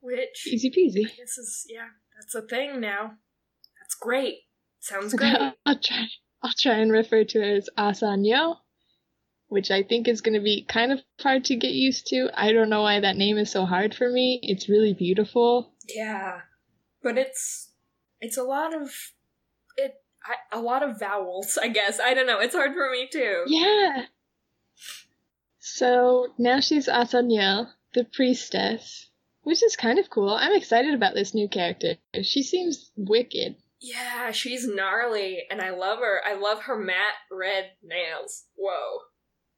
Which 0.00 0.46
Easy 0.46 0.70
peasy. 0.70 1.08
this 1.16 1.38
is 1.38 1.66
yeah, 1.68 1.88
that's 2.16 2.34
a 2.34 2.42
thing 2.42 2.80
now. 2.80 3.12
That's 3.94 4.00
great. 4.00 4.38
Sounds 4.80 5.14
great. 5.14 5.36
I'll 5.66 5.78
try. 5.78 6.06
I'll 6.42 6.52
try 6.58 6.74
and 6.74 6.90
refer 6.90 7.24
to 7.24 7.38
her 7.38 7.56
as 7.56 7.70
Asanyo, 7.78 8.56
which 9.48 9.70
I 9.70 9.82
think 9.82 10.08
is 10.08 10.20
going 10.20 10.34
to 10.34 10.42
be 10.42 10.64
kind 10.68 10.92
of 10.92 11.00
hard 11.20 11.44
to 11.44 11.56
get 11.56 11.72
used 11.72 12.06
to. 12.08 12.28
I 12.34 12.52
don't 12.52 12.68
know 12.68 12.82
why 12.82 13.00
that 13.00 13.16
name 13.16 13.38
is 13.38 13.50
so 13.50 13.64
hard 13.64 13.94
for 13.94 14.10
me. 14.10 14.40
It's 14.42 14.68
really 14.68 14.92
beautiful. 14.92 15.72
Yeah, 15.88 16.40
but 17.02 17.16
it's 17.16 17.70
it's 18.20 18.36
a 18.36 18.42
lot 18.42 18.74
of 18.74 18.90
it. 19.76 19.94
I, 20.26 20.58
a 20.58 20.60
lot 20.60 20.82
of 20.82 20.98
vowels, 20.98 21.56
I 21.60 21.68
guess. 21.68 22.00
I 22.00 22.14
don't 22.14 22.26
know. 22.26 22.40
It's 22.40 22.54
hard 22.54 22.72
for 22.74 22.90
me 22.90 23.08
too. 23.10 23.44
Yeah. 23.46 24.06
So 25.60 26.28
now 26.36 26.60
she's 26.60 26.88
Asanyo, 26.88 27.68
the 27.94 28.04
priestess, 28.04 29.08
which 29.42 29.62
is 29.62 29.76
kind 29.76 29.98
of 29.98 30.10
cool. 30.10 30.30
I'm 30.30 30.56
excited 30.56 30.94
about 30.94 31.14
this 31.14 31.34
new 31.34 31.48
character. 31.48 31.94
She 32.22 32.42
seems 32.42 32.90
wicked. 32.96 33.56
Yeah, 33.86 34.30
she's 34.30 34.66
gnarly, 34.66 35.44
and 35.50 35.60
I 35.60 35.68
love 35.68 35.98
her. 35.98 36.22
I 36.26 36.34
love 36.34 36.62
her 36.62 36.78
matte 36.78 37.16
red 37.30 37.72
nails. 37.82 38.44
Whoa. 38.56 39.00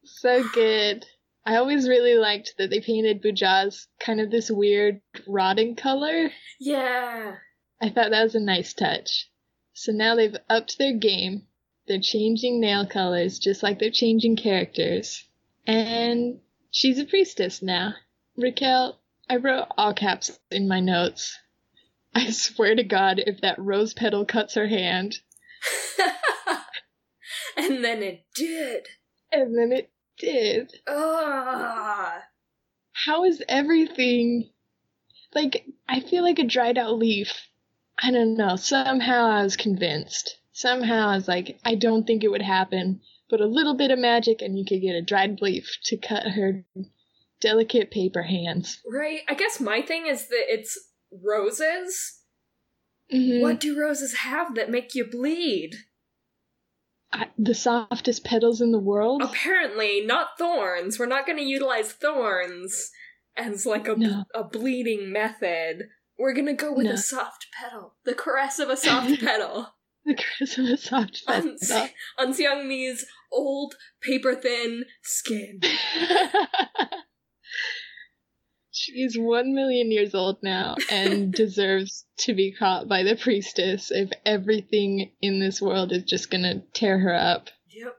So 0.02 0.44
good. 0.52 1.06
I 1.44 1.54
always 1.54 1.88
really 1.88 2.16
liked 2.16 2.54
that 2.58 2.68
they 2.68 2.80
painted 2.80 3.22
Buja's 3.22 3.86
kind 4.00 4.20
of 4.20 4.32
this 4.32 4.50
weird 4.50 5.00
rotting 5.28 5.76
color. 5.76 6.30
Yeah. 6.58 7.36
I 7.80 7.88
thought 7.88 8.10
that 8.10 8.24
was 8.24 8.34
a 8.34 8.40
nice 8.40 8.74
touch. 8.74 9.30
So 9.74 9.92
now 9.92 10.16
they've 10.16 10.36
upped 10.50 10.76
their 10.76 10.94
game. 10.94 11.46
They're 11.86 12.00
changing 12.00 12.60
nail 12.60 12.84
colors 12.84 13.38
just 13.38 13.62
like 13.62 13.78
they're 13.78 13.90
changing 13.92 14.38
characters. 14.38 15.22
And 15.68 16.40
she's 16.72 16.98
a 16.98 17.04
priestess 17.04 17.62
now. 17.62 17.94
Raquel, 18.36 18.98
I 19.30 19.36
wrote 19.36 19.68
all 19.78 19.94
caps 19.94 20.36
in 20.50 20.66
my 20.66 20.80
notes. 20.80 21.38
I 22.16 22.30
swear 22.30 22.74
to 22.74 22.82
God, 22.82 23.22
if 23.26 23.42
that 23.42 23.58
rose 23.58 23.92
petal 23.92 24.24
cuts 24.24 24.54
her 24.54 24.66
hand, 24.66 25.18
and 27.56 27.84
then 27.84 28.02
it 28.02 28.24
did. 28.34 28.86
and 29.32 29.56
then 29.56 29.72
it 29.72 29.90
did, 30.18 30.72
Ah. 30.88 32.22
how 32.92 33.24
is 33.24 33.42
everything 33.48 34.48
like 35.34 35.66
I 35.88 36.00
feel 36.00 36.22
like 36.24 36.38
a 36.38 36.44
dried 36.44 36.78
out 36.78 36.96
leaf. 36.98 37.48
I 38.02 38.10
don't 38.10 38.36
know. 38.36 38.56
Somehow 38.56 39.26
I 39.26 39.42
was 39.42 39.56
convinced. 39.56 40.38
Somehow 40.52 41.08
I 41.08 41.16
was 41.16 41.28
like, 41.28 41.58
I 41.64 41.74
don't 41.74 42.06
think 42.06 42.24
it 42.24 42.30
would 42.30 42.42
happen, 42.42 43.00
but 43.28 43.40
a 43.42 43.46
little 43.46 43.74
bit 43.74 43.90
of 43.90 43.98
magic 43.98 44.40
and 44.40 44.58
you 44.58 44.64
could 44.64 44.80
get 44.80 44.94
a 44.94 45.02
dried 45.02 45.42
leaf 45.42 45.78
to 45.84 45.96
cut 45.98 46.24
her 46.26 46.64
delicate 47.40 47.90
paper 47.90 48.22
hands. 48.22 48.80
Right. 48.90 49.20
I 49.28 49.34
guess 49.34 49.60
my 49.60 49.82
thing 49.82 50.06
is 50.06 50.28
that 50.28 50.44
it's 50.48 50.78
roses. 51.12 52.20
Mhm. 53.12 53.40
What 53.40 53.60
do 53.60 53.78
roses 53.78 54.14
have 54.18 54.54
that 54.56 54.70
make 54.70 54.94
you 54.94 55.04
bleed? 55.04 55.74
I, 57.12 57.28
the 57.38 57.54
softest 57.54 58.24
petals 58.24 58.60
in 58.60 58.72
the 58.72 58.78
world? 58.80 59.22
Apparently, 59.22 60.00
not 60.04 60.36
thorns. 60.38 60.98
We're 60.98 61.06
not 61.06 61.24
going 61.24 61.38
to 61.38 61.44
utilize 61.44 61.92
thorns 61.92 62.90
as 63.36 63.64
like 63.64 63.86
a, 63.86 63.94
No. 63.96 64.24
a 64.34 64.42
bleeding 64.44 65.12
method. 65.12 65.88
We're 66.18 66.32
going 66.34 66.46
to 66.46 66.52
go 66.54 66.72
with 66.72 66.86
No. 66.86 66.92
a 66.92 66.96
soft 66.98 67.46
petal. 67.52 67.94
The 68.04 68.14
caress 68.14 68.58
of 68.58 68.70
a 68.70 68.76
soft 68.76 69.20
petal. 69.20 69.74
The 70.04 70.14
caress 70.14 70.58
of 70.58 70.66
a 70.66 70.76
soft 70.76 71.22
On, 71.28 71.56
petal. 71.60 71.88
on 72.18 72.34
Sun 72.34 72.68
Mi's 72.68 73.04
old, 73.30 73.74
paper 74.02 74.34
thin 74.34 74.84
skin. 75.02 75.60
She's 78.86 79.18
one 79.18 79.52
million 79.52 79.90
years 79.90 80.14
old 80.14 80.40
now 80.44 80.76
and 80.88 81.32
deserves 81.34 82.04
to 82.18 82.34
be 82.34 82.52
caught 82.52 82.86
by 82.86 83.02
the 83.02 83.16
priestess 83.16 83.90
if 83.90 84.10
everything 84.24 85.10
in 85.20 85.40
this 85.40 85.60
world 85.60 85.90
is 85.90 86.04
just 86.04 86.30
gonna 86.30 86.62
tear 86.72 87.00
her 87.00 87.12
up. 87.12 87.50
Yep. 87.68 87.96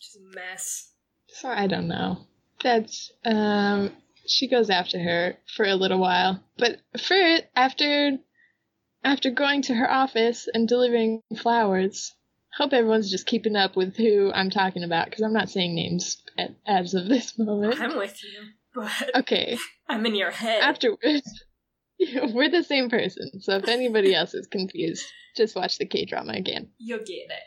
Just 0.00 0.16
a 0.16 0.34
mess. 0.34 0.92
So 1.28 1.48
I 1.48 1.68
don't 1.68 1.86
know. 1.86 2.18
That's 2.64 3.12
um 3.24 3.92
she 4.26 4.48
goes 4.48 4.70
after 4.70 4.98
her 4.98 5.36
for 5.46 5.66
a 5.66 5.76
little 5.76 6.00
while. 6.00 6.42
But 6.58 6.80
for 6.98 7.38
after 7.54 8.18
after 9.04 9.30
going 9.30 9.62
to 9.62 9.74
her 9.74 9.88
office 9.88 10.48
and 10.52 10.66
delivering 10.66 11.22
flowers, 11.36 12.12
hope 12.56 12.72
everyone's 12.72 13.10
just 13.10 13.26
keeping 13.26 13.54
up 13.54 13.76
with 13.76 13.96
who 13.96 14.32
I'm 14.34 14.50
talking 14.50 14.82
about 14.82 15.06
because 15.06 15.22
I'm 15.22 15.32
not 15.32 15.48
saying 15.48 15.76
names 15.76 16.20
at, 16.36 16.56
as 16.66 16.94
of 16.94 17.08
this 17.08 17.38
moment. 17.38 17.80
I'm 17.80 17.96
with 17.96 18.20
you, 18.24 18.48
but 18.74 18.90
Okay, 19.14 19.58
I'm 19.88 20.04
in 20.06 20.14
your 20.14 20.30
head. 20.30 20.62
afterwards, 20.62 21.44
we're 22.00 22.50
the 22.50 22.64
same 22.64 22.88
person. 22.90 23.40
So 23.40 23.56
if 23.56 23.68
anybody 23.68 24.14
else 24.14 24.34
is 24.34 24.46
confused, 24.46 25.04
just 25.36 25.54
watch 25.56 25.78
the 25.78 25.86
K 25.86 26.04
drama 26.04 26.32
again. 26.32 26.70
You'll 26.78 26.98
get 26.98 27.30
it. 27.30 27.42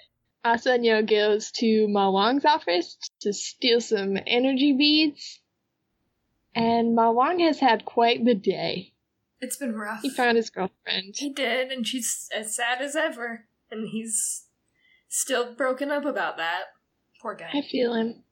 Asanyo 0.45 1.07
goes 1.07 1.51
to 1.53 1.87
Ma 1.87 2.09
Wang's 2.11 2.45
office 2.45 2.97
to 3.21 3.33
steal 3.33 3.81
some 3.81 4.17
energy 4.27 4.73
beads. 4.73 5.39
And 6.53 6.95
Ma 6.95 7.09
Wang 7.11 7.39
has 7.39 7.59
had 7.59 7.83
quite 7.83 8.23
the 8.23 8.35
day. 8.35 8.93
It's 9.41 9.57
been 9.57 9.75
rough. 9.75 10.01
He 10.01 10.09
found 10.09 10.37
his 10.37 10.49
girlfriend. 10.49 11.15
He 11.17 11.33
did, 11.33 11.71
and 11.71 11.85
she's 11.85 12.29
as 12.33 12.55
sad 12.55 12.81
as 12.81 12.95
ever. 12.95 13.45
And 13.69 13.89
he's 13.89 14.45
still 15.09 15.53
broken 15.55 15.91
up 15.91 16.05
about 16.05 16.37
that. 16.37 16.65
Poor 17.21 17.35
guy. 17.35 17.49
I 17.53 17.61
feel 17.61 17.93
him. 17.93 18.23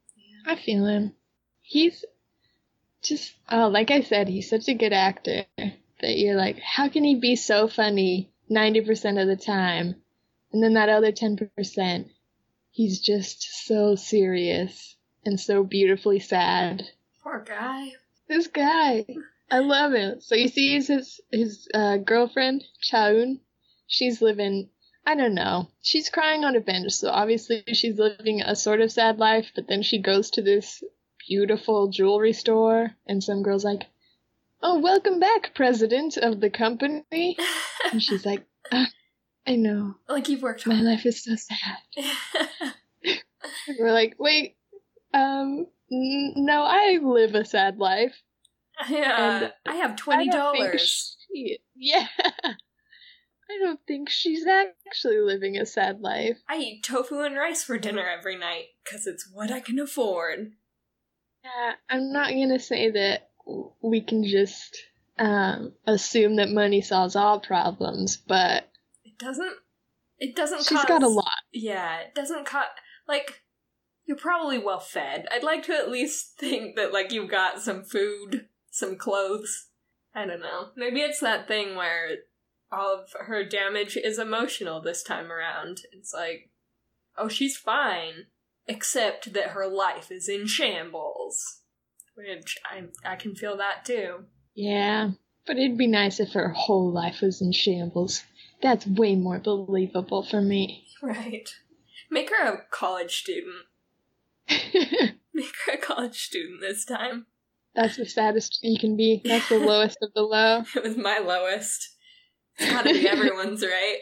I 0.45 0.55
feel 0.55 0.85
him. 0.85 1.13
He's 1.61 2.05
just, 3.03 3.33
oh, 3.49 3.67
like 3.67 3.91
I 3.91 4.01
said, 4.01 4.27
he's 4.27 4.49
such 4.49 4.67
a 4.67 4.73
good 4.73 4.93
actor 4.93 5.45
that 5.57 6.17
you're 6.17 6.35
like, 6.35 6.59
how 6.59 6.89
can 6.89 7.03
he 7.03 7.15
be 7.15 7.35
so 7.35 7.67
funny 7.67 8.31
90% 8.49 9.21
of 9.21 9.27
the 9.27 9.35
time? 9.35 9.95
And 10.51 10.63
then 10.63 10.73
that 10.73 10.89
other 10.89 11.11
10%, 11.11 12.09
he's 12.71 12.99
just 12.99 13.65
so 13.65 13.95
serious 13.95 14.95
and 15.25 15.39
so 15.39 15.63
beautifully 15.63 16.19
sad. 16.19 16.83
Poor 17.23 17.43
guy. 17.47 17.93
This 18.27 18.47
guy, 18.47 19.05
I 19.49 19.59
love 19.59 19.93
him. 19.93 20.21
So 20.21 20.35
he 20.35 20.47
sees 20.47 20.87
his 20.87 21.21
his 21.31 21.67
uh, 21.73 21.97
girlfriend 21.97 22.63
Chaun. 22.81 23.39
She's 23.87 24.21
living, 24.21 24.69
I 25.05 25.15
don't 25.15 25.35
know. 25.35 25.69
She's 25.81 26.09
crying 26.09 26.43
on 26.43 26.55
a 26.55 26.59
bench, 26.59 26.93
so 26.93 27.09
obviously 27.09 27.63
she's 27.73 27.97
living 27.97 28.41
a 28.41 28.55
sort 28.55 28.81
of 28.81 28.91
sad 28.91 29.19
life. 29.19 29.51
But 29.55 29.67
then 29.67 29.83
she 29.83 29.99
goes 29.99 30.31
to 30.31 30.41
this 30.41 30.83
beautiful 31.27 31.87
jewelry 31.87 32.33
store, 32.33 32.91
and 33.07 33.23
some 33.23 33.43
girl's 33.43 33.63
like, 33.65 33.83
"Oh, 34.61 34.79
welcome 34.79 35.19
back, 35.19 35.53
president 35.55 36.17
of 36.17 36.39
the 36.39 36.49
company." 36.49 37.37
And 37.91 38.01
she's 38.01 38.25
like, 38.25 38.45
"Ah, 38.71 38.89
"I 39.47 39.55
know, 39.55 39.95
like 40.07 40.29
you've 40.29 40.41
worked 40.41 40.65
my 40.65 40.75
hard. 40.75 40.85
life 40.85 41.05
is 41.05 41.23
so 41.23 41.35
sad." 41.35 42.73
We're 43.79 43.91
like, 43.91 44.15
"Wait, 44.17 44.55
um, 45.13 45.67
n- 45.91 46.33
no, 46.35 46.63
I 46.63 46.99
live 47.01 47.35
a 47.35 47.45
sad 47.45 47.77
life." 47.77 48.15
yeah. 48.89 49.43
And 49.43 49.53
I 49.65 49.75
have 49.75 49.95
twenty 49.95 50.29
dollars. 50.29 51.17
yeah. 51.75 52.07
I 53.49 53.57
don't 53.59 53.79
think 53.85 54.09
she's 54.09 54.47
actually 54.47 55.19
living 55.19 55.57
a 55.57 55.65
sad 55.65 56.01
life. 56.01 56.37
I 56.47 56.57
eat 56.57 56.83
tofu 56.83 57.19
and 57.21 57.35
rice 57.35 57.63
for 57.63 57.77
dinner 57.77 58.07
every 58.07 58.37
night 58.37 58.67
because 58.83 59.05
it's 59.05 59.29
what 59.31 59.51
I 59.51 59.59
can 59.59 59.77
afford. 59.79 60.53
Yeah, 61.43 61.73
I'm 61.89 62.11
not 62.11 62.29
gonna 62.29 62.59
say 62.59 62.91
that 62.91 63.29
we 63.81 64.01
can 64.01 64.23
just 64.23 64.77
um, 65.19 65.73
assume 65.85 66.37
that 66.37 66.49
money 66.49 66.81
solves 66.81 67.15
all 67.15 67.39
problems, 67.39 68.17
but 68.17 68.69
It 69.03 69.17
doesn't. 69.17 69.53
It 70.19 70.35
doesn't. 70.35 70.59
she's 70.63 70.77
cause, 70.77 70.85
got 70.85 71.03
a 71.03 71.07
lot. 71.07 71.39
Yeah, 71.51 71.99
it 71.99 72.15
doesn't 72.15 72.45
cut. 72.45 72.67
Like, 73.07 73.41
you're 74.05 74.17
probably 74.17 74.57
well 74.57 74.79
fed. 74.79 75.27
I'd 75.31 75.43
like 75.43 75.63
to 75.63 75.73
at 75.73 75.89
least 75.91 76.35
think 76.37 76.75
that, 76.75 76.93
like, 76.93 77.11
you've 77.11 77.29
got 77.29 77.61
some 77.61 77.83
food, 77.83 78.47
some 78.71 78.95
clothes. 78.95 79.67
I 80.15 80.25
don't 80.25 80.41
know. 80.41 80.69
Maybe 80.75 81.01
it's 81.01 81.19
that 81.19 81.47
thing 81.47 81.75
where 81.75 82.09
all 82.71 82.93
of 82.93 83.13
her 83.27 83.43
damage 83.43 83.97
is 83.97 84.19
emotional 84.19 84.81
this 84.81 85.03
time 85.03 85.31
around. 85.31 85.81
It's 85.91 86.13
like, 86.13 86.49
oh, 87.17 87.27
she's 87.27 87.57
fine, 87.57 88.27
except 88.67 89.33
that 89.33 89.49
her 89.49 89.67
life 89.67 90.11
is 90.11 90.29
in 90.29 90.47
shambles. 90.47 91.61
Which 92.15 92.57
I, 92.65 92.83
I 93.11 93.15
can 93.15 93.35
feel 93.35 93.57
that 93.57 93.85
too. 93.85 94.25
Yeah, 94.53 95.11
but 95.47 95.57
it'd 95.57 95.77
be 95.77 95.87
nice 95.87 96.19
if 96.19 96.33
her 96.33 96.49
whole 96.49 96.91
life 96.91 97.21
was 97.21 97.41
in 97.41 97.51
shambles. 97.51 98.23
That's 98.61 98.85
way 98.85 99.15
more 99.15 99.39
believable 99.39 100.23
for 100.23 100.41
me. 100.41 100.87
Right. 101.03 101.49
Make 102.09 102.29
her 102.29 102.47
a 102.47 102.61
college 102.71 103.17
student. 103.17 103.65
Make 105.33 105.53
her 105.65 105.73
a 105.73 105.77
college 105.77 106.17
student 106.17 106.61
this 106.61 106.85
time. 106.85 107.25
That's 107.75 107.97
the 107.97 108.05
saddest 108.05 108.59
you 108.61 108.79
can 108.79 108.95
be. 108.95 109.21
That's 109.25 109.49
the 109.49 109.59
lowest 109.59 109.97
of 110.01 110.13
the 110.13 110.21
low. 110.21 110.63
It 110.77 110.83
was 110.83 110.95
my 110.95 111.17
lowest. 111.17 111.89
It's 112.57 112.71
gotta 112.71 112.93
be 112.93 113.05
everyone's, 113.05 113.63
right? 113.63 113.97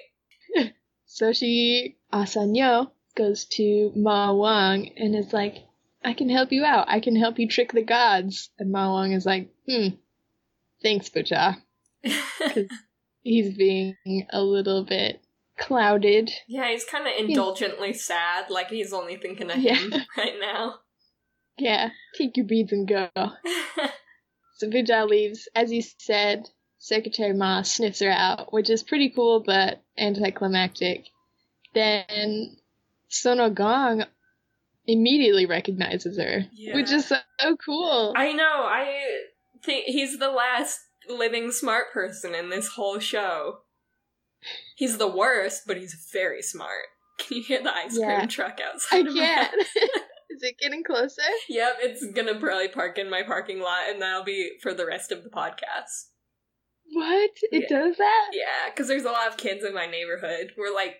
So 1.05 1.33
she, 1.33 1.97
Asanyo, 2.13 2.91
goes 3.15 3.45
to 3.55 3.91
Ma 3.95 4.33
Wang 4.33 4.91
and 4.97 5.15
is 5.15 5.33
like, 5.33 5.57
I 6.03 6.13
can 6.13 6.29
help 6.29 6.51
you 6.51 6.63
out. 6.65 6.85
I 6.89 6.99
can 6.99 7.15
help 7.15 7.37
you 7.39 7.47
trick 7.47 7.71
the 7.73 7.83
gods. 7.83 8.49
And 8.57 8.71
Ma 8.71 8.93
Wang 8.93 9.11
is 9.11 9.25
like, 9.25 9.49
hmm, 9.67 9.89
thanks, 10.81 11.09
Buja. 11.09 11.57
He's 13.23 13.55
being 13.55 13.95
a 14.31 14.41
little 14.41 14.83
bit 14.83 15.21
clouded. 15.59 16.31
yeah, 16.47 16.71
he's 16.71 16.85
kind 16.85 17.05
of 17.05 17.13
indulgently 17.19 17.93
sad, 17.93 18.49
like 18.49 18.69
he's 18.69 18.93
only 18.93 19.15
thinking 19.17 19.51
of 19.51 19.57
Yeah. 19.57 19.75
him 19.75 19.93
right 20.17 20.33
now. 20.41 20.75
Yeah, 21.59 21.89
take 22.17 22.35
your 22.37 22.47
beads 22.47 22.71
and 22.71 22.87
go. 22.87 23.09
So 24.55 24.69
Buja 24.69 25.09
leaves. 25.09 25.47
As 25.55 25.71
you 25.71 25.81
said, 25.81 26.47
Secretary 26.77 27.33
Ma 27.33 27.63
sniffs 27.63 27.99
her 27.99 28.09
out, 28.11 28.53
which 28.53 28.69
is 28.69 28.83
pretty 28.83 29.09
cool 29.09 29.41
but 29.43 29.81
anticlimactic. 29.97 31.05
Then 31.73 32.57
Sonogong 33.11 34.05
immediately 34.87 35.45
recognizes 35.45 36.17
her, 36.17 36.45
Yeah. 36.53 36.75
which 36.75 36.91
is 36.91 37.07
so, 37.07 37.17
cool. 37.65 38.13
I 38.15 38.31
know, 38.33 38.43
I 38.65 39.03
think 39.63 39.85
he's 39.85 40.17
the 40.17 40.31
last 40.31 40.79
living 41.07 41.51
smart 41.51 41.91
person 41.93 42.33
in 42.33 42.49
this 42.49 42.67
whole 42.69 42.99
show. 42.99 43.59
He's 44.75 44.97
the 44.97 45.07
worst, 45.07 45.63
but 45.67 45.77
he's 45.77 45.93
very 46.11 46.41
smart. 46.41 46.85
Can 47.19 47.37
you 47.37 47.43
hear 47.43 47.61
the 47.61 47.73
ice 47.73 47.97
Yeah. 47.99 48.15
cream 48.17 48.27
truck 48.29 48.59
outside 48.59 49.05
of 49.07 49.13
my 49.13 49.19
can't. 49.19 49.53
is 50.29 50.41
it 50.41 50.57
getting 50.57 50.83
closer? 50.83 51.21
Yep, 51.49 51.77
it's 51.81 52.05
gonna 52.13 52.39
probably 52.39 52.69
park 52.69 52.97
in 52.97 53.09
my 53.09 53.21
parking 53.23 53.59
lot, 53.59 53.89
and 53.89 54.01
that'll 54.01 54.23
be 54.23 54.57
for 54.61 54.73
the 54.73 54.85
rest 54.85 55.11
of 55.11 55.23
the 55.23 55.29
podcast. 55.29 56.07
What? 56.93 57.31
It 57.51 57.67
Yeah. 57.69 57.79
does 57.79 57.97
that? 57.97 58.29
Yeah, 58.33 58.69
because 58.69 58.87
there's 58.87 59.05
a 59.05 59.11
lot 59.11 59.27
of 59.27 59.37
kids 59.37 59.63
in 59.63 59.73
my 59.75 59.85
neighborhood. 59.85 60.53
We're 60.57 60.73
like 60.73 60.97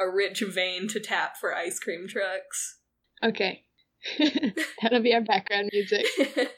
a 0.00 0.08
rich 0.10 0.40
vein 0.40 0.88
to 0.88 1.00
tap 1.00 1.36
for 1.36 1.54
ice 1.54 1.78
cream 1.78 2.06
trucks. 2.08 2.78
Okay. 3.22 3.62
That'll 4.82 5.00
be 5.02 5.14
our 5.14 5.20
background 5.22 5.70
music. 5.72 6.06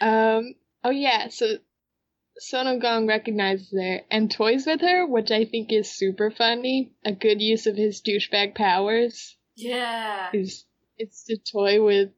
Um. 0.00 0.54
Oh 0.84 0.90
yeah. 0.90 1.28
So 1.28 1.56
Sonogong 2.52 3.08
recognizes 3.08 3.72
her 3.72 4.02
and 4.10 4.30
toys 4.30 4.66
with 4.66 4.82
her, 4.82 5.06
which 5.06 5.30
I 5.30 5.46
think 5.46 5.72
is 5.72 5.90
super 5.90 6.30
funny. 6.30 6.92
A 7.04 7.12
good 7.12 7.40
use 7.40 7.66
of 7.66 7.76
his 7.76 8.02
douchebag 8.02 8.54
powers 8.54 9.36
Yeah. 9.56 10.28
is 10.34 10.64
it's 10.98 11.24
to 11.24 11.38
toy 11.38 11.82
with 11.82 12.10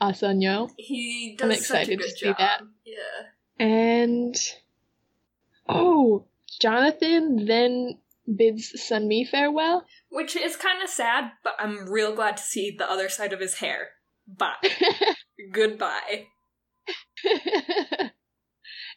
Asanyo. 0.00 0.70
He 0.76 1.38
I'm 1.40 1.48
does 1.48 1.66
such 1.66 1.88
a 1.88 1.92
excited 1.92 1.98
good 2.00 2.04
to 2.10 2.10
see 2.18 2.26
job. 2.26 2.36
that. 2.38 2.62
Yeah. 2.84 3.64
And 3.66 4.36
oh, 5.68 6.26
Jonathan 6.60 7.46
then 7.46 7.98
bids 8.26 8.72
Sun 8.82 9.08
Mi 9.08 9.24
farewell. 9.24 9.84
Which 10.10 10.36
is 10.36 10.56
kind 10.56 10.82
of 10.82 10.88
sad, 10.88 11.32
but 11.42 11.54
I'm 11.58 11.90
real 11.90 12.14
glad 12.14 12.36
to 12.36 12.42
see 12.42 12.70
the 12.70 12.90
other 12.90 13.08
side 13.08 13.32
of 13.32 13.40
his 13.40 13.54
hair. 13.54 13.90
Bye. 14.26 14.54
Goodbye. 15.52 16.26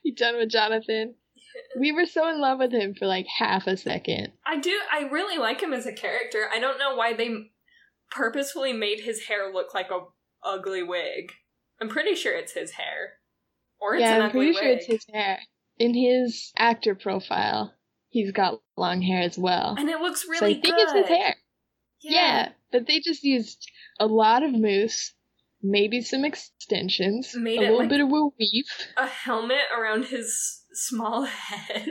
you 0.03 0.15
done 0.15 0.37
with 0.37 0.49
Jonathan? 0.49 1.15
We 1.79 1.93
were 1.93 2.05
so 2.05 2.27
in 2.27 2.41
love 2.41 2.59
with 2.59 2.73
him 2.73 2.95
for 2.95 3.07
like 3.07 3.27
half 3.39 3.65
a 3.65 3.77
second. 3.77 4.33
I 4.45 4.59
do. 4.59 4.77
I 4.91 5.03
really 5.03 5.37
like 5.37 5.61
him 5.61 5.71
as 5.71 5.85
a 5.85 5.93
character. 5.93 6.49
I 6.53 6.59
don't 6.59 6.77
know 6.77 6.95
why 6.95 7.13
they 7.13 7.33
purposefully 8.11 8.73
made 8.73 8.99
his 8.99 9.23
hair 9.27 9.53
look 9.53 9.73
like 9.73 9.89
a 9.89 10.01
ugly 10.43 10.83
wig. 10.83 11.31
I'm 11.81 11.87
pretty 11.87 12.15
sure 12.15 12.35
it's 12.35 12.51
his 12.51 12.71
hair, 12.71 13.13
or 13.79 13.95
it's 13.95 14.01
yeah, 14.01 14.15
an 14.15 14.21
I'm 14.23 14.29
ugly 14.31 14.51
pretty 14.51 14.59
sure 14.59 14.69
it's 14.69 14.85
his 14.85 15.05
hair. 15.13 15.39
In 15.77 15.93
his 15.93 16.51
actor 16.57 16.95
profile, 16.95 17.73
he's 18.15 18.31
got 18.31 18.61
long 18.77 19.01
hair 19.01 19.21
as 19.21 19.37
well. 19.37 19.75
and 19.77 19.89
it 19.89 19.99
looks 19.99 20.23
so 20.23 20.29
really 20.29 20.57
I 20.57 20.61
think 20.61 20.75
good. 20.75 20.81
it's 20.83 20.93
his 20.93 21.07
hair. 21.07 21.35
Yeah. 22.01 22.49
but 22.71 22.87
they 22.87 22.99
just 22.99 23.23
used 23.23 23.69
a 23.99 24.05
lot 24.07 24.41
of 24.43 24.51
mousse, 24.53 25.13
maybe 25.61 26.01
some 26.01 26.23
extensions, 26.23 27.35
Made 27.35 27.57
a 27.57 27.61
little 27.61 27.79
like- 27.79 27.89
bit 27.89 27.99
of 28.01 28.09
a 28.09 28.29
weave. 28.39 28.65
a 28.97 29.07
helmet 29.07 29.67
around 29.77 30.05
his 30.05 30.61
small 30.73 31.23
head. 31.49 31.85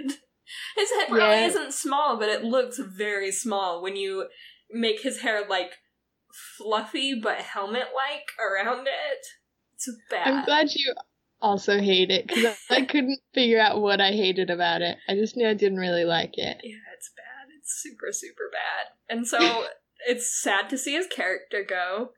His 0.77 0.91
head 0.99 1.09
probably 1.09 1.19
Yeah. 1.21 1.47
isn't 1.47 1.75
small, 1.75 2.17
but 2.19 2.29
it 2.29 2.45
looks 2.45 2.79
very 2.79 3.31
small 3.33 3.83
when 3.83 3.97
you 3.97 4.29
make 4.71 5.01
his 5.03 5.21
hair 5.21 5.45
like 5.49 5.73
fluffy 6.59 7.15
but 7.21 7.39
helmet 7.39 7.89
like 7.95 8.27
around 8.39 8.87
it. 8.87 9.25
It's 9.75 9.89
bad. 10.11 10.27
I'm 10.27 10.45
glad 10.45 10.69
you 10.75 10.95
also 11.45 11.79
hate 11.79 12.11
it 12.11 12.27
because 12.27 12.57
I 12.71 12.83
couldn't 12.83 13.21
figure 13.35 13.61
out 13.61 13.81
what 13.81 14.01
I 14.01 14.13
hated 14.13 14.49
about 14.49 14.81
it. 14.81 14.97
I 15.09 15.15
just 15.15 15.37
knew 15.37 15.47
I 15.47 15.55
didn't 15.55 15.79
really 15.79 16.05
like 16.05 16.39
it. 16.39 16.57
Yeah, 16.65 16.77
it's 16.97 17.11
bad. 17.15 17.55
It's 17.59 17.83
super, 17.83 18.11
super 18.13 18.51
bad. 18.51 19.15
And 19.15 19.29
so 19.29 19.67
it's 20.09 20.43
sad 20.43 20.71
to 20.71 20.79
see 20.79 20.95
his 20.95 21.07
character 21.07 21.63
go. 21.69 22.11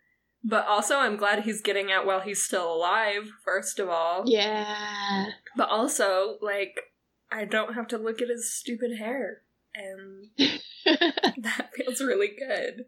But 0.44 0.66
also, 0.68 0.98
I'm 0.98 1.16
glad 1.16 1.42
he's 1.42 1.60
getting 1.60 1.90
out 1.90 2.06
while 2.06 2.20
he's 2.20 2.40
still 2.40 2.72
alive, 2.72 3.30
first 3.44 3.80
of 3.80 3.88
all. 3.88 4.22
Yeah. 4.26 5.26
But 5.56 5.70
also, 5.70 6.38
like, 6.40 6.78
I 7.32 7.44
don't 7.44 7.74
have 7.74 7.88
to 7.88 7.98
look 7.98 8.22
at 8.22 8.28
his 8.28 8.54
stupid 8.54 8.96
hair. 8.96 9.42
And 9.74 10.28
that 11.42 11.70
feels 11.74 12.00
really 12.00 12.28
good. 12.28 12.84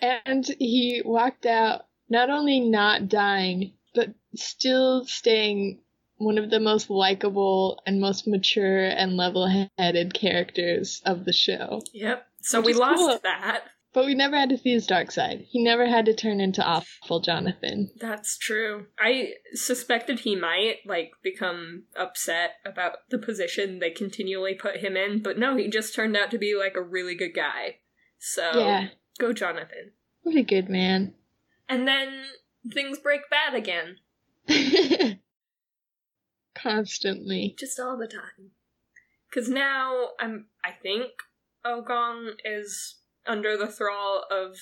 and 0.00 0.46
he 0.60 1.02
walked 1.04 1.44
out 1.44 1.86
not 2.08 2.30
only 2.30 2.60
not 2.60 3.08
dying, 3.08 3.72
but 3.94 4.14
still 4.34 5.04
staying 5.04 5.80
one 6.16 6.36
of 6.38 6.50
the 6.50 6.60
most 6.60 6.90
likable 6.90 7.80
and 7.86 8.00
most 8.00 8.26
mature 8.28 8.84
and 8.84 9.16
level 9.16 9.66
headed 9.78 10.12
characters 10.12 11.00
of 11.06 11.24
the 11.24 11.32
show. 11.32 11.82
Yep. 11.94 12.26
So 12.42 12.60
we 12.60 12.74
lost 12.74 12.98
cool. 12.98 13.18
that. 13.22 13.64
But 13.92 14.06
we 14.06 14.14
never 14.14 14.36
had 14.36 14.50
to 14.50 14.58
see 14.58 14.70
his 14.72 14.86
dark 14.86 15.10
side. 15.10 15.46
He 15.48 15.64
never 15.64 15.86
had 15.86 16.04
to 16.06 16.14
turn 16.14 16.40
into 16.40 16.62
awful 16.64 17.20
Jonathan. 17.20 17.90
That's 17.98 18.38
true. 18.38 18.86
I 19.00 19.32
suspected 19.54 20.20
he 20.20 20.36
might, 20.36 20.76
like, 20.86 21.10
become 21.24 21.84
upset 21.96 22.50
about 22.64 22.98
the 23.10 23.18
position 23.18 23.80
they 23.80 23.90
continually 23.90 24.54
put 24.54 24.76
him 24.76 24.96
in, 24.96 25.22
but 25.22 25.38
no, 25.38 25.56
he 25.56 25.68
just 25.68 25.92
turned 25.92 26.16
out 26.16 26.30
to 26.30 26.38
be, 26.38 26.54
like, 26.56 26.76
a 26.76 26.82
really 26.82 27.16
good 27.16 27.34
guy. 27.34 27.78
So, 28.18 28.52
Yeah. 28.60 28.88
go 29.18 29.32
Jonathan. 29.32 29.90
What 30.22 30.36
a 30.36 30.42
good 30.42 30.68
man. 30.68 31.14
And 31.68 31.88
then 31.88 32.26
things 32.72 32.98
break 32.98 33.22
bad 33.30 33.54
again. 33.54 33.96
Constantly. 36.54 37.54
Just 37.58 37.78
all 37.78 37.96
the 37.96 38.06
time. 38.06 38.52
Because 39.28 39.48
now, 39.48 40.10
I'm, 40.18 40.46
I 40.64 40.72
think 40.72 41.10
Ogong 41.64 42.32
is 42.44 42.96
under 43.26 43.56
the 43.56 43.68
thrall 43.68 44.24
of 44.30 44.56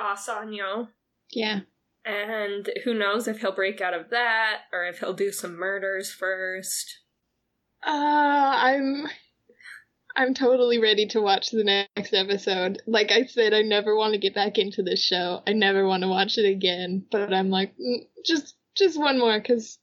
Asanyo. 0.00 0.88
Yeah. 1.30 1.60
And 2.04 2.70
who 2.84 2.94
knows 2.94 3.28
if 3.28 3.40
he'll 3.40 3.54
break 3.54 3.80
out 3.80 3.94
of 3.94 4.10
that 4.10 4.62
or 4.72 4.84
if 4.84 5.00
he'll 5.00 5.12
do 5.12 5.32
some 5.32 5.56
murders 5.56 6.12
first. 6.12 7.00
Uh, 7.84 7.90
I'm 7.90 9.08
I'm 10.14 10.34
totally 10.34 10.78
ready 10.78 11.06
to 11.08 11.20
watch 11.20 11.50
the 11.50 11.64
next 11.64 12.12
episode. 12.12 12.82
Like 12.86 13.10
I 13.10 13.24
said, 13.24 13.54
I 13.54 13.62
never 13.62 13.96
want 13.96 14.12
to 14.12 14.18
get 14.18 14.34
back 14.34 14.58
into 14.58 14.82
this 14.82 15.02
show. 15.02 15.42
I 15.46 15.52
never 15.52 15.86
want 15.86 16.02
to 16.02 16.08
watch 16.08 16.38
it 16.38 16.46
again. 16.46 17.06
But 17.10 17.32
I'm 17.32 17.50
like, 17.50 17.74
mm, 17.78 18.06
just 18.24 18.54
just 18.76 18.98
one 18.98 19.18
more 19.18 19.38
because 19.38 19.78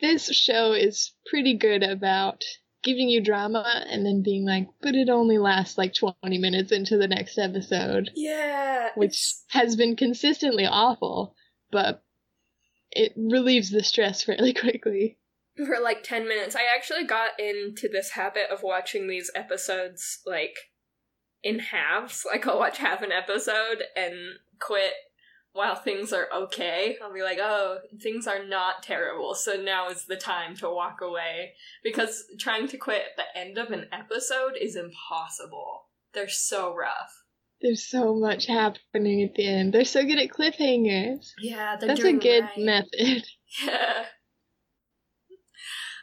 this 0.00 0.28
show 0.28 0.72
is 0.72 1.12
pretty 1.26 1.56
good 1.56 1.82
about 1.82 2.42
giving 2.82 3.08
you 3.08 3.22
drama 3.22 3.84
and 3.88 4.04
then 4.06 4.22
being 4.22 4.44
like, 4.46 4.68
but 4.80 4.94
it 4.94 5.08
only 5.08 5.38
lasts 5.38 5.76
like 5.76 5.94
20 5.94 6.38
minutes 6.38 6.72
into 6.72 6.96
the 6.96 7.08
next 7.08 7.38
episode, 7.38 8.10
Yeah, 8.14 8.90
which 8.94 9.34
has 9.48 9.76
been 9.76 9.96
consistently 9.96 10.66
awful, 10.66 11.34
but 11.70 12.02
it 12.90 13.12
relieves 13.16 13.70
the 13.70 13.82
stress 13.82 14.22
fairly 14.24 14.54
quickly. 14.54 15.18
For 15.66 15.78
like 15.80 16.02
10 16.02 16.28
minutes. 16.28 16.56
I 16.56 16.62
actually 16.74 17.04
got 17.04 17.38
into 17.38 17.88
this 17.88 18.10
habit 18.10 18.50
of 18.50 18.62
watching 18.62 19.08
these 19.08 19.30
episodes 19.34 20.20
like 20.26 20.56
in 21.42 21.58
halves. 21.58 22.24
Like 22.30 22.46
I'll 22.46 22.58
watch 22.58 22.78
half 22.78 23.02
an 23.02 23.12
episode 23.12 23.82
and 23.96 24.14
quit 24.60 24.92
while 25.52 25.74
things 25.74 26.12
are 26.12 26.28
okay. 26.34 26.96
I'll 27.02 27.12
be 27.12 27.22
like, 27.22 27.38
oh, 27.40 27.78
things 28.00 28.26
are 28.26 28.44
not 28.44 28.82
terrible, 28.82 29.34
so 29.34 29.54
now 29.54 29.88
is 29.88 30.06
the 30.06 30.16
time 30.16 30.54
to 30.56 30.70
walk 30.70 31.00
away. 31.00 31.54
Because 31.82 32.24
trying 32.38 32.68
to 32.68 32.76
quit 32.76 33.02
at 33.02 33.16
the 33.16 33.40
end 33.40 33.58
of 33.58 33.70
an 33.70 33.86
episode 33.92 34.52
is 34.60 34.76
impossible. 34.76 35.86
They're 36.14 36.28
so 36.28 36.74
rough. 36.74 37.24
There's 37.60 37.84
so 37.84 38.14
much 38.14 38.46
happening 38.46 39.22
at 39.22 39.34
the 39.34 39.46
end. 39.46 39.74
They're 39.74 39.84
so 39.84 40.04
good 40.04 40.18
at 40.18 40.30
cliffhangers. 40.30 41.32
Yeah, 41.38 41.76
they're 41.76 41.88
That's 41.88 42.04
a 42.04 42.12
good 42.12 42.44
right. 42.44 42.58
method. 42.58 43.24
Yeah. 43.64 44.04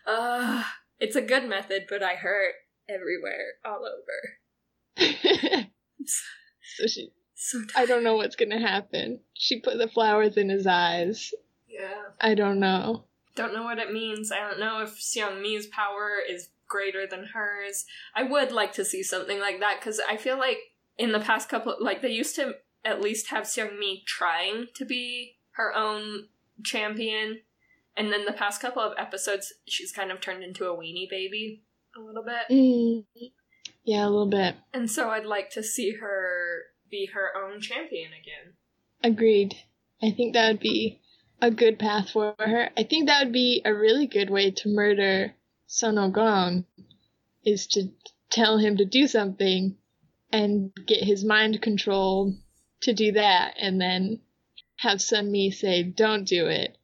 Uh, 0.07 0.63
it's 0.99 1.15
a 1.15 1.21
good 1.21 1.47
method, 1.47 1.83
but 1.89 2.01
I 2.01 2.15
hurt 2.15 2.53
everywhere, 2.89 3.55
all 3.65 3.85
over. 3.85 4.97
so 6.05 6.87
she, 6.87 7.11
So 7.35 7.61
I 7.75 7.85
don't 7.85 8.03
know 8.03 8.15
what's 8.15 8.35
gonna 8.35 8.59
happen. 8.59 9.19
She 9.33 9.59
put 9.59 9.77
the 9.77 9.89
flowers 9.89 10.37
in 10.37 10.49
his 10.49 10.65
eyes. 10.65 11.31
Yeah. 11.67 12.03
I 12.19 12.33
don't 12.33 12.59
know. 12.59 13.03
Don't 13.35 13.53
know 13.53 13.63
what 13.63 13.77
it 13.77 13.91
means. 13.91 14.31
I 14.31 14.39
don't 14.39 14.59
know 14.59 14.81
if 14.81 14.99
Sun 14.99 15.41
Mi's 15.41 15.67
power 15.67 16.13
is 16.27 16.49
greater 16.67 17.05
than 17.05 17.25
hers. 17.33 17.85
I 18.15 18.23
would 18.23 18.51
like 18.51 18.73
to 18.73 18.85
see 18.85 19.03
something 19.03 19.39
like 19.39 19.59
that 19.59 19.79
because 19.79 20.01
I 20.09 20.17
feel 20.17 20.39
like 20.39 20.57
in 20.97 21.11
the 21.11 21.19
past 21.19 21.49
couple, 21.49 21.75
like 21.79 22.01
they 22.01 22.09
used 22.09 22.35
to 22.35 22.55
at 22.83 23.01
least 23.01 23.27
have 23.27 23.45
Sun 23.45 23.79
Mi 23.79 24.03
trying 24.07 24.67
to 24.75 24.85
be 24.85 25.37
her 25.51 25.75
own 25.75 26.29
champion, 26.63 27.41
and 27.97 28.13
then 28.13 28.25
the 28.25 28.33
past 28.33 28.61
couple 28.61 28.81
of 28.81 28.93
episodes, 28.97 29.53
she's 29.67 29.91
kind 29.91 30.11
of 30.11 30.21
turned 30.21 30.43
into 30.43 30.65
a 30.65 30.77
weenie 30.77 31.09
baby 31.09 31.63
a 31.97 31.99
little 31.99 32.23
bit. 32.23 32.47
Mm. 32.49 33.05
Yeah, 33.83 34.05
a 34.05 34.09
little 34.09 34.29
bit. 34.29 34.55
And 34.73 34.89
so 34.89 35.09
I'd 35.09 35.25
like 35.25 35.49
to 35.51 35.63
see 35.63 35.93
her 35.93 36.63
be 36.89 37.09
her 37.13 37.31
own 37.35 37.59
champion 37.59 38.11
again. 38.11 38.53
Agreed. 39.03 39.55
I 40.01 40.11
think 40.11 40.33
that 40.33 40.49
would 40.49 40.59
be 40.59 41.01
a 41.41 41.51
good 41.51 41.79
path 41.79 42.11
for 42.11 42.35
her. 42.39 42.69
I 42.77 42.83
think 42.83 43.07
that 43.07 43.25
would 43.25 43.33
be 43.33 43.61
a 43.65 43.73
really 43.73 44.07
good 44.07 44.29
way 44.29 44.51
to 44.51 44.69
murder 44.69 45.33
Sonogong, 45.67 46.65
is 47.45 47.67
to 47.67 47.89
tell 48.29 48.57
him 48.57 48.77
to 48.77 48.85
do 48.85 49.07
something 49.07 49.75
and 50.31 50.71
get 50.85 51.03
his 51.03 51.23
mind 51.23 51.61
controlled 51.61 52.35
to 52.81 52.93
do 52.93 53.13
that, 53.13 53.55
and 53.59 53.79
then 53.81 54.19
have 54.77 55.01
Sun 55.01 55.31
Mi 55.31 55.49
say, 55.51 55.83
don't 55.83 56.27
do 56.27 56.47
it, 56.47 56.77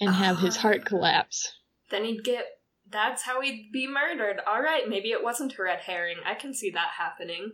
and 0.00 0.10
have 0.14 0.38
his 0.38 0.56
Ah. 0.58 0.60
heart 0.60 0.84
collapse. 0.84 1.54
Then 1.90 2.04
he'd 2.04 2.24
get. 2.24 2.44
That's 2.90 3.22
how 3.22 3.40
he'd 3.42 3.70
be 3.72 3.86
murdered. 3.86 4.40
All 4.46 4.62
right, 4.62 4.88
maybe 4.88 5.10
it 5.10 5.22
wasn't 5.22 5.58
a 5.58 5.62
red 5.62 5.80
herring. 5.80 6.16
I 6.24 6.34
can 6.34 6.54
see 6.54 6.70
that 6.70 6.92
happening. 6.98 7.52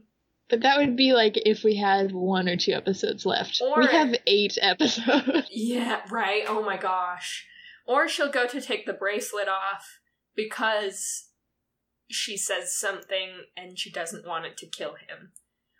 But 0.49 0.61
that 0.61 0.77
would 0.79 0.95
be 0.97 1.13
like 1.13 1.37
if 1.45 1.65
we 1.65 1.77
had 1.77 2.13
one 2.13 2.49
or 2.49 2.57
two 2.57 2.73
episodes 2.73 3.25
left. 3.27 3.61
Or- 3.61 3.81
we 3.81 3.87
have 3.89 4.15
eight 4.27 4.59
episodes. 4.61 5.49
Yeah, 5.51 6.03
right. 6.11 6.45
Oh 6.47 6.63
my 6.63 6.77
gosh. 6.77 7.47
Or 7.87 8.09
she'll 8.09 8.31
go 8.31 8.47
to 8.47 8.61
take 8.61 8.87
the 8.87 8.93
bracelet 8.93 9.49
off 9.49 9.99
because 10.37 11.29
she 12.11 12.37
says 12.37 12.77
something 12.77 13.45
and 13.57 13.79
she 13.79 13.91
doesn't 13.91 14.27
want 14.27 14.47
it 14.47 14.57
to 14.59 14.67
kill 14.67 14.93
him. 14.95 15.33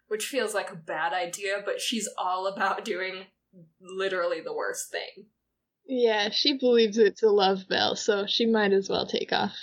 Which 0.09 0.27
feels 0.27 0.55
like 0.55 0.71
a 0.71 0.77
bad 0.77 1.13
idea, 1.13 1.63
but 1.65 1.81
she's 1.81 2.09
all 2.19 2.47
about 2.47 2.85
doing 2.85 3.27
literally 3.81 4.41
the 4.41 4.55
worst 4.55 4.91
thing. 4.91 5.27
Yeah, 5.87 6.31
she 6.31 6.59
believes 6.59 6.99
it's 6.99 7.23
a 7.23 7.29
love 7.29 7.69
bell, 7.69 7.97
so 7.97 8.27
she 8.27 8.47
might 8.47 8.73
as 8.73 8.89
well 8.89 9.07
take 9.07 9.33
off 9.33 9.55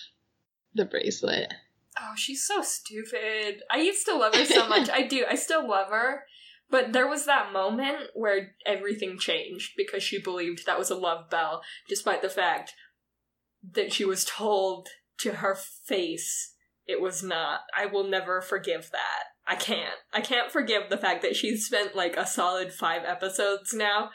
the 0.73 0.85
bracelet. 0.85 1.53
Oh, 1.99 2.13
she's 2.15 2.45
so 2.45 2.61
stupid. 2.61 3.61
I 3.71 3.77
used 3.77 4.05
to 4.05 4.15
love 4.15 4.35
her 4.35 4.45
so 4.45 4.67
much. 4.67 4.89
I 4.93 5.03
do. 5.03 5.25
I 5.29 5.35
still 5.35 5.67
love 5.67 5.89
her. 5.89 6.23
But 6.69 6.93
there 6.93 7.07
was 7.07 7.25
that 7.25 7.51
moment 7.51 8.11
where 8.13 8.55
everything 8.65 9.19
changed 9.19 9.73
because 9.75 10.01
she 10.01 10.21
believed 10.21 10.65
that 10.65 10.79
was 10.79 10.89
a 10.89 10.95
love 10.95 11.29
bell, 11.29 11.63
despite 11.89 12.21
the 12.21 12.29
fact 12.29 12.73
that 13.73 13.91
she 13.91 14.05
was 14.05 14.23
told 14.23 14.87
to 15.17 15.33
her 15.33 15.55
face 15.55 16.53
it 16.87 17.01
was 17.01 17.21
not. 17.21 17.61
I 17.75 17.85
will 17.85 18.05
never 18.05 18.41
forgive 18.41 18.89
that. 18.91 19.23
I 19.45 19.55
can't. 19.55 19.95
I 20.13 20.21
can't 20.21 20.51
forgive 20.51 20.89
the 20.89 20.97
fact 20.97 21.21
that 21.23 21.35
she's 21.35 21.65
spent 21.65 21.95
like 21.95 22.15
a 22.15 22.25
solid 22.25 22.73
five 22.73 23.03
episodes 23.05 23.73
now 23.73 24.11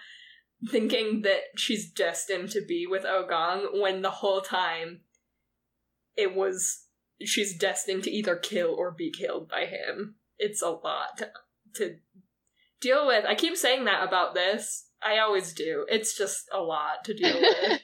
thinking 0.65 1.23
that 1.23 1.43
she's 1.57 1.91
destined 1.91 2.51
to 2.51 2.65
be 2.67 2.87
with 2.87 3.05
oh 3.07 3.27
Ogong 3.29 3.81
when 3.81 4.03
the 4.03 4.11
whole 4.11 4.41
time 4.41 5.01
it 6.17 6.35
was 6.35 6.87
she's 7.25 7.57
destined 7.57 8.05
to 8.05 8.11
either 8.11 8.37
kill 8.37 8.75
or 8.75 8.91
be 8.91 9.11
killed 9.11 9.49
by 9.49 9.67
him. 9.67 10.17
It's 10.39 10.63
a 10.63 10.71
lot 10.71 11.19
to, 11.19 11.31
to 11.75 11.97
deal 12.81 13.07
with. 13.07 13.25
I 13.27 13.35
keep 13.35 13.57
saying 13.57 13.85
that 13.85 14.07
about 14.07 14.35
this. 14.35 14.89
I 15.03 15.19
always 15.19 15.53
do. 15.53 15.87
It's 15.89 16.17
just 16.17 16.49
a 16.53 16.61
lot 16.61 17.05
to 17.05 17.15
deal 17.15 17.41
with. 17.41 17.81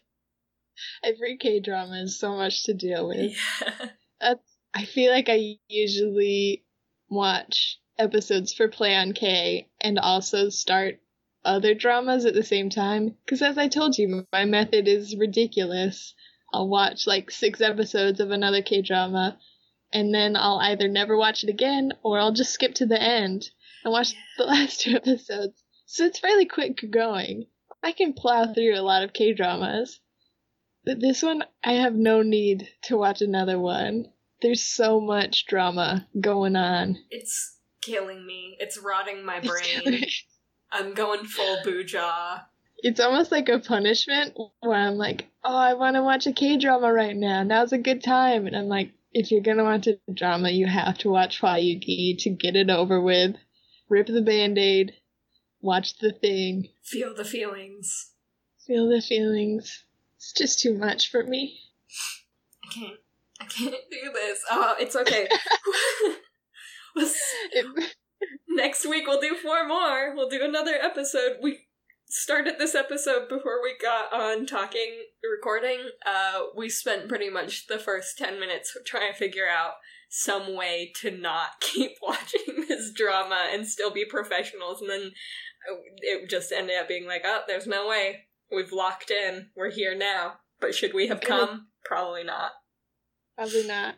Every 1.04 1.36
K 1.38 1.60
drama 1.60 2.02
is 2.02 2.18
so 2.18 2.36
much 2.36 2.64
to 2.64 2.74
deal 2.74 3.08
with. 3.08 3.36
yeah. 3.60 3.88
That's, 4.20 4.56
I 4.74 4.84
feel 4.84 5.12
like 5.12 5.28
I 5.28 5.56
usually 5.68 6.64
watch 7.08 7.78
episodes 7.98 8.54
for 8.54 8.68
Play 8.68 8.94
on 8.94 9.12
K 9.12 9.68
and 9.80 9.98
also 9.98 10.48
start 10.48 11.00
other 11.44 11.74
dramas 11.74 12.24
at 12.24 12.34
the 12.34 12.42
same 12.42 12.70
time. 12.70 13.16
Because 13.24 13.42
as 13.42 13.58
I 13.58 13.68
told 13.68 13.98
you, 13.98 14.26
my 14.32 14.44
method 14.44 14.88
is 14.88 15.16
ridiculous. 15.16 16.14
I'll 16.52 16.68
watch 16.68 17.06
like 17.06 17.30
six 17.30 17.60
episodes 17.60 18.20
of 18.20 18.30
another 18.30 18.62
K 18.62 18.82
drama, 18.82 19.38
and 19.92 20.14
then 20.14 20.36
I'll 20.36 20.58
either 20.58 20.88
never 20.88 21.16
watch 21.16 21.44
it 21.44 21.50
again 21.50 21.92
or 22.02 22.18
I'll 22.18 22.32
just 22.32 22.52
skip 22.52 22.74
to 22.76 22.86
the 22.86 23.00
end 23.00 23.50
and 23.84 23.92
watch 23.92 24.14
the 24.38 24.44
last 24.46 24.80
two 24.80 24.94
episodes. 24.96 25.62
So 25.86 26.04
it's 26.04 26.18
fairly 26.18 26.46
quick 26.46 26.90
going. 26.90 27.46
I 27.82 27.92
can 27.92 28.12
plow 28.12 28.52
through 28.52 28.74
a 28.74 28.82
lot 28.82 29.02
of 29.02 29.12
K 29.12 29.32
dramas. 29.32 30.00
But 30.84 31.00
this 31.00 31.22
one, 31.22 31.44
I 31.62 31.74
have 31.74 31.94
no 31.94 32.22
need 32.22 32.68
to 32.82 32.96
watch 32.96 33.22
another 33.22 33.58
one. 33.58 34.06
There's 34.40 34.62
so 34.62 35.00
much 35.00 35.46
drama 35.46 36.08
going 36.20 36.56
on. 36.56 36.98
It's 37.10 37.58
killing 37.80 38.26
me. 38.26 38.56
It's 38.58 38.78
rotting 38.78 39.24
my 39.24 39.40
brain. 39.40 40.04
I'm 40.72 40.94
going 40.94 41.24
full 41.24 41.58
Buja. 41.64 42.44
It's 42.78 42.98
almost 43.00 43.30
like 43.30 43.48
a 43.48 43.60
punishment 43.60 44.36
where 44.60 44.76
I'm 44.76 44.96
like, 44.96 45.28
oh, 45.44 45.56
I 45.56 45.74
want 45.74 45.96
to 45.96 46.02
watch 46.02 46.26
a 46.26 46.32
K 46.32 46.56
drama 46.56 46.92
right 46.92 47.14
now. 47.14 47.42
Now's 47.42 47.72
a 47.72 47.78
good 47.78 48.02
time. 48.02 48.46
And 48.46 48.56
I'm 48.56 48.66
like, 48.66 48.92
if 49.12 49.30
you're 49.30 49.42
gonna 49.42 49.64
watch 49.64 49.86
a 49.86 49.98
drama, 50.12 50.50
you 50.50 50.66
have 50.66 50.98
to 50.98 51.10
watch 51.10 51.40
Hwayuki 51.40 52.18
to 52.22 52.30
get 52.30 52.56
it 52.56 52.70
over 52.70 53.00
with. 53.00 53.36
Rip 53.88 54.06
the 54.06 54.22
band 54.22 54.58
aid. 54.58 54.94
Watch 55.60 55.98
the 55.98 56.12
thing. 56.12 56.68
Feel 56.82 57.14
the 57.14 57.24
feelings. 57.24 58.12
Feel 58.66 58.88
the 58.88 59.02
feelings. 59.02 59.84
It's 60.16 60.32
just 60.32 60.60
too 60.60 60.76
much 60.76 61.10
for 61.10 61.22
me. 61.22 61.60
I 62.64 62.72
can't. 62.72 62.98
I 63.40 63.44
can't 63.44 63.90
do 63.90 64.12
this. 64.12 64.40
Oh, 64.50 64.74
it's 64.80 64.96
okay. 64.96 65.28
It, 67.54 67.92
next 68.54 68.88
week 68.88 69.06
we'll 69.06 69.20
do 69.20 69.36
four 69.36 69.66
more. 69.66 70.14
We'll 70.14 70.28
do 70.28 70.42
another 70.42 70.74
episode. 70.74 71.38
We 71.42 71.60
started 72.08 72.56
this 72.58 72.74
episode 72.74 73.28
before 73.28 73.62
we 73.62 73.74
got 73.80 74.12
on 74.12 74.46
talking 74.46 75.04
recording. 75.22 75.78
Uh, 76.04 76.42
we 76.56 76.68
spent 76.68 77.08
pretty 77.08 77.30
much 77.30 77.66
the 77.66 77.78
first 77.78 78.18
ten 78.18 78.38
minutes 78.38 78.76
trying 78.86 79.12
to 79.12 79.18
figure 79.18 79.48
out 79.48 79.72
some 80.08 80.54
way 80.54 80.92
to 81.00 81.10
not 81.10 81.48
keep 81.60 81.92
watching 82.02 82.66
this 82.68 82.92
drama 82.92 83.48
and 83.52 83.66
still 83.66 83.90
be 83.90 84.04
professionals, 84.04 84.80
and 84.80 84.90
then 84.90 85.10
uh, 85.70 85.76
it 85.98 86.28
just 86.28 86.52
ended 86.52 86.76
up 86.78 86.88
being 86.88 87.06
like, 87.06 87.22
oh, 87.24 87.42
there's 87.46 87.66
no 87.66 87.88
way. 87.88 88.26
We've 88.50 88.72
locked 88.72 89.10
in. 89.10 89.48
We're 89.56 89.70
here 89.70 89.96
now. 89.96 90.34
But 90.60 90.74
should 90.74 90.94
we 90.94 91.08
have 91.08 91.22
come? 91.22 91.68
Probably 91.84 92.22
not. 92.22 92.52
probably 93.36 93.66
not. 93.66 93.96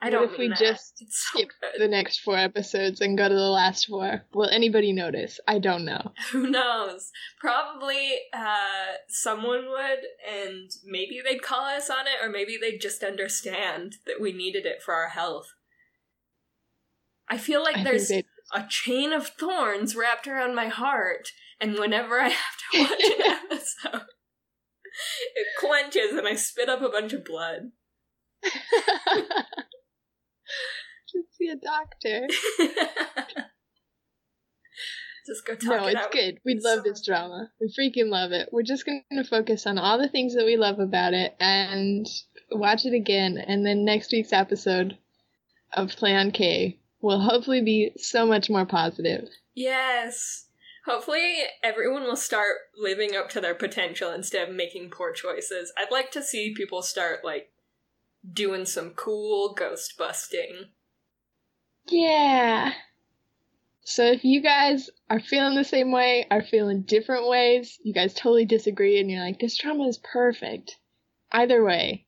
I 0.00 0.06
What 0.06 0.10
don't 0.12 0.24
if 0.26 0.30
mean 0.32 0.40
we 0.40 0.48
that. 0.50 0.58
just 0.58 0.98
so 0.98 1.06
skip 1.08 1.48
good. 1.60 1.80
the 1.80 1.88
next 1.88 2.20
four 2.20 2.36
episodes 2.36 3.00
and 3.00 3.18
go 3.18 3.28
to 3.28 3.34
the 3.34 3.40
last 3.40 3.86
four? 3.88 4.22
Will 4.32 4.48
anybody 4.48 4.92
notice? 4.92 5.40
I 5.48 5.58
don't 5.58 5.84
know. 5.84 6.12
Who 6.32 6.48
knows? 6.48 7.10
Probably 7.40 8.12
uh, 8.32 8.94
someone 9.08 9.66
would, 9.68 9.98
and 10.32 10.70
maybe 10.84 11.20
they'd 11.24 11.42
call 11.42 11.64
us 11.64 11.90
on 11.90 12.06
it, 12.06 12.24
or 12.24 12.28
maybe 12.30 12.56
they'd 12.60 12.78
just 12.80 13.02
understand 13.02 13.96
that 14.06 14.20
we 14.20 14.32
needed 14.32 14.66
it 14.66 14.82
for 14.82 14.94
our 14.94 15.08
health. 15.08 15.48
I 17.28 17.36
feel 17.36 17.62
like 17.62 17.78
I 17.78 17.84
there's 17.84 18.10
a 18.10 18.64
chain 18.68 19.12
of 19.12 19.26
thorns 19.28 19.94
wrapped 19.96 20.26
around 20.28 20.54
my 20.54 20.68
heart, 20.68 21.28
and 21.60 21.74
whenever 21.78 22.20
I 22.20 22.28
have 22.30 22.56
to 22.72 22.80
watch 22.80 23.04
an 23.04 23.36
episode, 23.50 24.02
it 25.34 25.46
clenches 25.58 26.12
and 26.12 26.26
I 26.26 26.36
spit 26.36 26.68
up 26.68 26.82
a 26.82 26.88
bunch 26.88 27.12
of 27.12 27.24
blood. 27.24 27.72
just 31.12 31.36
see 31.36 31.48
a 31.48 31.56
doctor. 31.56 32.26
just 35.26 35.44
go 35.46 35.54
talk 35.54 35.62
No, 35.64 35.86
it 35.86 35.92
it's 35.92 36.00
out. 36.06 36.12
good. 36.12 36.38
We 36.44 36.54
It's 36.54 36.64
love 36.64 36.78
so 36.78 36.82
this 36.90 37.04
drama. 37.04 37.50
We 37.60 37.66
freaking 37.68 38.08
love 38.10 38.32
it. 38.32 38.48
We're 38.52 38.62
just 38.62 38.86
going 38.86 39.02
to 39.12 39.24
focus 39.24 39.66
on 39.66 39.78
all 39.78 39.98
the 39.98 40.08
things 40.08 40.34
that 40.34 40.44
we 40.44 40.56
love 40.56 40.78
about 40.78 41.12
it 41.14 41.34
and 41.40 42.06
watch 42.50 42.86
it 42.86 42.94
again. 42.94 43.36
And 43.38 43.64
then 43.66 43.84
next 43.84 44.10
week's 44.12 44.32
episode 44.32 44.96
of 45.74 45.90
Play 45.90 46.14
on 46.14 46.30
K 46.30 46.78
will 47.00 47.20
hopefully 47.20 47.60
be 47.62 47.92
so 47.96 48.26
much 48.26 48.48
more 48.48 48.64
positive. 48.66 49.28
Yes. 49.54 50.46
Hopefully, 50.86 51.34
everyone 51.62 52.04
will 52.04 52.16
start 52.16 52.56
living 52.74 53.14
up 53.14 53.28
to 53.30 53.40
their 53.42 53.54
potential 53.54 54.10
instead 54.10 54.48
of 54.48 54.54
making 54.54 54.88
poor 54.88 55.12
choices. 55.12 55.70
I'd 55.76 55.90
like 55.92 56.10
to 56.12 56.22
see 56.22 56.54
people 56.54 56.80
start, 56.80 57.22
like, 57.22 57.50
doing 58.32 58.66
some 58.66 58.90
cool 58.90 59.54
ghost 59.54 59.94
busting. 59.98 60.66
Yeah. 61.86 62.72
So 63.84 64.04
if 64.04 64.22
you 64.22 64.42
guys 64.42 64.90
are 65.08 65.20
feeling 65.20 65.56
the 65.56 65.64
same 65.64 65.92
way, 65.92 66.26
are 66.30 66.42
feeling 66.42 66.82
different 66.82 67.26
ways, 67.26 67.78
you 67.82 67.94
guys 67.94 68.12
totally 68.12 68.44
disagree, 68.44 69.00
and 69.00 69.10
you're 69.10 69.24
like, 69.24 69.40
this 69.40 69.56
drama 69.56 69.86
is 69.88 69.98
perfect. 69.98 70.76
Either 71.32 71.64
way, 71.64 72.06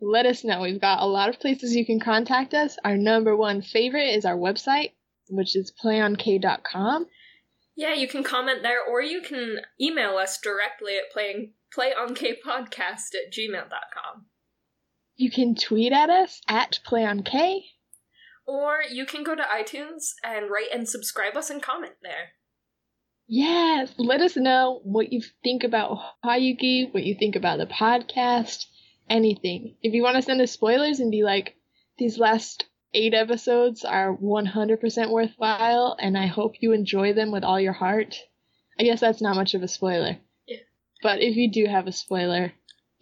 let 0.00 0.24
us 0.24 0.44
know. 0.44 0.62
We've 0.62 0.80
got 0.80 1.02
a 1.02 1.06
lot 1.06 1.28
of 1.28 1.38
places 1.38 1.76
you 1.76 1.84
can 1.84 2.00
contact 2.00 2.54
us. 2.54 2.78
Our 2.84 2.96
number 2.96 3.36
one 3.36 3.60
favorite 3.60 4.14
is 4.14 4.24
our 4.24 4.36
website, 4.36 4.92
which 5.28 5.54
is 5.54 5.72
playonk.com. 5.84 7.06
Yeah, 7.76 7.94
you 7.94 8.08
can 8.08 8.24
comment 8.24 8.62
there, 8.62 8.82
or 8.82 9.02
you 9.02 9.20
can 9.20 9.58
email 9.80 10.16
us 10.16 10.38
directly 10.40 10.96
at 10.96 11.12
playing 11.12 11.52
playonkpodcast 11.76 13.14
at 13.14 13.32
gmail.com. 13.32 14.26
You 15.20 15.30
can 15.30 15.54
tweet 15.54 15.92
at 15.92 16.08
us 16.08 16.40
at 16.48 16.80
playonk. 16.88 17.28
Or 18.46 18.78
you 18.90 19.04
can 19.04 19.22
go 19.22 19.34
to 19.34 19.42
iTunes 19.42 20.14
and 20.24 20.50
rate 20.50 20.70
and 20.72 20.88
subscribe 20.88 21.36
us 21.36 21.50
and 21.50 21.62
comment 21.62 21.96
there. 22.02 22.30
Yes, 23.28 23.92
let 23.98 24.22
us 24.22 24.34
know 24.34 24.80
what 24.82 25.12
you 25.12 25.20
think 25.42 25.62
about 25.62 25.98
Hwayuki, 26.24 26.94
what 26.94 27.04
you 27.04 27.14
think 27.14 27.36
about 27.36 27.58
the 27.58 27.66
podcast, 27.66 28.64
anything. 29.10 29.76
If 29.82 29.92
you 29.92 30.02
want 30.02 30.16
to 30.16 30.22
send 30.22 30.40
us 30.40 30.52
spoilers 30.52 31.00
and 31.00 31.10
be 31.10 31.22
like, 31.22 31.54
these 31.98 32.18
last 32.18 32.64
eight 32.94 33.12
episodes 33.12 33.84
are 33.84 34.16
100% 34.16 35.10
worthwhile, 35.10 35.96
and 36.00 36.16
I 36.16 36.28
hope 36.28 36.54
you 36.60 36.72
enjoy 36.72 37.12
them 37.12 37.30
with 37.30 37.44
all 37.44 37.60
your 37.60 37.74
heart. 37.74 38.16
I 38.78 38.84
guess 38.84 39.00
that's 39.00 39.20
not 39.20 39.36
much 39.36 39.52
of 39.52 39.62
a 39.62 39.68
spoiler. 39.68 40.16
Yeah. 40.46 40.60
But 41.02 41.20
if 41.20 41.36
you 41.36 41.52
do 41.52 41.66
have 41.66 41.86
a 41.86 41.92
spoiler, 41.92 42.54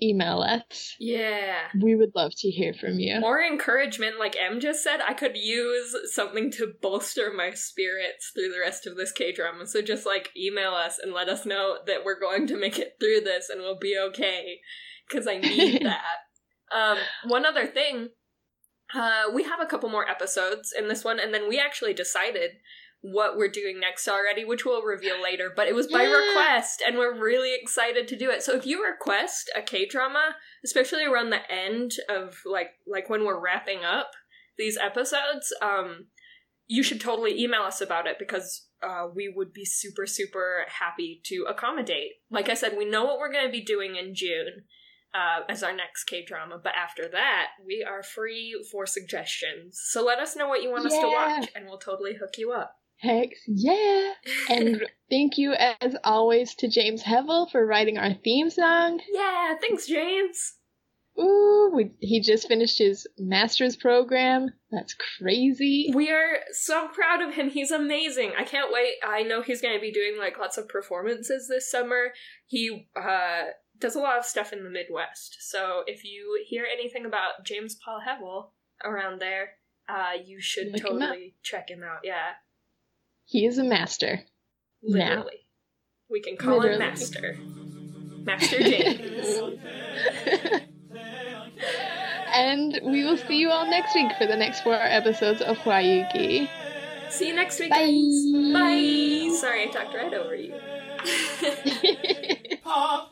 email 0.02 0.40
us. 0.40 0.94
Yeah. 0.98 1.68
We 1.80 1.94
would 1.94 2.12
love 2.14 2.32
to 2.38 2.50
hear 2.50 2.74
from 2.74 2.98
you. 2.98 3.20
More 3.20 3.42
encouragement, 3.42 4.18
like 4.18 4.36
Em 4.36 4.60
just 4.60 4.82
said, 4.82 5.00
I 5.00 5.14
could 5.14 5.36
use 5.36 5.94
something 6.12 6.50
to 6.52 6.72
bolster 6.80 7.32
my 7.32 7.52
spirits 7.52 8.30
through 8.34 8.50
the 8.50 8.60
rest 8.60 8.86
of 8.86 8.96
this 8.96 9.12
K 9.12 9.32
drama. 9.32 9.66
So 9.66 9.82
just 9.82 10.06
like 10.06 10.30
email 10.36 10.72
us 10.72 10.98
and 11.02 11.12
let 11.12 11.28
us 11.28 11.44
know 11.44 11.78
that 11.86 12.04
we're 12.04 12.20
going 12.20 12.46
to 12.48 12.58
make 12.58 12.78
it 12.78 12.94
through 13.00 13.20
this 13.20 13.48
and 13.48 13.60
we'll 13.60 13.78
be 13.78 13.96
okay. 14.08 14.60
Because 15.08 15.26
I 15.26 15.38
need 15.38 15.82
that. 15.84 16.18
Um, 16.74 16.98
one 17.24 17.46
other 17.46 17.66
thing, 17.66 18.08
uh, 18.94 19.24
we 19.32 19.42
have 19.44 19.60
a 19.60 19.66
couple 19.66 19.88
more 19.88 20.08
episodes 20.08 20.72
in 20.76 20.88
this 20.88 21.04
one, 21.04 21.18
and 21.20 21.32
then 21.32 21.48
we 21.48 21.58
actually 21.58 21.94
decided 21.94 22.52
what 23.00 23.36
we're 23.36 23.48
doing 23.48 23.78
next 23.78 24.08
already, 24.08 24.44
which 24.44 24.64
we'll 24.64 24.82
reveal 24.82 25.22
later. 25.22 25.52
But 25.54 25.68
it 25.68 25.74
was 25.74 25.86
by 25.86 26.02
Yeah. 26.02 26.16
request, 26.16 26.82
and 26.86 26.98
we're 26.98 27.14
really 27.18 27.54
excited 27.54 28.08
to 28.08 28.16
do 28.16 28.30
it. 28.30 28.42
So 28.42 28.54
if 28.56 28.66
you 28.66 28.84
request 28.84 29.50
a 29.56 29.62
K 29.62 29.86
drama, 29.86 30.36
especially 30.64 31.04
around 31.04 31.30
the 31.30 31.50
end 31.50 31.92
of 32.08 32.40
like 32.44 32.70
like 32.86 33.08
when 33.08 33.24
we're 33.24 33.40
wrapping 33.40 33.84
up 33.84 34.10
these 34.56 34.76
episodes, 34.76 35.52
um, 35.62 36.08
you 36.66 36.82
should 36.82 37.00
totally 37.00 37.40
email 37.40 37.62
us 37.62 37.80
about 37.80 38.06
it 38.08 38.16
because 38.18 38.66
uh, 38.82 39.06
we 39.14 39.32
would 39.34 39.52
be 39.52 39.64
super 39.64 40.06
super 40.06 40.64
happy 40.68 41.20
to 41.26 41.46
accommodate. 41.48 42.12
Like 42.30 42.48
I 42.48 42.54
said, 42.54 42.76
we 42.76 42.84
know 42.84 43.04
what 43.04 43.18
we're 43.18 43.32
going 43.32 43.46
to 43.46 43.52
be 43.52 43.62
doing 43.64 43.94
in 43.96 44.14
June. 44.14 44.64
uh, 45.14 45.40
as 45.48 45.62
our 45.62 45.72
next 45.74 46.04
K 46.04 46.22
drama. 46.22 46.60
But 46.62 46.74
after 46.76 47.08
that, 47.08 47.46
we 47.66 47.82
are 47.82 48.02
free 48.02 48.62
for 48.70 48.84
suggestions. 48.86 49.80
So 49.90 50.04
let 50.04 50.18
us 50.18 50.36
know 50.36 50.48
what 50.48 50.62
you 50.62 50.70
want 50.70 50.84
us 50.84 50.92
to 50.98 51.06
watch, 51.08 51.48
and 51.54 51.64
we'll 51.66 51.78
totally 51.78 52.14
hook 52.20 52.36
you 52.36 52.52
up. 52.52 52.74
Heck 53.00 53.30
yeah! 53.46 54.12
And 54.48 54.84
thank 55.10 55.38
you, 55.38 55.52
as 55.52 55.96
always, 56.04 56.54
to 56.56 56.68
James 56.68 57.02
Hevel 57.02 57.50
for 57.50 57.64
writing 57.64 57.96
our 57.98 58.14
theme 58.14 58.50
song. 58.50 59.00
yeah, 59.12 59.54
thanks, 59.60 59.86
James. 59.86 60.54
Ooh, 61.20 61.72
we, 61.74 61.90
he 61.98 62.20
just 62.20 62.46
finished 62.46 62.78
his 62.78 63.06
master's 63.18 63.76
program. 63.76 64.50
That's 64.70 64.94
crazy. 65.18 65.90
We 65.92 66.10
are 66.12 66.38
so 66.52 66.88
proud 66.88 67.22
of 67.22 67.34
him. 67.34 67.50
He's 67.50 67.72
amazing. 67.72 68.32
I 68.38 68.44
can't 68.44 68.72
wait. 68.72 68.94
I 69.04 69.22
know 69.22 69.42
he's 69.42 69.60
going 69.60 69.74
to 69.74 69.80
be 69.80 69.90
doing 69.90 70.16
like 70.16 70.38
lots 70.38 70.58
of 70.58 70.68
performances 70.68 71.48
this 71.48 71.68
summer. 71.68 72.12
He 72.46 72.88
uh, 72.94 73.44
does 73.80 73.96
a 73.96 74.00
lot 74.00 74.18
of 74.18 74.26
stuff 74.26 74.52
in 74.52 74.62
the 74.62 74.70
Midwest. 74.70 75.38
So 75.40 75.82
if 75.86 76.04
you 76.04 76.40
hear 76.46 76.64
anything 76.72 77.04
about 77.04 77.44
James 77.44 77.76
Paul 77.84 78.00
Hevel 78.06 78.50
around 78.84 79.20
there, 79.20 79.50
uh, 79.88 80.12
you 80.24 80.40
should 80.40 80.68
Look 80.68 80.82
him 80.82 81.00
totally 81.00 81.34
check 81.42 81.68
him 81.68 81.82
out. 81.82 82.00
Yeah, 82.04 82.32
He 83.28 83.44
is 83.44 83.58
a 83.58 83.64
master. 83.64 84.22
Now. 84.82 85.08
literally. 85.16 85.46
We 86.10 86.20
can 86.22 86.38
call 86.38 86.62
him 86.62 86.78
Literally. 86.78 86.78
Master. 86.78 87.36
Master 88.24 88.58
James. 88.58 89.60
and 92.34 92.80
we 92.82 93.04
will 93.04 93.18
see 93.18 93.36
you 93.36 93.50
all 93.50 93.66
next 93.66 93.94
week 93.94 94.10
for 94.16 94.26
the 94.26 94.36
next 94.36 94.62
four 94.62 94.72
episodes 94.74 95.42
of 95.42 95.58
Hwayuki. 95.58 96.48
See 97.10 97.28
you 97.28 97.34
next 97.34 97.60
week, 97.60 97.68
Bye. 97.68 97.84
guys. 97.86 98.52
Bye. 98.54 99.36
Sorry, 99.38 99.64
I 99.64 99.66
talked 99.70 99.94
right 99.94 100.14
over 100.14 100.34
you. 100.34 100.54
Pop 102.64 103.06